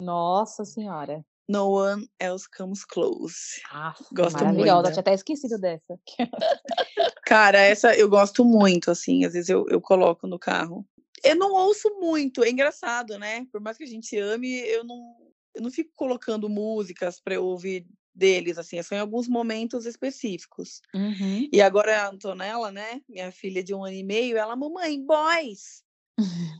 Nossa 0.02 0.66
Senhora. 0.66 1.24
No 1.48 1.70
One 1.72 2.10
Else 2.20 2.46
Comes 2.58 2.84
Close. 2.84 3.62
Ah, 3.72 3.96
gosto 4.12 4.36
maravilhosa. 4.36 4.82
muito. 4.82 4.92
tinha 4.92 5.02
até 5.02 5.14
esquecido 5.14 5.58
dessa. 5.58 5.98
Cara, 7.26 7.60
essa 7.60 7.96
eu 7.96 8.10
gosto 8.10 8.44
muito, 8.44 8.92
assim. 8.92 9.24
Às 9.24 9.34
vezes 9.34 9.50
eu, 9.50 9.66
eu 9.70 9.80
coloco 9.80 10.28
no 10.28 10.38
carro. 10.38 10.86
Eu 11.24 11.38
não 11.38 11.54
ouço 11.54 11.90
muito, 12.00 12.44
é 12.44 12.50
engraçado, 12.50 13.18
né? 13.18 13.46
Por 13.52 13.62
mais 13.62 13.78
que 13.78 13.84
a 13.84 13.88
gente 13.88 14.18
ame, 14.18 14.60
eu 14.60 14.84
não, 14.84 15.16
eu 15.56 15.62
não 15.62 15.72
fico 15.72 15.92
colocando 15.96 16.50
músicas 16.50 17.22
para 17.22 17.36
eu 17.36 17.46
ouvir 17.46 17.88
deles, 18.14 18.58
assim, 18.58 18.82
só 18.84 18.96
em 18.96 19.00
alguns 19.00 19.28
momentos 19.28 19.86
específicos. 19.86 20.82
Uhum. 20.94 21.48
E 21.52 21.62
agora 21.62 22.04
a 22.04 22.10
Antonella, 22.10 22.72
né, 22.72 23.02
minha 23.08 23.32
filha 23.32 23.64
de 23.64 23.74
um 23.74 23.84
ano 23.84 23.96
e 23.96 24.04
meio, 24.04 24.38
ela, 24.38 24.56
mamãe, 24.56 25.02
boys, 25.04 25.84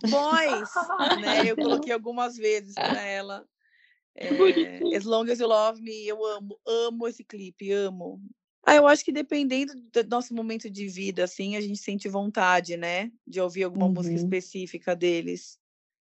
boys, 0.10 0.70
né, 1.22 1.46
eu 1.46 1.56
coloquei 1.86 1.94
algumas 1.94 2.38
vezes 2.38 2.74
para 2.76 3.02
ela. 3.02 3.46
É, 4.16 4.96
as 4.96 5.06
Long 5.06 5.30
as 5.32 5.40
You 5.40 5.48
Love 5.48 5.82
Me, 5.82 6.08
eu 6.08 6.24
amo, 6.26 6.60
amo 6.66 7.08
esse 7.08 7.24
clipe, 7.24 7.72
amo. 7.72 8.22
Ah, 8.66 8.76
eu 8.76 8.88
acho 8.88 9.04
que 9.04 9.12
dependendo 9.12 9.74
do 9.74 10.04
nosso 10.08 10.36
momento 10.36 10.70
de 10.70 10.88
vida, 10.88 11.24
assim, 11.24 11.56
a 11.56 11.62
gente 11.62 11.80
sente 11.80 12.08
vontade, 12.08 12.78
né, 12.78 13.12
de 13.26 13.42
ouvir 13.42 13.64
alguma 13.64 13.88
uhum. 13.88 13.94
música 13.94 14.16
específica 14.16 14.96
deles. 14.96 15.60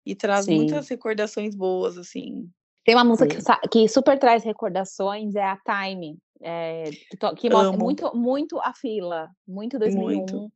E 0.06 0.16
traz 0.16 0.46
Sim. 0.46 0.56
muitas 0.56 0.88
recordações 0.88 1.56
boas, 1.56 1.98
assim. 1.98 2.50
Tem 2.86 2.94
uma 2.94 3.04
música 3.04 3.28
que, 3.28 3.68
que, 3.70 3.90
super 3.90 4.18
traz 4.20 4.44
recordações, 4.44 5.36
é 5.36 5.44
a 5.44 5.58
Time, 5.58 6.20
é, 6.40 6.84
que, 7.10 7.18
to, 7.18 7.34
que 7.36 7.50
mostra 7.50 7.76
muito, 7.76 8.16
muito 8.16 8.60
a 8.60 8.74
fila, 8.74 9.28
muito 9.48 9.80
2001. 9.80 10.18
Muito. 10.18 10.52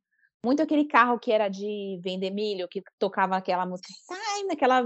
muito. 0.46 0.62
aquele 0.62 0.86
carro 0.86 1.18
que 1.18 1.32
era 1.32 1.50
de 1.50 2.00
vender 2.04 2.30
milho, 2.30 2.68
que 2.68 2.84
tocava 3.00 3.36
aquela 3.36 3.66
música 3.66 3.90
Time, 4.08 4.54
aquela 4.54 4.86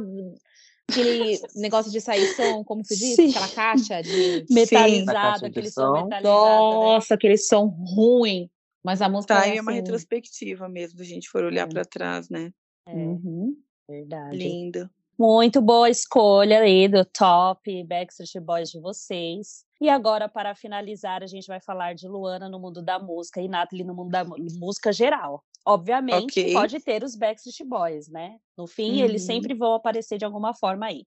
aquele 0.89 1.38
negócio 1.56 1.91
de 1.91 2.00
sair 2.00 2.26
som, 2.34 2.64
como 2.64 2.84
se 2.86 2.96
diz? 2.96 3.16
Sim. 3.16 3.32
Aquela 3.32 3.50
caixa 3.50 4.02
de 4.02 4.46
metalizado, 4.50 5.46
aquele 5.46 5.70
som. 5.70 5.82
som 5.82 6.04
metalizado. 6.06 6.10
Né? 6.10 6.22
Nossa, 6.22 7.14
né? 7.14 7.16
aquele 7.16 7.38
som 7.38 7.66
ruim. 7.66 8.50
Mas 8.82 9.02
a 9.02 9.10
música 9.10 9.41
Time 9.41 9.56
é, 9.56 9.58
é 9.58 9.62
uma 9.62 9.72
assim 9.72 9.82
retrospectiva 9.82 10.70
mesmo, 10.70 11.00
se 11.00 11.04
a 11.04 11.08
gente 11.08 11.30
for 11.30 11.44
olhar 11.44 11.68
para 11.68 11.84
trás, 11.84 12.30
né? 12.30 12.52
É, 12.88 12.94
uhum. 12.94 13.54
verdade. 13.89 14.38
Lindo. 14.38 14.89
Muito 15.26 15.61
boa 15.61 15.89
escolha 15.89 16.59
aí 16.59 16.86
do 16.86 17.05
top 17.05 17.82
Backstreet 17.86 18.43
Boys 18.43 18.69
de 18.69 18.82
vocês. 18.82 19.63
E 19.80 19.88
agora, 19.88 20.28
para 20.28 20.53
finalizar, 20.53 21.24
a 21.24 21.28
gente 21.28 21.47
vai 21.47 21.61
falar 21.61 21.95
de 21.95 22.09
Luana 22.09 22.49
no 22.49 22.59
mundo 22.59 22.82
da 22.82 22.99
música 22.99 23.39
e 23.39 23.47
Nathalie 23.47 23.86
no 23.86 23.95
mundo 23.95 24.11
da 24.11 24.26
música 24.26 24.91
geral. 24.91 25.41
Obviamente, 25.65 26.41
okay. 26.41 26.51
pode 26.51 26.78
ter 26.82 27.05
os 27.05 27.15
Backstreet 27.15 27.65
Boys, 27.65 28.09
né? 28.09 28.36
No 28.57 28.67
fim, 28.67 28.99
uhum. 28.99 29.05
eles 29.05 29.26
sempre 29.26 29.53
vão 29.53 29.76
aparecer 29.76 30.17
de 30.17 30.26
alguma 30.26 30.53
forma 30.53 30.88
aí. 30.88 31.05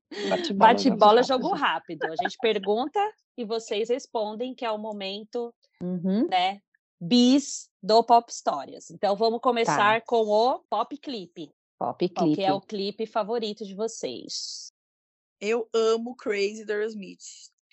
Bate-bola, 0.54 1.16
Bate 1.16 1.28
jogo 1.28 1.52
rápido. 1.52 2.06
A 2.06 2.16
gente 2.16 2.38
pergunta 2.40 2.98
e 3.36 3.44
vocês 3.44 3.90
respondem, 3.90 4.54
que 4.54 4.64
é 4.64 4.70
o 4.70 4.78
momento, 4.78 5.52
uhum. 5.82 6.26
né? 6.26 6.60
Bis 6.98 7.68
do 7.82 8.02
Pop 8.02 8.32
Histórias. 8.32 8.90
Então, 8.90 9.14
vamos 9.14 9.40
começar 9.42 10.00
tá. 10.00 10.06
com 10.06 10.26
o 10.26 10.60
Pop 10.70 10.96
Clip. 10.96 11.50
Pop 11.78 12.08
Clip. 12.08 12.34
que 12.34 12.42
é 12.42 12.52
o 12.52 12.60
clipe 12.60 13.06
favorito 13.06 13.64
de 13.64 13.74
vocês? 13.74 14.72
Eu 15.40 15.68
amo 15.74 16.16
Crazy 16.16 16.64
da 16.64 16.84
Smith. 16.86 17.20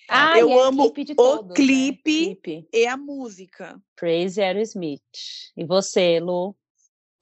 Ah, 0.09 0.37
eu 0.37 0.49
é 0.49 0.67
amo 0.67 0.91
clipe 0.91 1.15
todos, 1.15 1.51
o 1.51 1.53
clipe, 1.53 2.27
né? 2.27 2.35
clipe, 2.35 2.67
e 2.73 2.85
a 2.85 2.97
música. 2.97 3.81
Crazy 3.95 4.41
Aerosmith. 4.41 5.01
E 5.55 5.65
você, 5.65 6.19
Lu? 6.19 6.55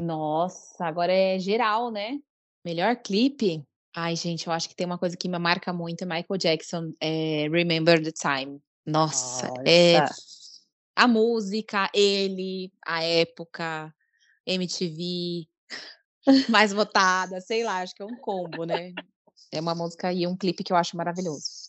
Nossa, 0.02 0.86
agora 0.86 1.14
é 1.14 1.38
geral, 1.38 1.92
né? 1.92 2.20
Melhor 2.66 2.96
clipe? 2.96 3.64
Ai, 3.96 4.16
gente, 4.16 4.48
eu 4.48 4.54
acho 4.54 4.68
que 4.68 4.76
tem 4.76 4.86
uma 4.86 4.98
coisa 4.98 5.16
que 5.16 5.30
me 5.30 5.38
marca 5.38 5.72
muito, 5.72 6.04
é 6.04 6.06
Michael 6.06 6.38
Jackson, 6.38 6.94
é 7.00 7.48
Remember 7.50 8.02
the 8.02 8.12
Time. 8.12 8.60
Nossa, 8.86 9.48
Nossa. 9.48 9.64
é 9.68 10.06
a 10.96 11.08
música, 11.08 11.90
ele, 11.94 12.72
a 12.86 13.04
época, 13.04 13.94
MTV, 14.46 15.48
mais 16.49 16.72
votada, 16.74 17.39
sei 17.41 17.63
lá, 17.63 17.82
acho 17.82 17.95
que 17.95 18.01
é 18.01 18.05
um 18.05 18.15
combo, 18.15 18.63
né? 18.63 18.93
É 19.51 19.59
uma 19.59 19.76
música 19.76 20.13
e 20.13 20.26
um 20.28 20.36
clipe 20.36 20.63
que 20.63 20.72
eu 20.72 20.78
acho 20.78 20.95
maravilhoso. 20.95 21.61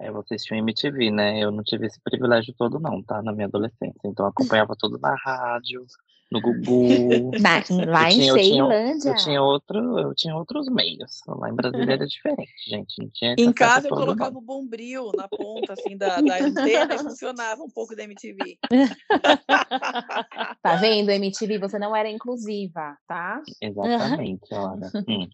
É, 0.00 0.10
vocês 0.10 0.42
tinham 0.42 0.60
MTV, 0.60 1.10
né? 1.10 1.38
Eu 1.40 1.50
não 1.50 1.62
tive 1.62 1.86
esse 1.86 2.00
privilégio 2.02 2.54
todo, 2.56 2.80
não, 2.80 3.02
tá? 3.02 3.22
Na 3.22 3.32
minha 3.32 3.46
adolescência. 3.46 4.00
Então 4.04 4.24
eu 4.24 4.30
acompanhava 4.30 4.74
tudo 4.74 4.98
na 4.98 5.14
rádio, 5.14 5.84
no 6.32 6.40
Gugu. 6.40 7.30
Lá 7.86 8.10
em 8.10 8.32
Ceilândia. 8.32 9.10
Eu, 9.10 9.16
tinha 9.16 9.42
outro, 9.42 9.98
eu 9.98 10.14
tinha 10.14 10.34
outros 10.34 10.68
meios. 10.70 11.20
Lá 11.26 11.50
em 11.50 11.54
Brasília 11.54 11.92
era 11.92 12.06
diferente, 12.06 12.52
gente. 12.66 12.94
Não 12.98 13.10
tinha 13.10 13.34
em 13.36 13.52
casa 13.52 13.88
eu 13.88 13.94
colocava 13.94 14.38
o 14.38 14.40
bombril 14.40 15.10
na 15.14 15.28
ponta, 15.28 15.74
assim, 15.74 15.98
da, 15.98 16.18
da 16.20 16.38
antena 16.38 16.94
e 16.94 16.98
funcionava 16.98 17.62
um 17.62 17.70
pouco 17.70 17.94
da 17.94 18.04
MTV. 18.04 18.58
tá 20.62 20.76
vendo, 20.76 21.10
MTV? 21.10 21.58
Você 21.58 21.78
não 21.78 21.94
era 21.94 22.08
inclusiva, 22.08 22.96
tá? 23.06 23.42
Exatamente, 23.60 24.48
olha. 24.54 24.90
Hum, 25.06 25.28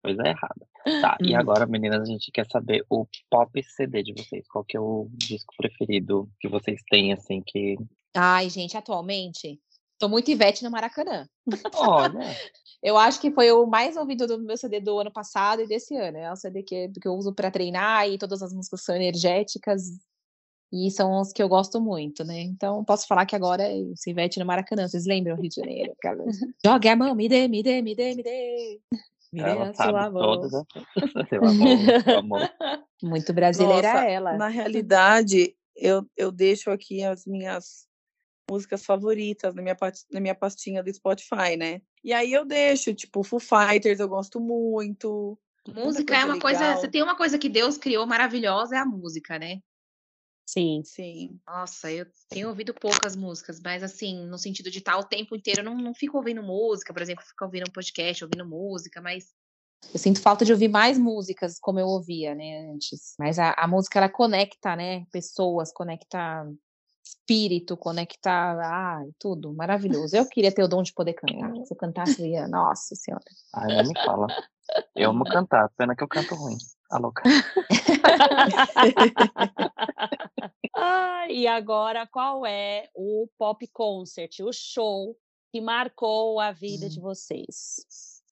coisa 0.00 0.22
errada. 0.28 0.71
Tá, 1.00 1.16
e 1.20 1.32
uhum. 1.32 1.38
agora, 1.38 1.66
meninas, 1.66 2.02
a 2.02 2.04
gente 2.04 2.30
quer 2.32 2.46
saber 2.46 2.84
o 2.90 3.06
pop 3.30 3.62
CD 3.62 4.02
de 4.02 4.12
vocês. 4.12 4.46
Qual 4.48 4.64
que 4.64 4.76
é 4.76 4.80
o 4.80 5.08
disco 5.14 5.54
preferido 5.56 6.28
que 6.40 6.48
vocês 6.48 6.80
têm, 6.90 7.12
assim, 7.12 7.42
que... 7.44 7.76
Ai, 8.14 8.50
gente, 8.50 8.76
atualmente, 8.76 9.60
tô 9.98 10.08
muito 10.08 10.30
Ivete 10.30 10.64
no 10.64 10.70
Maracanã. 10.70 11.26
Olha... 11.74 12.18
eu 12.82 12.98
acho 12.98 13.20
que 13.20 13.30
foi 13.30 13.52
o 13.52 13.66
mais 13.66 13.96
ouvido 13.96 14.26
do 14.26 14.40
meu 14.40 14.56
CD 14.56 14.80
do 14.80 14.98
ano 14.98 15.12
passado 15.12 15.62
e 15.62 15.68
desse 15.68 15.96
ano. 15.96 16.18
É 16.18 16.32
o 16.32 16.36
CD 16.36 16.62
que, 16.62 16.88
que 16.88 17.06
eu 17.06 17.14
uso 17.14 17.32
para 17.32 17.50
treinar 17.50 18.08
e 18.08 18.18
todas 18.18 18.42
as 18.42 18.52
músicas 18.52 18.82
são 18.82 18.96
energéticas 18.96 19.82
e 20.72 20.90
são 20.90 21.20
os 21.20 21.32
que 21.32 21.42
eu 21.42 21.48
gosto 21.48 21.80
muito, 21.80 22.24
né? 22.24 22.40
Então, 22.40 22.82
posso 22.82 23.06
falar 23.06 23.26
que 23.26 23.36
agora 23.36 23.62
é 23.62 23.74
o 23.74 23.94
Ivete 24.06 24.40
no 24.40 24.46
Maracanã. 24.46 24.88
Vocês 24.88 25.04
lembram 25.04 25.36
Rio 25.36 25.50
de 25.50 25.56
Janeiro? 25.56 25.94
Jogue 26.64 26.88
a 26.88 26.96
mão, 26.96 27.14
me 27.14 27.28
dê, 27.28 27.46
me 27.46 27.62
dê, 27.62 27.82
me 27.82 27.94
dê, 27.94 28.14
me 28.14 28.22
dê. 28.22 28.80
Ela 29.34 29.72
sabe 29.72 30.12
todas 30.12 30.54
as 30.54 30.64
seu 31.28 31.44
amor, 31.44 32.02
seu 32.02 32.18
amor. 32.18 32.50
Muito 33.02 33.32
brasileira 33.32 33.92
Nossa, 33.94 34.04
ela. 34.04 34.36
Na 34.36 34.48
realidade, 34.48 35.56
eu, 35.74 36.06
eu 36.16 36.30
deixo 36.30 36.70
aqui 36.70 37.02
as 37.02 37.24
minhas 37.26 37.86
músicas 38.50 38.84
favoritas 38.84 39.54
na 39.54 39.62
minha, 39.62 39.76
na 40.10 40.20
minha 40.20 40.34
pastinha 40.34 40.82
do 40.82 40.92
Spotify, 40.92 41.56
né? 41.56 41.80
E 42.04 42.12
aí 42.12 42.32
eu 42.32 42.44
deixo, 42.44 42.92
tipo, 42.92 43.22
Foo 43.22 43.40
Fighters 43.40 44.00
eu 44.00 44.08
gosto 44.08 44.38
muito. 44.40 45.38
Música 45.68 46.14
é 46.14 46.24
uma 46.24 46.34
legal. 46.34 46.40
coisa, 46.40 46.76
você 46.76 46.88
tem 46.88 47.02
uma 47.02 47.16
coisa 47.16 47.38
que 47.38 47.48
Deus 47.48 47.78
criou 47.78 48.06
maravilhosa, 48.06 48.76
é 48.76 48.78
a 48.78 48.84
música, 48.84 49.38
né? 49.38 49.60
Sim. 50.46 50.82
Sim. 50.84 51.40
Nossa, 51.46 51.90
eu 51.90 52.06
tenho 52.28 52.48
ouvido 52.48 52.74
poucas 52.74 53.16
músicas, 53.16 53.60
mas 53.62 53.82
assim, 53.82 54.26
no 54.26 54.36
sentido 54.36 54.70
de 54.70 54.78
estar 54.78 54.98
o 54.98 55.04
tempo 55.04 55.36
inteiro, 55.36 55.60
eu 55.60 55.64
não, 55.64 55.76
não 55.76 55.94
fico 55.94 56.16
ouvindo 56.18 56.42
música, 56.42 56.92
por 56.92 57.00
exemplo, 57.00 57.24
fico 57.24 57.44
ouvindo 57.44 57.68
um 57.68 57.72
podcast, 57.72 58.24
ouvindo 58.24 58.46
música, 58.46 59.00
mas 59.00 59.32
eu 59.92 59.98
sinto 59.98 60.20
falta 60.20 60.44
de 60.44 60.52
ouvir 60.52 60.68
mais 60.68 60.98
músicas 60.98 61.58
como 61.60 61.80
eu 61.80 61.86
ouvia, 61.86 62.34
né, 62.34 62.70
antes. 62.72 63.14
Mas 63.18 63.38
a, 63.38 63.52
a 63.52 63.66
música, 63.66 63.98
ela 63.98 64.08
conecta, 64.08 64.76
né, 64.76 65.04
pessoas, 65.10 65.72
conecta 65.72 66.46
espírito, 67.04 67.76
conecta, 67.76 68.30
ah, 68.30 69.04
tudo, 69.18 69.52
maravilhoso. 69.52 70.16
Eu 70.16 70.28
queria 70.28 70.52
ter 70.52 70.62
o 70.62 70.68
dom 70.68 70.82
de 70.82 70.92
poder 70.92 71.14
cantar. 71.14 71.52
Se 71.66 71.74
eu 71.74 71.76
cantasse, 71.76 72.22
eu 72.22 72.26
ia, 72.26 72.48
nossa 72.48 72.94
senhora. 72.94 73.24
Ai, 73.54 73.76
não 73.76 73.88
me 73.88 73.94
fala. 74.04 74.26
Eu 74.94 75.10
amo 75.10 75.24
cantar, 75.24 75.68
pena 75.76 75.96
que 75.96 76.02
eu 76.02 76.08
canto 76.08 76.34
ruim. 76.34 76.56
A 76.92 76.98
louca. 76.98 77.22
ah, 80.76 81.26
e 81.30 81.46
agora, 81.46 82.06
qual 82.06 82.44
é 82.44 82.90
o 82.94 83.26
pop 83.38 83.66
concert, 83.68 84.40
o 84.40 84.52
show 84.52 85.16
que 85.50 85.58
marcou 85.58 86.38
a 86.38 86.52
vida 86.52 86.84
hum. 86.84 86.90
de 86.90 87.00
vocês? 87.00 87.86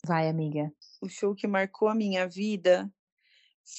Vai, 0.07 0.29
amiga. 0.29 0.71
O 1.01 1.09
show 1.09 1.35
que 1.35 1.47
marcou 1.47 1.89
a 1.89 1.95
minha 1.95 2.29
vida 2.29 2.93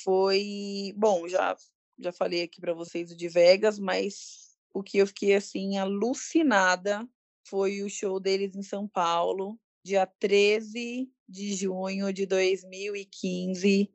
foi, 0.03 0.95
bom, 0.97 1.27
já 1.27 1.55
já 1.99 2.11
falei 2.11 2.41
aqui 2.41 2.59
para 2.59 2.73
vocês 2.73 3.11
o 3.11 3.15
de 3.15 3.29
Vegas, 3.29 3.77
mas 3.77 4.57
o 4.73 4.81
que 4.81 4.97
eu 4.97 5.05
fiquei 5.05 5.35
assim 5.35 5.77
alucinada 5.77 7.07
foi 7.47 7.83
o 7.83 7.89
show 7.89 8.19
deles 8.19 8.55
em 8.55 8.63
São 8.63 8.87
Paulo, 8.87 9.59
dia 9.83 10.07
13 10.19 11.07
de 11.29 11.53
junho 11.53 12.11
de 12.11 12.25
2015, 12.25 13.93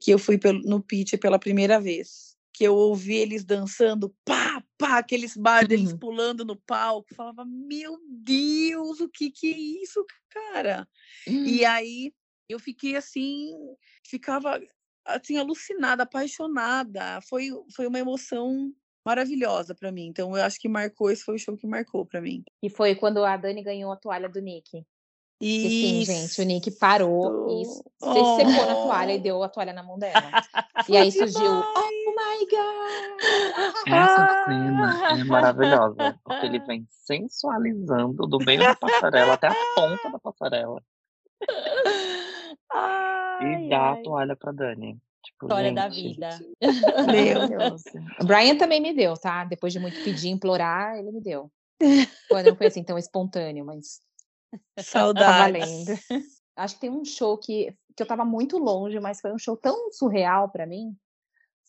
que 0.00 0.10
eu 0.10 0.18
fui 0.18 0.38
no 0.64 0.82
pitch 0.82 1.18
pela 1.18 1.38
primeira 1.38 1.80
vez. 1.80 2.36
Que 2.52 2.64
eu 2.64 2.74
ouvi 2.74 3.14
eles 3.14 3.44
dançando, 3.44 4.14
pá, 4.24 4.62
pá, 4.76 4.98
aqueles 4.98 5.36
bar 5.36 5.66
deles 5.66 5.92
uhum. 5.92 5.98
pulando 5.98 6.44
no 6.44 6.56
palco. 6.56 7.14
Falava, 7.14 7.44
meu 7.44 7.98
Deus, 8.08 9.00
o 9.00 9.08
que 9.08 9.30
que 9.30 9.52
é 9.52 9.82
isso, 9.82 10.04
cara? 10.28 10.86
Uhum. 11.26 11.44
E 11.44 11.64
aí 11.64 12.12
eu 12.48 12.58
fiquei 12.58 12.96
assim, 12.96 13.52
ficava 14.06 14.60
assim 15.04 15.36
alucinada, 15.36 16.02
apaixonada. 16.02 17.20
Foi, 17.22 17.50
foi 17.74 17.86
uma 17.86 17.98
emoção 17.98 18.72
maravilhosa 19.04 19.74
para 19.74 19.92
mim. 19.92 20.06
Então 20.06 20.36
eu 20.36 20.42
acho 20.42 20.60
que 20.60 20.68
marcou, 20.68 21.10
esse 21.10 21.24
foi 21.24 21.36
o 21.36 21.38
show 21.38 21.56
que 21.56 21.66
marcou 21.66 22.04
para 22.04 22.20
mim. 22.20 22.42
E 22.62 22.68
foi 22.68 22.94
quando 22.94 23.24
a 23.24 23.36
Dani 23.36 23.62
ganhou 23.62 23.92
a 23.92 23.96
toalha 23.96 24.28
do 24.28 24.40
Nick. 24.40 24.84
E 25.40 26.04
sim, 26.04 26.04
gente, 26.04 26.42
o 26.42 26.44
Nick 26.44 26.70
parou 26.72 27.48
e 27.48 27.64
se 27.64 27.82
oh. 28.02 28.36
secou 28.36 28.66
na 28.66 28.74
toalha 28.74 29.14
e 29.14 29.18
deu 29.18 29.42
a 29.42 29.48
toalha 29.48 29.72
na 29.72 29.82
mão 29.82 29.98
dela. 29.98 30.12
e 30.86 30.96
aí 30.98 31.10
surgiu, 31.10 31.50
oh 31.50 32.10
my 32.10 32.46
god! 32.50 33.86
Essa 33.86 34.44
cena 34.44 35.18
é 35.18 35.24
maravilhosa, 35.24 36.20
porque 36.22 36.44
ele 36.44 36.58
vem 36.58 36.86
sensualizando 36.90 38.26
do 38.26 38.38
meio 38.38 38.60
da 38.60 38.76
passarela 38.76 39.32
até 39.32 39.46
a 39.46 39.54
ponta 39.74 40.10
da 40.10 40.18
passarela. 40.18 40.82
Ai, 42.70 43.64
e 43.64 43.68
dá 43.70 43.92
ai. 43.92 44.00
a 44.00 44.02
toalha 44.02 44.36
pra 44.36 44.52
Dani. 44.52 44.98
Tipo, 45.22 45.46
História 45.46 45.68
gente, 45.68 45.76
da 45.76 45.88
vida. 45.88 46.38
Meu 47.10 47.48
Deus. 47.48 47.82
O 48.20 48.26
Brian 48.26 48.56
também 48.58 48.80
me 48.80 48.92
deu, 48.92 49.14
tá? 49.14 49.44
Depois 49.44 49.72
de 49.72 49.78
muito 49.78 50.02
pedir, 50.04 50.28
implorar, 50.28 50.98
ele 50.98 51.10
me 51.10 51.20
deu. 51.22 51.50
Quando 52.28 52.48
não 52.48 52.56
foi 52.56 52.66
assim 52.66 52.84
tão 52.84 52.98
espontâneo, 52.98 53.64
mas 53.64 54.00
Saudades. 54.78 55.86
Acho 56.56 56.74
que 56.74 56.80
tem 56.80 56.90
um 56.90 57.04
show 57.04 57.38
que, 57.38 57.74
que 57.96 58.02
eu 58.02 58.06
tava 58.06 58.24
muito 58.24 58.58
longe, 58.58 58.98
mas 59.00 59.20
foi 59.20 59.32
um 59.32 59.38
show 59.38 59.56
tão 59.56 59.90
surreal 59.92 60.48
para 60.48 60.66
mim. 60.66 60.94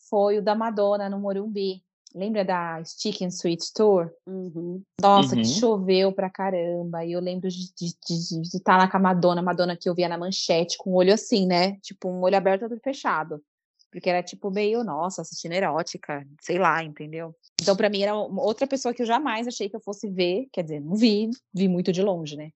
Foi 0.08 0.38
o 0.38 0.42
da 0.42 0.54
Madonna 0.54 1.08
no 1.08 1.18
Morumbi. 1.18 1.82
Lembra 2.14 2.44
da 2.44 2.84
Stick 2.84 3.22
and 3.22 3.30
Sweet 3.30 3.72
Tour? 3.74 4.12
Uhum. 4.26 4.82
Nossa, 5.00 5.34
uhum. 5.34 5.40
que 5.40 5.48
choveu 5.48 6.12
pra 6.12 6.28
caramba. 6.28 7.04
E 7.04 7.12
eu 7.12 7.20
lembro 7.20 7.48
de 7.48 7.86
estar 7.86 8.60
tá 8.64 8.76
lá 8.76 8.90
com 8.90 8.98
a 8.98 9.00
Madonna, 9.00 9.40
a 9.40 9.44
Madonna 9.44 9.76
que 9.76 9.88
eu 9.88 9.94
via 9.94 10.10
na 10.10 10.18
manchete, 10.18 10.76
com 10.76 10.90
o 10.90 10.94
olho 10.94 11.14
assim, 11.14 11.46
né? 11.46 11.76
Tipo, 11.80 12.10
um 12.10 12.20
olho 12.20 12.36
aberto 12.36 12.62
e 12.62 12.64
outro 12.64 12.80
fechado. 12.84 13.42
Porque 13.90 14.10
era 14.10 14.22
tipo 14.22 14.50
meio, 14.50 14.84
nossa, 14.84 15.22
assistindo 15.22 15.52
erótica, 15.52 16.26
sei 16.40 16.58
lá, 16.58 16.82
entendeu? 16.82 17.34
Então, 17.60 17.76
para 17.76 17.88
mim, 17.88 18.02
era 18.02 18.14
outra 18.14 18.66
pessoa 18.66 18.92
que 18.92 19.02
eu 19.02 19.06
jamais 19.06 19.46
achei 19.46 19.68
que 19.68 19.76
eu 19.76 19.80
fosse 19.80 20.08
ver. 20.08 20.48
Quer 20.52 20.62
dizer, 20.64 20.80
não 20.80 20.96
vi, 20.96 21.30
vi 21.54 21.68
muito 21.68 21.92
de 21.92 22.02
longe, 22.02 22.36
né? 22.36 22.50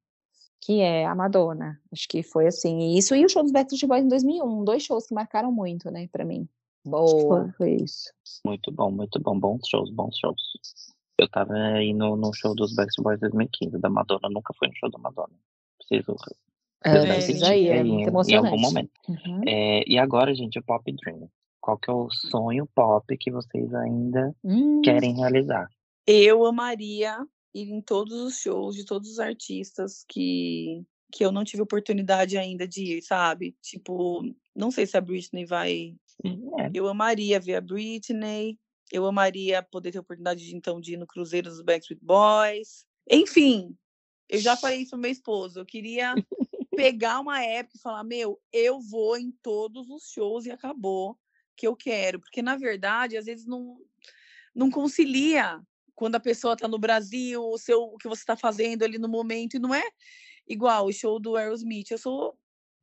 Que 0.61 0.81
é 0.81 1.07
a 1.07 1.15
Madonna. 1.15 1.81
Acho 1.93 2.09
que 2.09 2.23
foi 2.23 2.47
assim. 2.47 2.97
Isso 2.97 3.15
e 3.15 3.25
o 3.25 3.29
show 3.29 3.43
dos 3.43 3.53
Backstreet 3.53 3.89
Boys 3.89 4.05
em 4.05 4.09
2001, 4.09 4.65
dois 4.65 4.83
shows 4.83 5.07
que 5.07 5.15
marcaram 5.15 5.53
muito, 5.53 5.91
né, 5.91 6.09
para 6.11 6.25
mim. 6.25 6.49
Boa. 6.85 7.53
Foi, 7.57 7.75
isso. 7.75 8.13
Muito 8.45 8.71
bom, 8.71 8.91
muito 8.91 9.21
bom. 9.21 9.39
Bons 9.39 9.67
shows, 9.69 9.91
bons 9.91 10.17
shows. 10.17 10.41
Eu 11.19 11.29
tava 11.29 11.55
aí 11.55 11.93
no, 11.93 12.17
no 12.17 12.33
show 12.33 12.55
dos 12.55 12.75
Backstreet 12.75 13.05
Boys 13.05 13.21
2015, 13.21 13.79
da 13.79 13.89
Madonna. 13.89 14.29
Nunca 14.31 14.55
fui 14.59 14.69
no 14.69 14.75
show 14.77 14.91
da 14.91 14.99
Madonna. 14.99 15.35
Preciso. 15.79 16.15
É, 16.85 17.19
isso 17.19 17.45
aí, 17.45 17.69
é 17.69 17.83
muito 17.83 18.09
emocionante. 18.09 18.47
Em 18.47 18.51
algum 18.51 18.61
momento. 18.61 18.91
Uhum. 19.09 19.41
É, 19.47 19.83
e 19.89 19.99
agora, 19.99 20.35
gente, 20.35 20.59
o 20.59 20.63
Pop 20.63 20.85
Dream. 20.93 21.29
Qual 21.61 21.79
que 21.79 21.91
é 21.91 21.93
o 21.93 22.09
sonho 22.11 22.65
pop 22.77 23.05
que 23.19 23.29
vocês 23.29 23.75
ainda 23.75 24.33
hum. 24.45 24.81
querem 24.83 25.17
realizar? 25.17 25.69
Eu 26.07 26.47
amaria 26.47 27.27
ir 27.55 27.71
em 27.71 27.81
todos 27.81 28.21
os 28.21 28.41
shows 28.41 28.75
de 28.75 28.85
todos 28.85 29.11
os 29.11 29.19
artistas 29.19 30.05
que 30.09 30.85
que 31.13 31.25
eu 31.25 31.33
não 31.33 31.45
tive 31.45 31.63
oportunidade 31.63 32.37
ainda 32.37 32.67
de 32.67 32.97
ir, 32.97 33.03
sabe? 33.03 33.57
Tipo, 33.63 34.23
não 34.55 34.71
sei 34.71 34.87
se 34.87 34.97
a 34.97 35.01
Britney 35.01 35.47
vai. 35.47 35.95
É. 36.25 36.71
Eu 36.75 36.89
amaria 36.89 37.41
ver 37.41 37.57
a 37.57 37.61
Britney. 37.61 38.59
Eu 38.93 39.07
amaria 39.07 39.63
poder 39.63 39.93
ter 39.93 39.99
a 39.99 40.01
oportunidade 40.01 40.45
de 40.45 40.55
então 40.55 40.81
de 40.81 40.95
ir 40.95 40.97
no 40.97 41.07
Cruzeiro 41.07 41.49
dos 41.49 41.63
Backstreet 41.63 42.01
Boys. 42.03 42.85
Enfim, 43.11 43.77
eu 44.29 44.39
já 44.39 44.57
falei 44.57 44.81
isso 44.81 44.91
pro 44.91 44.99
meu 44.99 45.11
esposo. 45.11 45.61
Eu 45.61 45.67
queria 45.67 46.15
pegar 46.77 47.21
uma 47.21 47.43
época 47.43 47.77
e 47.77 47.81
falar: 47.81 48.05
meu, 48.05 48.41
eu 48.53 48.81
vou 48.81 49.17
em 49.17 49.31
todos 49.43 49.89
os 49.89 50.11
shows 50.11 50.47
e 50.47 50.51
acabou 50.51 51.19
que 51.57 51.67
eu 51.67 51.75
quero. 51.75 52.21
Porque, 52.21 52.43
na 52.43 52.57
verdade, 52.57 53.17
às 53.17 53.27
vezes 53.27 53.47
não, 53.47 53.79
não 54.55 54.71
concilia 54.71 55.61
quando 55.97 56.15
a 56.15 56.21
pessoa 56.21 56.55
está 56.55 56.69
no 56.69 56.79
Brasil, 56.79 57.43
o, 57.43 57.59
seu, 57.59 57.83
o 57.83 57.97
que 57.97 58.07
você 58.07 58.23
está 58.23 58.37
fazendo 58.37 58.85
ali 58.85 58.99
no 58.99 59.09
momento, 59.09 59.57
e 59.57 59.59
não 59.59 59.75
é 59.75 59.83
igual 60.47 60.87
o 60.87 60.93
show 60.93 61.19
do 61.19 61.37
Aerosmith. 61.37 61.91
Eu 61.91 61.99
sou 61.99 62.39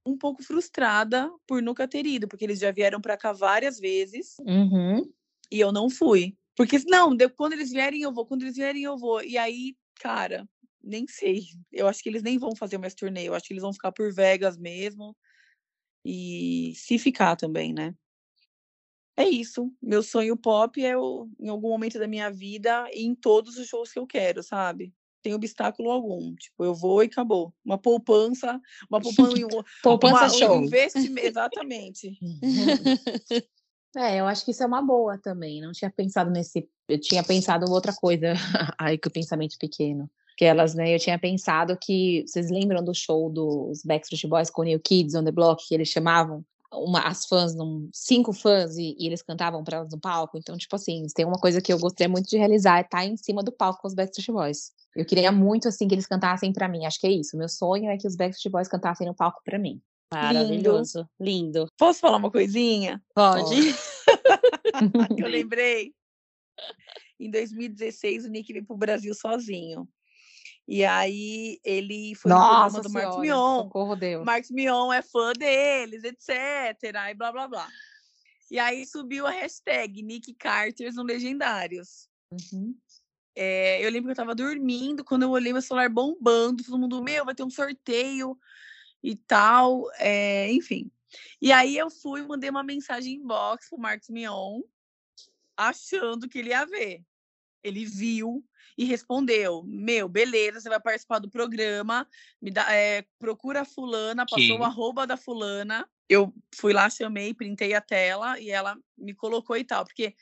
um 0.05 0.17
pouco 0.17 0.43
frustrada 0.43 1.31
por 1.47 1.61
nunca 1.61 1.87
ter 1.87 2.05
ido, 2.05 2.27
porque 2.27 2.43
eles 2.43 2.59
já 2.59 2.71
vieram 2.71 2.99
para 2.99 3.15
cá 3.15 3.31
várias 3.31 3.79
vezes 3.79 4.35
uhum. 4.39 5.09
e 5.49 5.59
eu 5.59 5.71
não 5.71 5.89
fui. 5.89 6.35
Porque, 6.55 6.79
não, 6.85 7.15
quando 7.35 7.53
eles 7.53 7.71
vierem 7.71 8.01
eu 8.01 8.13
vou, 8.13 8.25
quando 8.25 8.43
eles 8.43 8.55
vierem 8.55 8.83
eu 8.83 8.97
vou. 8.97 9.23
E 9.23 9.37
aí, 9.37 9.75
cara, 9.95 10.47
nem 10.83 11.07
sei. 11.07 11.45
Eu 11.71 11.87
acho 11.87 12.03
que 12.03 12.09
eles 12.09 12.21
nem 12.21 12.37
vão 12.37 12.55
fazer 12.55 12.77
mais 12.77 12.93
turnê. 12.93 13.27
Eu 13.27 13.33
acho 13.33 13.47
que 13.47 13.53
eles 13.53 13.63
vão 13.63 13.73
ficar 13.73 13.91
por 13.91 14.13
Vegas 14.13 14.57
mesmo. 14.57 15.15
E 16.05 16.73
se 16.75 16.99
ficar 16.99 17.35
também, 17.35 17.73
né? 17.73 17.95
É 19.15 19.27
isso. 19.27 19.71
Meu 19.81 20.01
sonho 20.01 20.35
pop 20.35 20.83
é 20.83 20.93
eu, 20.93 21.29
em 21.39 21.49
algum 21.49 21.69
momento 21.69 21.99
da 21.99 22.07
minha 22.07 22.31
vida, 22.31 22.87
ir 22.91 23.05
em 23.05 23.13
todos 23.13 23.57
os 23.57 23.67
shows 23.67 23.91
que 23.91 23.99
eu 23.99 24.07
quero, 24.07 24.41
sabe? 24.41 24.93
Tem 25.21 25.33
obstáculo 25.33 25.91
algum. 25.91 26.35
Tipo, 26.35 26.65
eu 26.65 26.73
vou 26.73 27.03
e 27.03 27.05
acabou. 27.05 27.53
Uma 27.63 27.77
poupança, 27.77 28.59
uma 28.89 28.99
poupança, 28.99 29.35
poupança 29.83 30.15
uma, 30.15 30.29
show. 30.29 30.57
Um 30.57 30.63
investimento, 30.63 31.27
exatamente. 31.27 32.17
É, 33.95 34.19
eu 34.19 34.25
acho 34.25 34.43
que 34.43 34.51
isso 34.51 34.63
é 34.63 34.65
uma 34.65 34.81
boa 34.81 35.19
também. 35.19 35.61
Não 35.61 35.71
tinha 35.71 35.91
pensado 35.91 36.31
nesse. 36.31 36.67
Eu 36.87 36.99
tinha 36.99 37.23
pensado 37.23 37.71
outra 37.71 37.93
coisa. 37.93 38.33
Aí 38.79 38.97
que 38.97 39.07
o 39.07 39.11
pensamento 39.11 39.55
pequeno. 39.59 40.09
Que 40.35 40.45
elas, 40.45 40.73
né? 40.73 40.93
Eu 40.93 40.97
tinha 40.97 41.19
pensado 41.19 41.77
que. 41.79 42.23
Vocês 42.25 42.49
lembram 42.49 42.83
do 42.83 42.93
show 42.93 43.29
dos 43.29 43.83
Backstreet 43.83 44.27
Boys 44.27 44.49
com 44.49 44.63
New 44.63 44.79
Kids 44.79 45.13
on 45.13 45.23
the 45.23 45.31
Block, 45.31 45.63
que 45.67 45.75
eles 45.75 45.89
chamavam? 45.89 46.43
Uma, 46.73 47.01
as 47.01 47.25
fãs, 47.25 47.55
num, 47.55 47.89
cinco 47.93 48.33
fãs, 48.33 48.77
e, 48.77 48.95
e 48.99 49.07
eles 49.07 49.21
cantavam 49.21 49.63
para 49.63 49.77
elas 49.77 49.91
no 49.91 49.99
palco. 49.99 50.37
Então, 50.37 50.57
tipo 50.57 50.75
assim, 50.75 51.05
tem 51.15 51.25
uma 51.25 51.37
coisa 51.37 51.61
que 51.61 51.71
eu 51.71 51.79
gostaria 51.79 52.09
muito 52.09 52.29
de 52.29 52.37
realizar, 52.37 52.77
é 52.77 52.81
estar 52.81 52.97
tá 52.99 53.05
em 53.05 53.17
cima 53.17 53.43
do 53.43 53.51
palco 53.51 53.81
com 53.81 53.87
os 53.87 53.93
Backstreet 53.93 54.31
Boys. 54.31 54.71
Eu 54.95 55.05
queria 55.05 55.31
muito, 55.31 55.67
assim, 55.67 55.87
que 55.87 55.95
eles 55.95 56.07
cantassem 56.07 56.53
para 56.53 56.67
mim. 56.67 56.85
Acho 56.85 56.99
que 56.99 57.07
é 57.07 57.11
isso. 57.11 57.37
Meu 57.37 57.49
sonho 57.49 57.89
é 57.89 57.97
que 57.97 58.07
os 58.07 58.15
Backstreet 58.15 58.51
Boys 58.51 58.67
cantassem 58.67 59.07
no 59.07 59.15
palco 59.15 59.41
para 59.43 59.57
mim. 59.57 59.81
Maravilhoso, 60.13 61.07
lindo. 61.19 61.61
lindo. 61.61 61.67
Posso 61.77 61.99
falar 61.99 62.17
uma 62.17 62.29
coisinha? 62.29 63.01
Pode. 63.15 63.55
eu 65.17 65.27
lembrei. 65.27 65.91
Em 67.19 67.31
2016, 67.31 68.25
o 68.25 68.29
Nick 68.29 68.51
veio 68.51 68.65
pro 68.65 68.77
Brasil 68.77 69.13
sozinho. 69.15 69.87
E 70.67 70.85
aí 70.85 71.59
ele 71.63 72.15
foi 72.15 72.31
Nossa 72.31 72.77
no 72.77 72.83
programa 72.83 72.89
do 72.89 72.93
Marcos 72.93 73.21
Mion. 73.21 73.63
Socorro 73.63 73.95
Deus. 73.95 74.25
Marcos 74.25 74.51
Mion 74.51 74.93
é 74.93 75.01
fã 75.01 75.33
deles, 75.33 76.03
etc. 76.03 76.95
E 77.09 77.13
blá 77.13 77.31
blá 77.31 77.47
blá. 77.47 77.67
E 78.49 78.59
aí 78.59 78.85
subiu 78.85 79.25
a 79.25 79.31
hashtag 79.31 80.01
Nick 80.01 80.33
Carters 80.35 80.95
no 80.95 81.03
Legendários. 81.03 82.07
Uhum. 82.31 82.75
É, 83.35 83.83
eu 83.83 83.89
lembro 83.89 84.07
que 84.07 84.11
eu 84.11 84.15
tava 84.15 84.35
dormindo, 84.35 85.03
quando 85.03 85.23
eu 85.23 85.31
olhei 85.31 85.51
meu 85.51 85.61
celular 85.61 85.89
bombando, 85.89 86.63
todo 86.63 86.77
mundo, 86.77 87.03
meu, 87.03 87.25
vai 87.25 87.33
ter 87.33 87.43
um 87.43 87.49
sorteio 87.49 88.37
e 89.01 89.15
tal, 89.15 89.89
é, 89.97 90.51
enfim. 90.51 90.91
E 91.41 91.51
aí 91.51 91.77
eu 91.77 91.89
fui 91.89 92.21
e 92.21 92.27
mandei 92.27 92.49
uma 92.49 92.63
mensagem 92.63 93.15
inbox 93.15 93.69
pro 93.69 93.79
Marcos 93.79 94.09
Mion, 94.09 94.61
achando 95.57 96.29
que 96.29 96.39
ele 96.39 96.49
ia 96.49 96.65
ver. 96.65 97.03
Ele 97.63 97.85
viu, 97.85 98.43
e 98.77 98.85
respondeu: 98.85 99.63
Meu, 99.65 100.07
beleza, 100.07 100.59
você 100.59 100.69
vai 100.69 100.79
participar 100.79 101.19
do 101.19 101.29
programa, 101.29 102.07
me 102.41 102.51
dá, 102.51 102.73
é, 102.73 103.05
procura 103.19 103.61
a 103.61 103.65
fulana, 103.65 104.25
passou 104.25 104.59
o 104.59 104.63
arroba 104.63 105.05
da 105.07 105.17
fulana. 105.17 105.87
Eu 106.09 106.33
fui 106.55 106.73
lá, 106.73 106.89
chamei, 106.89 107.33
printei 107.33 107.73
a 107.73 107.81
tela 107.81 108.39
e 108.39 108.49
ela 108.49 108.77
me 108.97 109.13
colocou 109.13 109.55
e 109.57 109.63
tal, 109.63 109.85
porque 109.85 110.15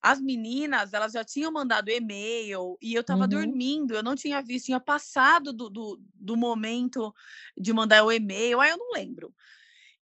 as 0.00 0.20
meninas, 0.20 0.92
elas 0.92 1.12
já 1.12 1.24
tinham 1.24 1.50
mandado 1.50 1.90
e-mail 1.90 2.78
e 2.80 2.94
eu 2.94 3.02
tava 3.02 3.22
uhum. 3.22 3.28
dormindo, 3.28 3.94
eu 3.94 4.02
não 4.02 4.14
tinha 4.14 4.40
visto, 4.40 4.66
tinha 4.66 4.80
passado 4.80 5.52
do, 5.52 5.68
do, 5.68 6.00
do 6.14 6.36
momento 6.36 7.12
de 7.56 7.72
mandar 7.72 8.04
o 8.04 8.12
e-mail, 8.12 8.60
aí 8.60 8.70
eu 8.70 8.78
não 8.78 8.92
lembro. 8.92 9.34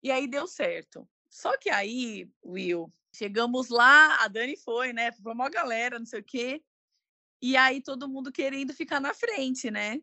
E 0.03 0.11
aí 0.11 0.27
deu 0.27 0.47
certo. 0.47 1.07
Só 1.29 1.57
que 1.57 1.69
aí, 1.69 2.29
Will, 2.45 2.91
chegamos 3.11 3.69
lá, 3.69 4.23
a 4.23 4.27
Dani 4.27 4.55
foi, 4.57 4.93
né? 4.93 5.11
Foi 5.11 5.33
uma 5.33 5.49
galera, 5.49 5.97
não 5.97 6.05
sei 6.05 6.19
o 6.19 6.23
quê. 6.23 6.61
E 7.41 7.55
aí 7.55 7.81
todo 7.81 8.09
mundo 8.09 8.31
querendo 8.31 8.73
ficar 8.73 8.99
na 8.99 9.13
frente, 9.13 9.69
né? 9.69 10.01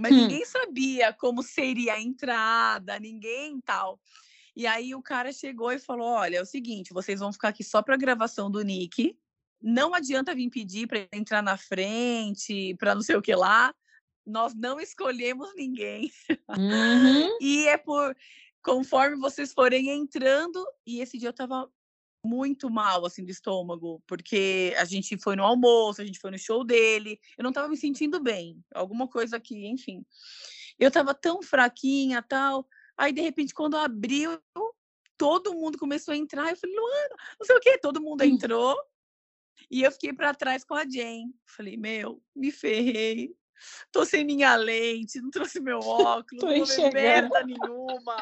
Mas 0.00 0.12
hum. 0.12 0.16
ninguém 0.16 0.44
sabia 0.44 1.12
como 1.12 1.42
seria 1.42 1.94
a 1.94 2.00
entrada, 2.00 2.98
ninguém 3.00 3.60
tal. 3.60 4.00
E 4.54 4.66
aí 4.66 4.94
o 4.94 5.02
cara 5.02 5.32
chegou 5.32 5.72
e 5.72 5.78
falou: 5.78 6.06
"Olha, 6.06 6.38
é 6.38 6.42
o 6.42 6.46
seguinte, 6.46 6.92
vocês 6.92 7.20
vão 7.20 7.32
ficar 7.32 7.48
aqui 7.48 7.64
só 7.64 7.82
para 7.82 7.96
gravação 7.96 8.50
do 8.50 8.62
Nick. 8.62 9.16
Não 9.60 9.94
adianta 9.94 10.34
vir 10.34 10.50
pedir 10.50 10.86
para 10.86 11.08
entrar 11.12 11.42
na 11.42 11.56
frente, 11.56 12.76
para 12.78 12.94
não 12.94 13.02
sei 13.02 13.16
o 13.16 13.22
que 13.22 13.34
lá. 13.34 13.74
Nós 14.24 14.54
não 14.54 14.78
escolhemos 14.78 15.52
ninguém. 15.56 16.12
Uhum. 16.48 17.38
e 17.40 17.66
é 17.66 17.76
por 17.76 18.14
conforme 18.62 19.16
vocês 19.16 19.52
forem 19.52 19.88
entrando, 19.88 20.64
e 20.86 21.00
esse 21.00 21.16
dia 21.16 21.30
eu 21.30 21.32
tava 21.32 21.70
muito 22.24 22.68
mal, 22.70 23.04
assim, 23.06 23.24
do 23.24 23.30
estômago, 23.30 24.02
porque 24.06 24.74
a 24.76 24.84
gente 24.84 25.16
foi 25.18 25.36
no 25.36 25.44
almoço, 25.44 26.02
a 26.02 26.04
gente 26.04 26.18
foi 26.18 26.30
no 26.30 26.38
show 26.38 26.64
dele, 26.64 27.20
eu 27.36 27.44
não 27.44 27.52
tava 27.52 27.68
me 27.68 27.76
sentindo 27.76 28.20
bem, 28.20 28.62
alguma 28.74 29.08
coisa 29.08 29.36
aqui, 29.36 29.66
enfim. 29.66 30.04
Eu 30.78 30.90
tava 30.90 31.14
tão 31.14 31.42
fraquinha, 31.42 32.22
tal, 32.22 32.66
aí 32.96 33.12
de 33.12 33.20
repente 33.20 33.54
quando 33.54 33.76
abriu, 33.76 34.38
todo 35.16 35.54
mundo 35.54 35.78
começou 35.78 36.12
a 36.12 36.16
entrar, 36.16 36.50
eu 36.50 36.56
falei, 36.56 36.76
Luana, 36.76 37.16
não 37.38 37.46
sei 37.46 37.56
o 37.56 37.60
quê, 37.60 37.78
todo 37.78 38.00
mundo 38.00 38.22
hum. 38.22 38.26
entrou, 38.26 38.76
e 39.70 39.82
eu 39.82 39.92
fiquei 39.92 40.12
para 40.12 40.34
trás 40.34 40.64
com 40.64 40.74
a 40.74 40.88
Jane. 40.88 41.34
Falei, 41.44 41.76
meu, 41.76 42.22
me 42.34 42.50
ferrei, 42.50 43.34
tô 43.90 44.04
sem 44.04 44.24
minha 44.24 44.54
lente, 44.56 45.20
não 45.20 45.30
trouxe 45.30 45.60
meu 45.60 45.78
óculos, 45.78 46.40
tô 46.40 46.46
não 46.46 46.64
vou 46.64 46.92
merda 46.92 47.44
nenhuma. 47.44 48.16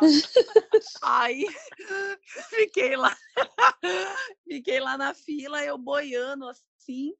Aí 1.03 1.47
fiquei 2.51 2.97
lá, 2.97 3.17
fiquei 4.49 4.81
lá 4.81 4.97
na 4.97 5.15
fila, 5.15 5.65
eu 5.65 5.79
boiando 5.79 6.49
assim, 6.49 7.15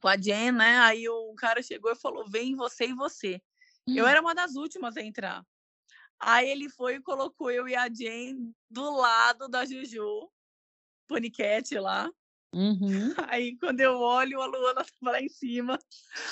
com 0.00 0.08
a 0.08 0.16
Jen, 0.16 0.52
né? 0.52 0.78
Aí 0.78 1.08
o 1.08 1.34
cara 1.34 1.62
chegou 1.62 1.92
e 1.92 1.96
falou: 1.96 2.28
vem 2.28 2.54
você 2.54 2.86
e 2.86 2.94
você. 2.94 3.40
Eu 3.86 4.04
hum. 4.04 4.08
era 4.08 4.20
uma 4.20 4.34
das 4.34 4.56
últimas 4.56 4.96
a 4.96 5.02
entrar. 5.02 5.46
Aí 6.18 6.48
ele 6.48 6.68
foi 6.68 6.94
e 6.94 7.02
colocou 7.02 7.50
eu 7.50 7.68
e 7.68 7.76
a 7.76 7.88
Jen 7.88 8.52
do 8.70 8.90
lado 8.96 9.48
da 9.48 9.64
Juju, 9.64 10.30
Paniquete 11.06 11.78
lá. 11.78 12.10
Uhum. 12.52 13.14
Aí 13.28 13.56
quando 13.58 13.80
eu 13.80 13.98
olho, 13.98 14.40
a 14.40 14.46
Luana 14.46 14.84
tava 14.84 15.12
lá 15.12 15.20
em 15.20 15.28
cima. 15.28 15.78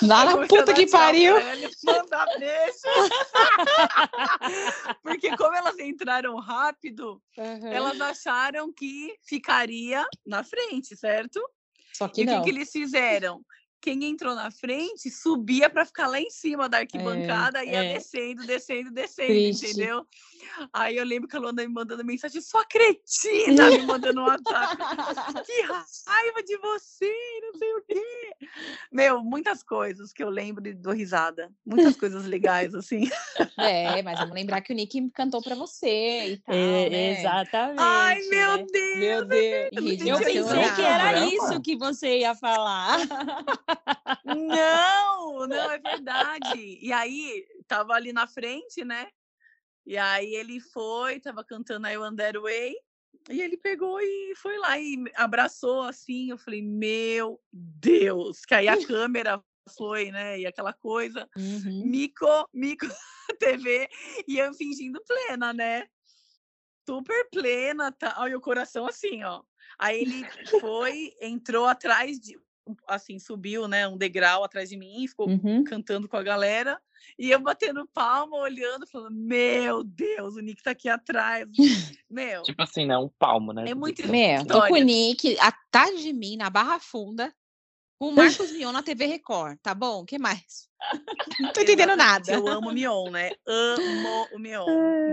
Lá 0.01 0.25
na 0.25 0.47
puta 0.47 0.73
que 0.73 0.87
pariu! 0.87 1.35
Mandar 1.83 2.25
beijo. 2.39 2.77
Porque 5.03 5.35
como 5.37 5.55
elas 5.55 5.77
entraram 5.79 6.35
rápido, 6.37 7.21
uhum. 7.37 7.67
elas 7.67 8.01
acharam 8.01 8.73
que 8.73 9.15
ficaria 9.23 10.05
na 10.25 10.43
frente, 10.43 10.95
certo? 10.95 11.39
Só 11.93 12.07
que 12.07 12.21
e 12.21 12.25
o 12.25 12.27
que, 12.27 12.41
que 12.41 12.49
eles 12.49 12.71
fizeram? 12.71 13.41
Quem 13.85 14.03
entrou 14.05 14.33
na 14.33 14.49
frente 14.49 15.11
subia 15.11 15.69
para 15.69 15.85
ficar 15.85 16.07
lá 16.07 16.19
em 16.19 16.31
cima 16.31 16.67
da 16.67 16.79
arquibancada, 16.79 17.59
é, 17.59 17.65
ia 17.67 17.83
é. 17.83 17.93
descendo, 17.93 18.43
descendo, 18.43 18.89
descendo, 18.89 19.27
Triste. 19.27 19.67
entendeu? 19.67 20.07
Aí 20.73 20.97
eu 20.97 21.05
lembro 21.05 21.27
que 21.27 21.35
a 21.35 21.39
Luana 21.39 21.61
me 21.61 21.67
mandando 21.67 22.03
mensagem, 22.03 22.41
sua 22.41 22.65
cretina, 22.65 23.69
me 23.69 23.85
mandando 23.85 24.21
um 24.21 24.25
WhatsApp. 24.25 24.75
que 25.45 25.61
raiva 25.61 26.43
de 26.43 26.57
você, 26.57 27.13
não 27.43 27.59
sei 27.59 27.73
o 27.73 27.81
quê. 27.87 28.47
Meu, 28.91 29.23
muitas 29.23 29.61
coisas 29.61 30.11
que 30.11 30.23
eu 30.23 30.29
lembro 30.29 30.67
e 30.67 30.73
dou 30.73 30.93
risada. 30.93 31.51
Muitas 31.63 31.95
coisas 31.95 32.25
legais, 32.25 32.73
assim. 32.73 33.07
É, 33.57 34.01
mas 34.01 34.17
vamos 34.17 34.33
lembrar 34.33 34.61
que 34.61 34.73
o 34.73 34.75
Nick 34.75 35.09
cantou 35.11 35.41
para 35.41 35.55
você 35.55 36.33
e 36.33 36.37
tal, 36.37 36.55
é, 36.55 36.89
né? 36.89 37.19
Exatamente. 37.19 37.79
Ai, 37.79 38.19
meu 38.29 38.57
né? 38.57 38.65
Deus! 38.71 38.97
Meu 38.97 39.25
Deus! 39.25 39.69
Eu 40.01 40.17
pensei 40.19 40.71
que 40.75 40.81
era 40.81 41.25
isso 41.27 41.61
que 41.61 41.75
você 41.75 42.19
ia 42.19 42.33
falar. 42.33 42.99
Não, 44.23 45.47
não, 45.47 45.71
é 45.71 45.79
verdade. 45.79 46.79
E 46.81 46.91
aí, 46.91 47.45
tava 47.67 47.93
ali 47.93 48.11
na 48.13 48.27
frente, 48.27 48.83
né? 48.83 49.07
E 49.85 49.97
aí 49.97 50.33
ele 50.35 50.59
foi, 50.59 51.19
tava 51.19 51.43
cantando 51.43 51.87
I 51.87 51.97
Wonder 51.97 52.41
Way. 52.41 52.75
E 53.29 53.41
ele 53.41 53.57
pegou 53.57 53.99
e 54.01 54.33
foi 54.35 54.57
lá 54.57 54.77
e 54.79 55.03
abraçou 55.15 55.83
assim. 55.83 56.29
Eu 56.29 56.37
falei, 56.37 56.61
meu 56.61 57.39
Deus, 57.51 58.41
que 58.45 58.53
aí 58.53 58.67
a 58.67 58.85
câmera 58.85 59.41
foi, 59.75 60.11
né? 60.11 60.39
E 60.39 60.45
aquela 60.45 60.73
coisa, 60.73 61.27
uhum. 61.35 61.83
mico, 61.85 62.49
mico 62.53 62.85
TV, 63.39 63.87
e 64.27 64.37
eu 64.37 64.53
fingindo 64.53 65.01
plena, 65.03 65.53
né? 65.53 65.87
Super 66.87 67.27
plena, 67.31 67.91
tá? 67.91 68.15
Olha 68.19 68.37
o 68.37 68.41
coração 68.41 68.87
assim, 68.87 69.23
ó. 69.23 69.41
Aí 69.79 70.01
ele 70.01 70.23
foi, 70.59 71.15
entrou 71.19 71.65
atrás 71.65 72.19
de, 72.19 72.39
assim, 72.87 73.19
subiu, 73.19 73.67
né, 73.67 73.87
um 73.87 73.97
degrau 73.97 74.43
atrás 74.43 74.69
de 74.69 74.77
mim, 74.77 75.07
ficou 75.07 75.29
uhum. 75.29 75.63
cantando 75.63 76.07
com 76.07 76.17
a 76.17 76.23
galera, 76.23 76.79
e 77.17 77.29
eu 77.29 77.39
batendo 77.39 77.87
palma, 77.93 78.37
olhando, 78.37 78.87
falando, 78.87 79.15
meu 79.15 79.83
Deus, 79.83 80.35
o 80.35 80.39
Nick 80.39 80.63
tá 80.63 80.71
aqui 80.71 80.89
atrás. 80.89 81.47
Meu. 82.09 82.43
Tipo 82.43 82.63
assim, 82.63 82.85
né, 82.85 82.97
um 82.97 83.09
palmo, 83.19 83.53
né? 83.53 83.69
É 83.69 83.75
muito 83.75 84.07
Meu, 84.07 84.45
tô 84.45 84.61
com 84.67 84.73
o 84.73 84.83
Nick 84.83 85.37
atrás 85.39 86.01
de 86.01 86.13
mim, 86.13 86.37
na 86.37 86.49
Barra 86.49 86.79
Funda, 86.79 87.33
com 87.97 88.09
o 88.09 88.15
Marcos 88.15 88.51
Mion 88.51 88.71
na 88.71 88.83
TV 88.83 89.05
Record, 89.05 89.57
tá 89.61 89.73
bom? 89.73 90.01
O 90.01 90.05
que 90.05 90.19
mais? 90.19 90.67
Não 91.39 91.53
tô 91.53 91.61
entendendo 91.61 91.95
nada. 91.95 92.31
Eu 92.31 92.47
amo 92.47 92.69
o 92.69 92.73
Mion, 92.73 93.09
né? 93.09 93.31
Amo 93.47 94.27
o 94.33 94.39
Mion. 94.39 94.65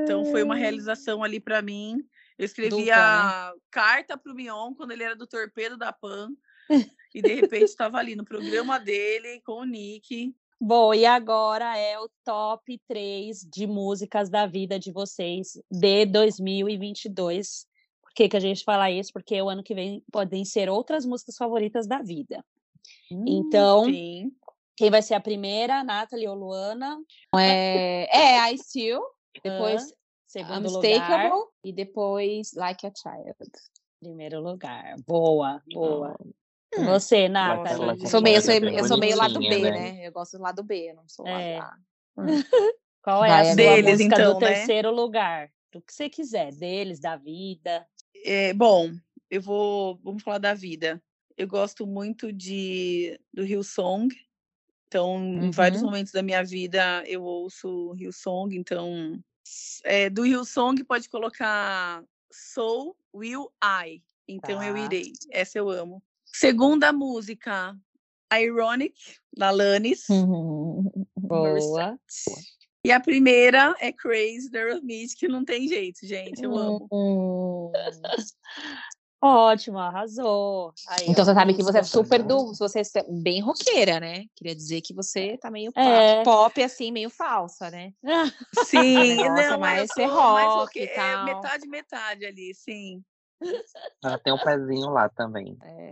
Então 0.02 0.24
foi 0.26 0.42
uma 0.42 0.56
realização 0.56 1.22
ali 1.22 1.38
para 1.38 1.62
mim. 1.62 2.02
Eu 2.36 2.44
escrevi 2.44 2.90
a 2.90 3.52
né? 3.54 3.60
carta 3.70 4.18
pro 4.18 4.34
Mion 4.34 4.74
quando 4.74 4.90
ele 4.90 5.04
era 5.04 5.14
do 5.14 5.26
Torpedo 5.26 5.76
da 5.76 5.92
Pan. 5.92 6.30
E 7.14 7.22
de 7.22 7.34
repente 7.34 7.64
estava 7.64 7.98
ali 7.98 8.16
no 8.16 8.24
programa 8.24 8.78
dele 8.78 9.40
com 9.44 9.60
o 9.60 9.64
Nick. 9.64 10.34
Bom, 10.64 10.94
e 10.94 11.04
agora 11.04 11.76
é 11.76 11.98
o 11.98 12.08
top 12.24 12.80
3 12.86 13.40
de 13.40 13.66
músicas 13.66 14.30
da 14.30 14.46
vida 14.46 14.78
de 14.78 14.92
vocês 14.92 15.60
de 15.68 16.06
2022. 16.06 17.66
Por 18.00 18.12
que, 18.14 18.28
que 18.28 18.36
a 18.36 18.40
gente 18.40 18.62
fala 18.62 18.88
isso? 18.88 19.12
Porque 19.12 19.42
o 19.42 19.48
ano 19.48 19.62
que 19.62 19.74
vem 19.74 20.04
podem 20.12 20.44
ser 20.44 20.68
outras 20.68 21.04
músicas 21.04 21.36
favoritas 21.36 21.86
da 21.88 22.00
vida. 22.00 22.44
Hum, 23.10 23.24
então, 23.26 23.86
sim. 23.86 24.30
quem 24.76 24.88
vai 24.88 25.02
ser 25.02 25.14
a 25.14 25.20
primeira? 25.20 25.82
Nathalie 25.82 26.28
ou 26.28 26.36
Luana? 26.36 26.96
É, 27.36 28.06
é 28.16 28.52
I 28.52 28.58
Still. 28.58 29.02
Depois, 29.42 29.82
uh, 29.82 29.94
segundo. 30.28 30.70
Lugar. 30.70 31.32
E 31.64 31.72
depois 31.72 32.52
Like 32.54 32.86
a 32.86 32.92
Child. 32.94 33.50
Primeiro 33.98 34.40
lugar. 34.40 34.94
Boa, 35.06 35.60
boa. 35.72 36.16
Hum. 36.76 36.86
Você, 36.86 37.28
Nathalie. 37.28 38.06
Sou 38.06 38.22
meio, 38.22 38.36
eu 38.36 38.42
sou, 38.42 38.54
eu 38.54 38.84
sou 38.88 38.98
meio 38.98 39.16
lado 39.16 39.38
B, 39.38 39.58
né? 39.58 39.70
né? 39.70 40.06
Eu 40.06 40.12
gosto 40.12 40.36
do 40.38 40.42
lado 40.42 40.62
B, 40.62 40.90
eu 40.90 40.94
não 40.94 41.08
sou 41.08 41.26
é. 41.26 41.58
lado 41.58 41.70
A. 42.16 42.22
Hum. 42.22 42.42
Qual 43.02 43.24
é 43.24 43.28
Vai, 43.28 43.50
a 43.50 43.54
deles, 43.54 43.92
música 43.92 44.14
então, 44.14 44.34
do 44.34 44.40
né? 44.40 44.54
terceiro 44.54 44.90
lugar? 44.90 45.50
Do 45.72 45.80
que 45.80 45.92
você 45.92 46.08
quiser, 46.08 46.52
deles, 46.52 47.00
da 47.00 47.16
vida. 47.16 47.86
É, 48.24 48.52
bom, 48.52 48.90
eu 49.30 49.40
vou. 49.40 49.98
Vamos 50.02 50.22
falar 50.22 50.38
da 50.38 50.54
vida 50.54 51.02
eu 51.36 51.46
gosto 51.46 51.86
muito 51.86 52.32
de 52.32 53.18
do 53.32 53.44
Hillsong. 53.44 54.08
Então, 54.86 55.16
uhum. 55.16 55.44
em 55.44 55.50
vários 55.50 55.80
uhum. 55.80 55.88
momentos 55.88 56.12
da 56.12 56.22
minha 56.22 56.44
vida 56.44 57.02
eu 57.06 57.22
ouço 57.22 57.94
Hillsong, 57.98 58.54
então 58.54 59.18
é, 59.84 60.10
do 60.10 60.26
Hillsong 60.26 60.84
pode 60.84 61.08
colocar 61.08 62.04
Soul 62.30 62.96
Will 63.14 63.50
I. 63.62 64.02
Então 64.28 64.58
tá. 64.58 64.66
eu 64.66 64.76
irei. 64.76 65.12
Essa 65.30 65.58
eu 65.58 65.70
amo. 65.70 66.02
Segunda 66.32 66.92
música, 66.92 67.76
Ironic, 68.32 68.94
da 69.36 69.50
Lanis. 69.50 70.08
Uhum. 70.08 70.90
Boa. 71.16 71.98
E 72.84 72.90
a 72.90 72.98
primeira 72.98 73.74
é 73.78 73.92
Crazy, 73.92 74.50
da 74.50 74.58
Aerosmith, 74.58 75.14
que 75.16 75.28
não 75.28 75.44
tem 75.44 75.68
jeito, 75.68 76.04
gente. 76.04 76.42
Eu 76.42 76.56
amo. 76.56 76.88
Uhum. 76.90 77.70
Ótimo, 79.24 79.78
arrasou. 79.78 80.74
Aí, 80.88 81.06
então 81.06 81.24
você 81.24 81.32
sabe 81.32 81.54
que 81.54 81.62
você 81.62 81.78
é 81.78 81.82
super 81.84 82.24
do. 82.24 82.52
Você 82.54 82.80
é 82.80 83.04
bem 83.08 83.40
roqueira, 83.40 84.00
né? 84.00 84.24
Queria 84.34 84.52
dizer 84.52 84.80
que 84.80 84.92
você 84.92 85.38
tá 85.38 85.48
meio 85.48 85.70
é. 85.76 86.24
pop, 86.24 86.60
assim, 86.60 86.90
meio 86.90 87.08
falsa, 87.08 87.70
né? 87.70 87.92
Sim, 88.66 89.16
não, 89.18 89.38
é 89.38 89.56
mais 89.56 89.92
ser 89.92 90.06
rock 90.06 90.76
e 90.76 90.82
é 90.82 90.86
tal. 90.88 91.28
É 91.28 91.34
metade, 91.34 91.68
metade 91.68 92.26
ali, 92.26 92.52
sim. 92.52 93.00
Ela 94.02 94.18
tem 94.18 94.32
um 94.32 94.38
pezinho 94.38 94.90
lá 94.90 95.08
também. 95.08 95.56
É. 95.62 95.90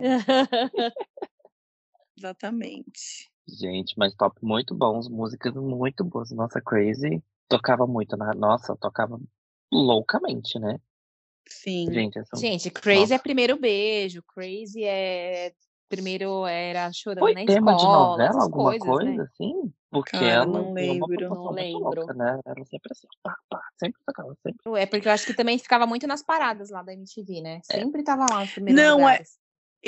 Exatamente. 2.17 3.31
Gente, 3.47 3.95
mas 3.97 4.13
top 4.15 4.37
muito 4.43 4.75
bons, 4.75 5.09
músicas 5.09 5.53
muito 5.55 6.03
boas. 6.03 6.31
Nossa, 6.31 6.61
Crazy 6.61 7.23
tocava 7.51 7.85
muito 7.85 8.15
na. 8.15 8.33
Nossa, 8.33 8.75
tocava 8.77 9.19
loucamente, 9.71 10.57
né? 10.57 10.79
Sim. 11.47 11.91
Gente, 11.91 12.17
essa... 12.19 12.37
Gente 12.37 12.69
Crazy 12.69 13.01
Nossa. 13.01 13.15
é 13.15 13.19
primeiro 13.19 13.59
beijo, 13.59 14.23
Crazy 14.23 14.83
é 14.83 15.53
primeiro 15.91 16.45
era 16.45 16.91
chorando 16.93 17.19
Foi 17.19 17.33
na 17.33 17.45
tema 17.45 17.75
escola, 17.75 18.17
de 18.17 18.23
novela, 18.23 18.43
alguma 18.43 18.63
coisas, 18.71 18.87
coisa 18.87 19.11
né? 19.11 19.23
assim? 19.23 19.73
Porque 19.91 20.15
ah, 20.15 20.23
ela 20.23 20.45
não 20.45 20.73
lembro, 20.73 21.29
não 21.29 21.51
lembro. 21.51 21.79
Louca, 21.79 22.13
né? 22.13 22.39
Ela 22.45 22.65
sempre 22.65 22.91
assim, 22.91 23.07
pá, 23.21 23.35
pá, 23.49 23.61
sempre 23.77 23.99
tocava, 24.05 24.35
sempre. 24.41 24.81
É 24.81 24.85
porque 24.85 25.07
eu 25.07 25.11
acho 25.11 25.25
que 25.25 25.33
também 25.33 25.59
ficava 25.59 25.85
muito 25.85 26.07
nas 26.07 26.23
paradas 26.23 26.69
lá 26.69 26.81
da 26.81 26.93
MTV, 26.93 27.41
né? 27.41 27.61
É. 27.69 27.79
Sempre 27.79 28.01
é. 28.01 28.03
tava 28.03 28.25
lá 28.29 28.39
nos 28.39 28.51
primeiros 28.51 28.81
Não, 28.81 28.99
é 28.99 29.01
lugares. 29.01 29.37
é 29.37 29.41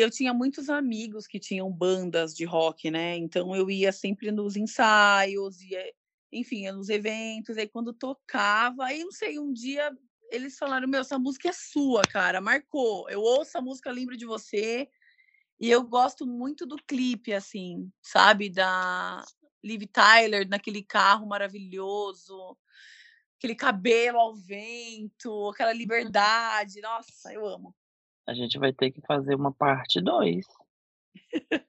eu 0.03 0.09
tinha 0.09 0.33
muitos 0.33 0.69
amigos 0.69 1.27
que 1.27 1.39
tinham 1.39 1.71
bandas 1.71 2.33
de 2.35 2.45
rock, 2.45 2.89
né? 2.89 3.15
Então 3.15 3.55
eu 3.55 3.69
ia 3.69 3.91
sempre 3.91 4.31
nos 4.31 4.55
ensaios, 4.55 5.61
ia, 5.61 5.83
enfim, 6.31 6.63
ia 6.63 6.73
nos 6.73 6.89
eventos, 6.89 7.57
aí 7.57 7.67
quando 7.67 7.93
tocava, 7.93 8.85
aí 8.85 9.03
não 9.03 9.11
sei, 9.11 9.39
um 9.39 9.53
dia 9.53 9.91
eles 10.33 10.57
falaram: 10.57 10.87
Meu, 10.87 11.01
essa 11.01 11.19
música 11.19 11.49
é 11.49 11.53
sua, 11.53 12.01
cara, 12.01 12.41
marcou. 12.41 13.07
Eu 13.09 13.21
ouço 13.21 13.57
a 13.57 13.61
música, 13.61 13.91
lembro 13.91 14.17
de 14.17 14.25
você. 14.25 14.89
E 15.63 15.71
eu 15.71 15.81
gosto 15.81 16.27
muito 16.27 16.65
do 16.65 16.75
clipe, 16.75 17.33
assim, 17.33 17.89
sabe? 18.01 18.49
Da 18.49 19.23
Liv 19.63 19.83
Tyler, 19.85 20.45
naquele 20.45 20.83
carro 20.83 21.25
maravilhoso, 21.25 22.57
aquele 23.37 23.55
cabelo 23.55 24.19
ao 24.19 24.35
vento, 24.35 25.49
aquela 25.49 25.71
uhum. 25.71 25.77
liberdade. 25.77 26.81
Nossa, 26.81 27.33
eu 27.33 27.47
amo. 27.47 27.73
A 28.27 28.33
gente 28.33 28.59
vai 28.59 28.73
ter 28.73 28.91
que 28.91 28.99
fazer 29.07 29.35
uma 29.35 29.53
parte 29.53 30.01
2. 30.01 30.45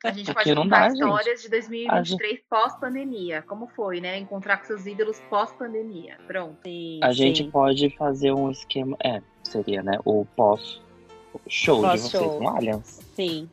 A 0.03 0.11
gente 0.11 0.27
Porque 0.27 0.51
pode 0.51 0.55
contar 0.57 0.89
dá, 0.89 0.93
histórias 0.93 1.41
gente. 1.41 1.43
de 1.43 1.51
2023 1.51 2.31
gente... 2.33 2.45
pós-pandemia. 2.51 3.43
Como 3.43 3.69
foi, 3.69 4.01
né? 4.01 4.19
Encontrar 4.19 4.57
com 4.57 4.65
seus 4.65 4.87
ídolos 4.87 5.21
pós-pandemia. 5.31 6.19
Pronto. 6.27 6.59
Sim, 6.65 6.99
a 7.01 7.13
sim. 7.13 7.15
gente 7.15 7.45
pode 7.45 7.91
fazer 7.91 8.33
um 8.33 8.51
esquema. 8.51 8.97
É, 9.05 9.23
seria, 9.45 9.85
né? 9.85 10.01
O 10.05 10.25
pós-show 10.35 11.81
pós 11.81 12.03
de 12.03 12.11
vocês 12.11 12.25
com 12.25 12.49
Allianz. 12.49 13.01
Sim. 13.15 13.49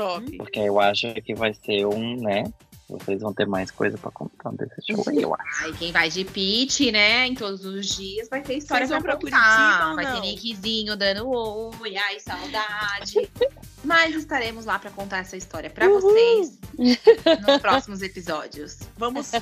Top. 0.00 0.36
Porque 0.38 0.60
eu 0.60 0.80
acho 0.80 1.12
que 1.22 1.34
vai 1.34 1.52
ser 1.52 1.84
um, 1.84 2.16
né? 2.16 2.44
Vocês 2.88 3.20
vão 3.20 3.34
ter 3.34 3.46
mais 3.46 3.70
coisa 3.70 3.98
pra 3.98 4.10
contar 4.10 4.50
desse 4.52 4.80
show 4.90 5.04
aí, 5.06 5.20
eu 5.20 5.34
acho. 5.34 5.64
Aí 5.64 5.72
quem 5.74 5.92
vai 5.92 6.08
de 6.08 6.24
pitch, 6.24 6.90
né, 6.90 7.26
em 7.26 7.34
todos 7.34 7.66
os 7.66 7.86
dias, 7.86 8.26
vai 8.30 8.40
ter 8.40 8.54
história 8.54 8.86
Vocês 8.86 9.02
pra 9.02 9.16
contar. 9.16 9.94
Vai 9.94 10.10
ter 10.10 10.20
Nickzinho 10.22 10.96
dando 10.96 11.28
oi, 11.28 11.96
ai, 11.98 12.18
saudade. 12.18 13.30
Mas 13.84 14.14
estaremos 14.14 14.64
lá 14.64 14.78
para 14.78 14.90
contar 14.90 15.18
essa 15.18 15.36
história 15.36 15.68
para 15.68 15.86
vocês 15.86 16.58
nos 17.46 17.60
próximos 17.60 18.00
episódios. 18.00 18.78
Vamos 18.96 19.32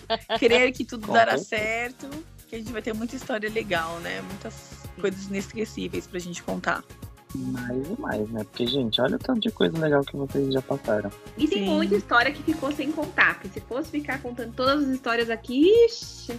crer 0.41 0.73
que 0.73 0.85
tudo 0.85 1.07
dará 1.07 1.39
certo, 1.39 2.11
que 2.49 2.57
a 2.57 2.59
gente 2.59 2.73
vai 2.73 2.83
ter 2.83 2.93
muita 2.93 3.15
história 3.15 3.49
legal, 3.49 4.01
né? 4.01 4.21
Muitas 4.23 4.55
coisas 5.01 5.27
inesquecíveis 5.27 6.09
pra 6.09 6.19
gente 6.19 6.43
contar. 6.43 6.83
Mais 7.35 7.87
e 7.87 8.01
mais, 8.01 8.31
né? 8.31 8.45
Porque, 8.45 8.66
gente, 8.66 9.01
olha 9.01 9.16
o 9.16 9.18
tanto 9.18 9.41
de 9.41 9.51
coisa 9.51 9.79
legal 9.79 10.03
que 10.03 10.16
vocês 10.16 10.53
já 10.53 10.62
passaram. 10.62 11.11
E 11.37 11.47
tem 11.47 11.64
Sim. 11.64 11.74
muita 11.74 11.95
história 11.95 12.33
que 12.33 12.43
ficou 12.43 12.72
sem 12.72 12.91
contar. 12.91 13.35
Porque 13.35 13.49
se 13.49 13.61
fosse 13.66 13.91
ficar 13.91 14.20
contando 14.22 14.53
todas 14.55 14.85
as 14.85 14.89
histórias 14.89 15.29
aqui, 15.29 15.68
ixi, 15.87 16.39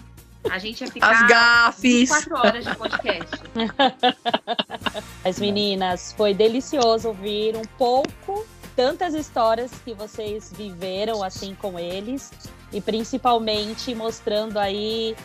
a 0.50 0.58
gente 0.58 0.82
ia 0.82 0.88
ficar 0.92 1.12
as 1.12 1.28
gafes. 1.28 2.10
quatro 2.10 2.36
horas 2.36 2.66
de 2.66 2.76
podcast. 2.76 3.36
As 5.24 5.40
meninas, 5.40 6.14
foi 6.14 6.34
delicioso 6.34 7.10
ouvir 7.10 7.56
um 7.56 7.66
pouco 7.78 8.46
tantas 8.76 9.14
histórias 9.14 9.72
que 9.84 9.94
vocês 9.94 10.54
viveram 10.56 11.22
assim 11.22 11.54
com 11.54 11.78
eles 11.78 12.32
e 12.72 12.80
principalmente 12.80 13.94
mostrando 13.94 14.58
aí 14.58 15.16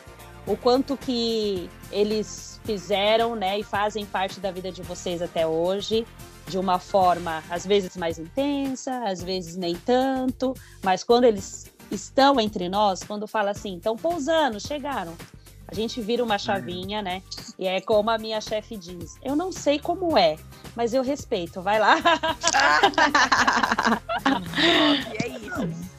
o 0.46 0.56
quanto 0.56 0.96
que 0.96 1.70
eles 1.92 2.53
fizeram, 2.64 3.36
né, 3.36 3.58
e 3.58 3.62
fazem 3.62 4.04
parte 4.06 4.40
da 4.40 4.50
vida 4.50 4.72
de 4.72 4.82
vocês 4.82 5.20
até 5.20 5.46
hoje, 5.46 6.06
de 6.48 6.58
uma 6.58 6.78
forma 6.78 7.42
às 7.50 7.66
vezes 7.66 7.96
mais 7.96 8.18
intensa, 8.18 9.04
às 9.04 9.22
vezes 9.22 9.56
nem 9.56 9.74
tanto, 9.76 10.54
mas 10.82 11.04
quando 11.04 11.24
eles 11.24 11.72
estão 11.90 12.40
entre 12.40 12.68
nós, 12.68 13.02
quando 13.02 13.26
fala 13.26 13.50
assim, 13.50 13.76
estão 13.76 13.96
pousando, 13.96 14.58
chegaram, 14.58 15.14
a 15.66 15.74
gente 15.74 16.00
vira 16.00 16.22
uma 16.22 16.38
chavinha, 16.38 17.02
né? 17.02 17.22
E 17.58 17.66
é 17.66 17.80
como 17.80 18.10
a 18.10 18.18
minha 18.18 18.40
chefe 18.40 18.76
diz: 18.76 19.16
eu 19.22 19.34
não 19.34 19.50
sei 19.50 19.78
como 19.78 20.16
é, 20.16 20.36
mas 20.76 20.92
eu 20.92 21.02
respeito, 21.02 21.62
vai 21.62 21.78
lá. 21.78 21.96
e 25.12 25.24
é 25.24 25.28
isso. 25.28 25.94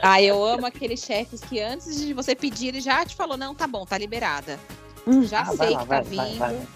Ah, 0.00 0.22
eu 0.22 0.44
amo 0.44 0.64
aqueles 0.66 1.00
chefes 1.00 1.40
que 1.40 1.60
antes 1.60 2.00
de 2.00 2.14
você 2.14 2.34
pedir, 2.34 2.68
ele 2.68 2.80
já 2.80 3.04
te 3.04 3.16
falou: 3.16 3.36
não, 3.36 3.54
tá 3.54 3.66
bom, 3.66 3.84
tá 3.84 3.98
liberada. 3.98 4.58
Já 5.22 5.42
ah, 5.42 5.56
sei 5.56 5.70
lá, 5.70 5.82
que 5.82 5.88
tá 5.88 6.00
vai, 6.00 6.02
vindo. 6.02 6.38
Vai, 6.38 6.54
vai. 6.54 6.66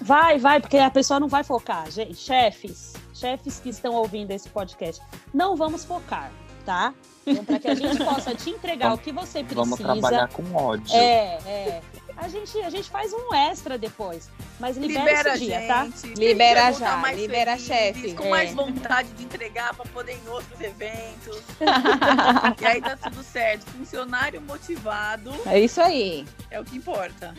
Vai, 0.00 0.38
vai, 0.38 0.60
porque 0.60 0.78
a 0.78 0.90
pessoa 0.90 1.20
não 1.20 1.28
vai 1.28 1.44
focar. 1.44 1.90
Gente, 1.90 2.16
chefes, 2.16 2.94
chefes 3.14 3.60
que 3.60 3.68
estão 3.68 3.94
ouvindo 3.94 4.30
esse 4.32 4.48
podcast, 4.48 5.02
não 5.32 5.54
vamos 5.56 5.84
focar, 5.84 6.32
tá? 6.64 6.92
Então, 7.26 7.44
para 7.44 7.58
que 7.58 7.68
a 7.68 7.74
gente 7.74 7.98
possa 8.04 8.34
te 8.34 8.50
entregar 8.50 8.94
o 8.94 8.98
que 8.98 9.12
você 9.12 9.44
precisa. 9.44 9.54
Vamos 9.54 9.78
trabalhar 9.78 10.28
com 10.28 10.42
ódio. 10.54 10.94
É, 10.94 11.38
é. 11.46 11.82
A 12.18 12.26
gente, 12.28 12.58
a 12.60 12.68
gente 12.68 12.90
faz 12.90 13.12
um 13.12 13.32
extra 13.32 13.78
depois. 13.78 14.28
Mas 14.58 14.76
libera, 14.76 15.04
libera 15.04 15.34
esse 15.34 15.44
dia, 15.44 15.66
tá? 15.68 15.88
Libera 16.16 16.72
já, 16.72 17.12
libera 17.12 17.56
chefe. 17.56 18.12
Com 18.14 18.26
é. 18.26 18.30
mais 18.30 18.52
vontade 18.52 19.08
de 19.12 19.22
entregar 19.22 19.72
para 19.72 19.86
poder 19.86 20.14
ir 20.14 20.26
em 20.26 20.28
outros 20.28 20.60
eventos. 20.60 21.40
e 22.60 22.66
aí 22.66 22.80
tá 22.80 22.96
tudo 22.96 23.22
certo. 23.22 23.70
Funcionário 23.70 24.40
motivado. 24.42 25.30
É 25.46 25.60
isso 25.60 25.80
aí. 25.80 26.26
É 26.50 26.60
o 26.60 26.64
que 26.64 26.76
importa. 26.76 27.32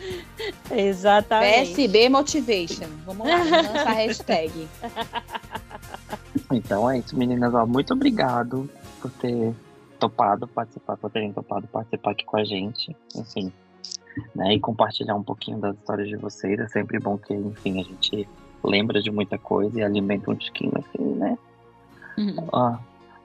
Exatamente. 0.70 1.74
PSB 1.74 2.08
Motivation. 2.08 2.88
Vamos 3.04 3.28
lá, 3.28 3.36
lança 3.36 3.90
a 3.90 3.92
hashtag. 3.92 4.68
Então 6.52 6.90
é 6.90 6.98
isso, 6.98 7.16
meninas. 7.16 7.54
Ó, 7.54 7.64
muito 7.64 7.92
obrigado 7.92 8.68
por 9.00 9.10
ter 9.12 9.54
topado 10.00 10.48
participar, 10.48 10.96
por 10.96 11.10
terem 11.10 11.32
topado 11.32 11.68
participar 11.68 12.10
aqui 12.10 12.24
com 12.24 12.36
a 12.36 12.44
gente. 12.44 12.96
Enfim, 13.14 13.52
né, 14.34 14.54
e 14.54 14.60
compartilhar 14.60 15.14
um 15.14 15.22
pouquinho 15.22 15.58
das 15.58 15.76
histórias 15.76 16.08
de 16.08 16.16
vocês. 16.16 16.58
É 16.58 16.68
sempre 16.68 16.98
bom 16.98 17.16
que, 17.16 17.34
enfim, 17.34 17.80
a 17.80 17.84
gente 17.84 18.28
lembra 18.62 19.00
de 19.00 19.10
muita 19.10 19.38
coisa 19.38 19.80
e 19.80 19.82
alimenta 19.82 20.30
um 20.30 20.34
tiquinho, 20.34 20.72
assim, 20.76 21.04
né? 21.14 21.38
Uhum. 22.18 22.48
Ah, 22.52 22.78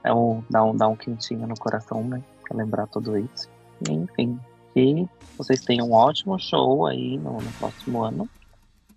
é 0.04 0.14
um, 0.14 0.44
dá, 0.50 0.64
um, 0.64 0.76
dá 0.76 0.88
um 0.88 0.96
quentinho 0.96 1.48
no 1.48 1.56
coração, 1.56 2.04
né? 2.04 2.22
Pra 2.44 2.58
lembrar 2.58 2.88
tudo 2.88 3.18
isso. 3.18 3.50
E, 3.90 3.92
enfim, 3.92 4.40
que 4.74 5.08
vocês 5.38 5.62
tenham 5.62 5.90
um 5.90 5.94
ótimo 5.94 6.38
show 6.40 6.86
aí 6.86 7.18
no, 7.18 7.42
no 7.42 7.52
próximo 7.54 8.04
ano. 8.04 8.30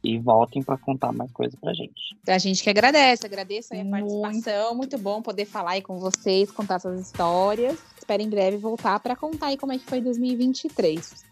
E 0.03 0.17
voltem 0.17 0.63
para 0.63 0.79
contar 0.79 1.13
mais 1.13 1.31
coisa 1.33 1.57
pra 1.61 1.75
gente. 1.75 2.17
A 2.29 2.39
gente 2.39 2.63
que 2.63 2.71
agradece, 2.71 3.27
agradeço 3.27 3.75
aí 3.75 3.81
a 3.81 3.85
participação. 3.85 4.75
Muito 4.75 4.97
bom 4.97 5.21
poder 5.21 5.45
falar 5.45 5.73
aí 5.73 5.83
com 5.83 5.99
vocês, 5.99 6.53
contar 6.53 6.77
essas 6.77 7.01
histórias. 7.01 7.77
Espero 7.99 8.23
em 8.23 8.31
breve 8.31 8.59
voltar 8.59 9.01
para 9.01 9.17
contar 9.17 9.47
aí 9.47 9.57
como 9.57 9.73
é 9.73 9.79
que 9.79 9.85
foi 9.85 10.01
2023. 10.01 11.28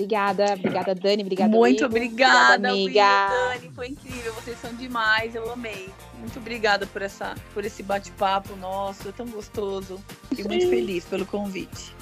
Obrigada, 0.00 0.54
obrigada, 0.54 0.94
Dani. 0.94 1.22
Obrigada, 1.22 1.50
Muito 1.50 1.84
obrigada, 1.84 2.68
obrigada 2.68 2.68
amiga. 2.70 3.58
Dani, 3.58 3.70
foi 3.74 3.88
incrível. 3.88 4.32
Vocês 4.34 4.58
são 4.58 4.72
demais, 4.74 5.34
eu 5.34 5.52
amei. 5.52 5.90
Muito 6.18 6.38
obrigada 6.38 6.86
por, 6.86 7.02
essa, 7.02 7.34
por 7.52 7.64
esse 7.66 7.82
bate-papo 7.82 8.56
nosso, 8.56 9.08
é 9.08 9.12
tão 9.12 9.26
gostoso. 9.26 10.00
E 10.36 10.42
muito 10.42 10.68
feliz 10.70 11.04
pelo 11.04 11.26
convite. 11.26 11.94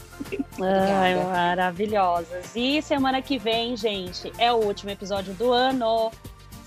Ai, 0.60 1.16
maravilhosas. 1.24 2.52
E 2.54 2.80
semana 2.82 3.20
que 3.20 3.36
vem, 3.36 3.76
gente, 3.76 4.32
é 4.38 4.52
o 4.52 4.56
último 4.56 4.90
episódio 4.90 5.34
do 5.34 5.52
ano. 5.52 6.12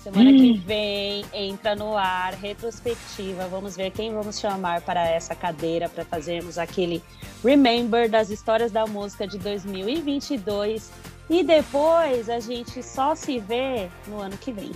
Semana 0.02 0.30
hum. 0.30 0.36
que 0.36 0.58
vem 0.58 1.24
entra 1.32 1.74
no 1.74 1.96
ar 1.96 2.34
retrospectiva. 2.34 3.46
Vamos 3.46 3.76
ver 3.76 3.90
quem 3.90 4.12
vamos 4.12 4.38
chamar 4.38 4.82
para 4.82 5.08
essa 5.08 5.34
cadeira 5.34 5.88
para 5.88 6.04
fazermos 6.04 6.58
aquele 6.58 7.02
remember 7.42 8.10
das 8.10 8.28
histórias 8.28 8.72
da 8.72 8.86
música 8.86 9.26
de 9.26 9.38
2022 9.38 10.90
e 11.30 11.42
depois 11.42 12.28
a 12.28 12.40
gente 12.40 12.82
só 12.82 13.14
se 13.14 13.38
vê 13.38 13.88
no 14.06 14.20
ano 14.20 14.36
que 14.36 14.52
vem. 14.52 14.70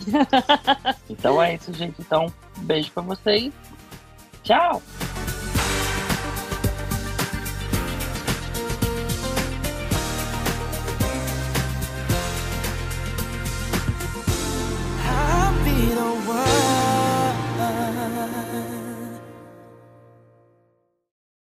então 1.10 1.42
é 1.42 1.54
isso, 1.54 1.72
gente. 1.72 2.00
Então, 2.00 2.32
beijo 2.58 2.90
para 2.92 3.02
vocês. 3.02 3.52
Tchau! 4.42 4.82
the 15.96 16.55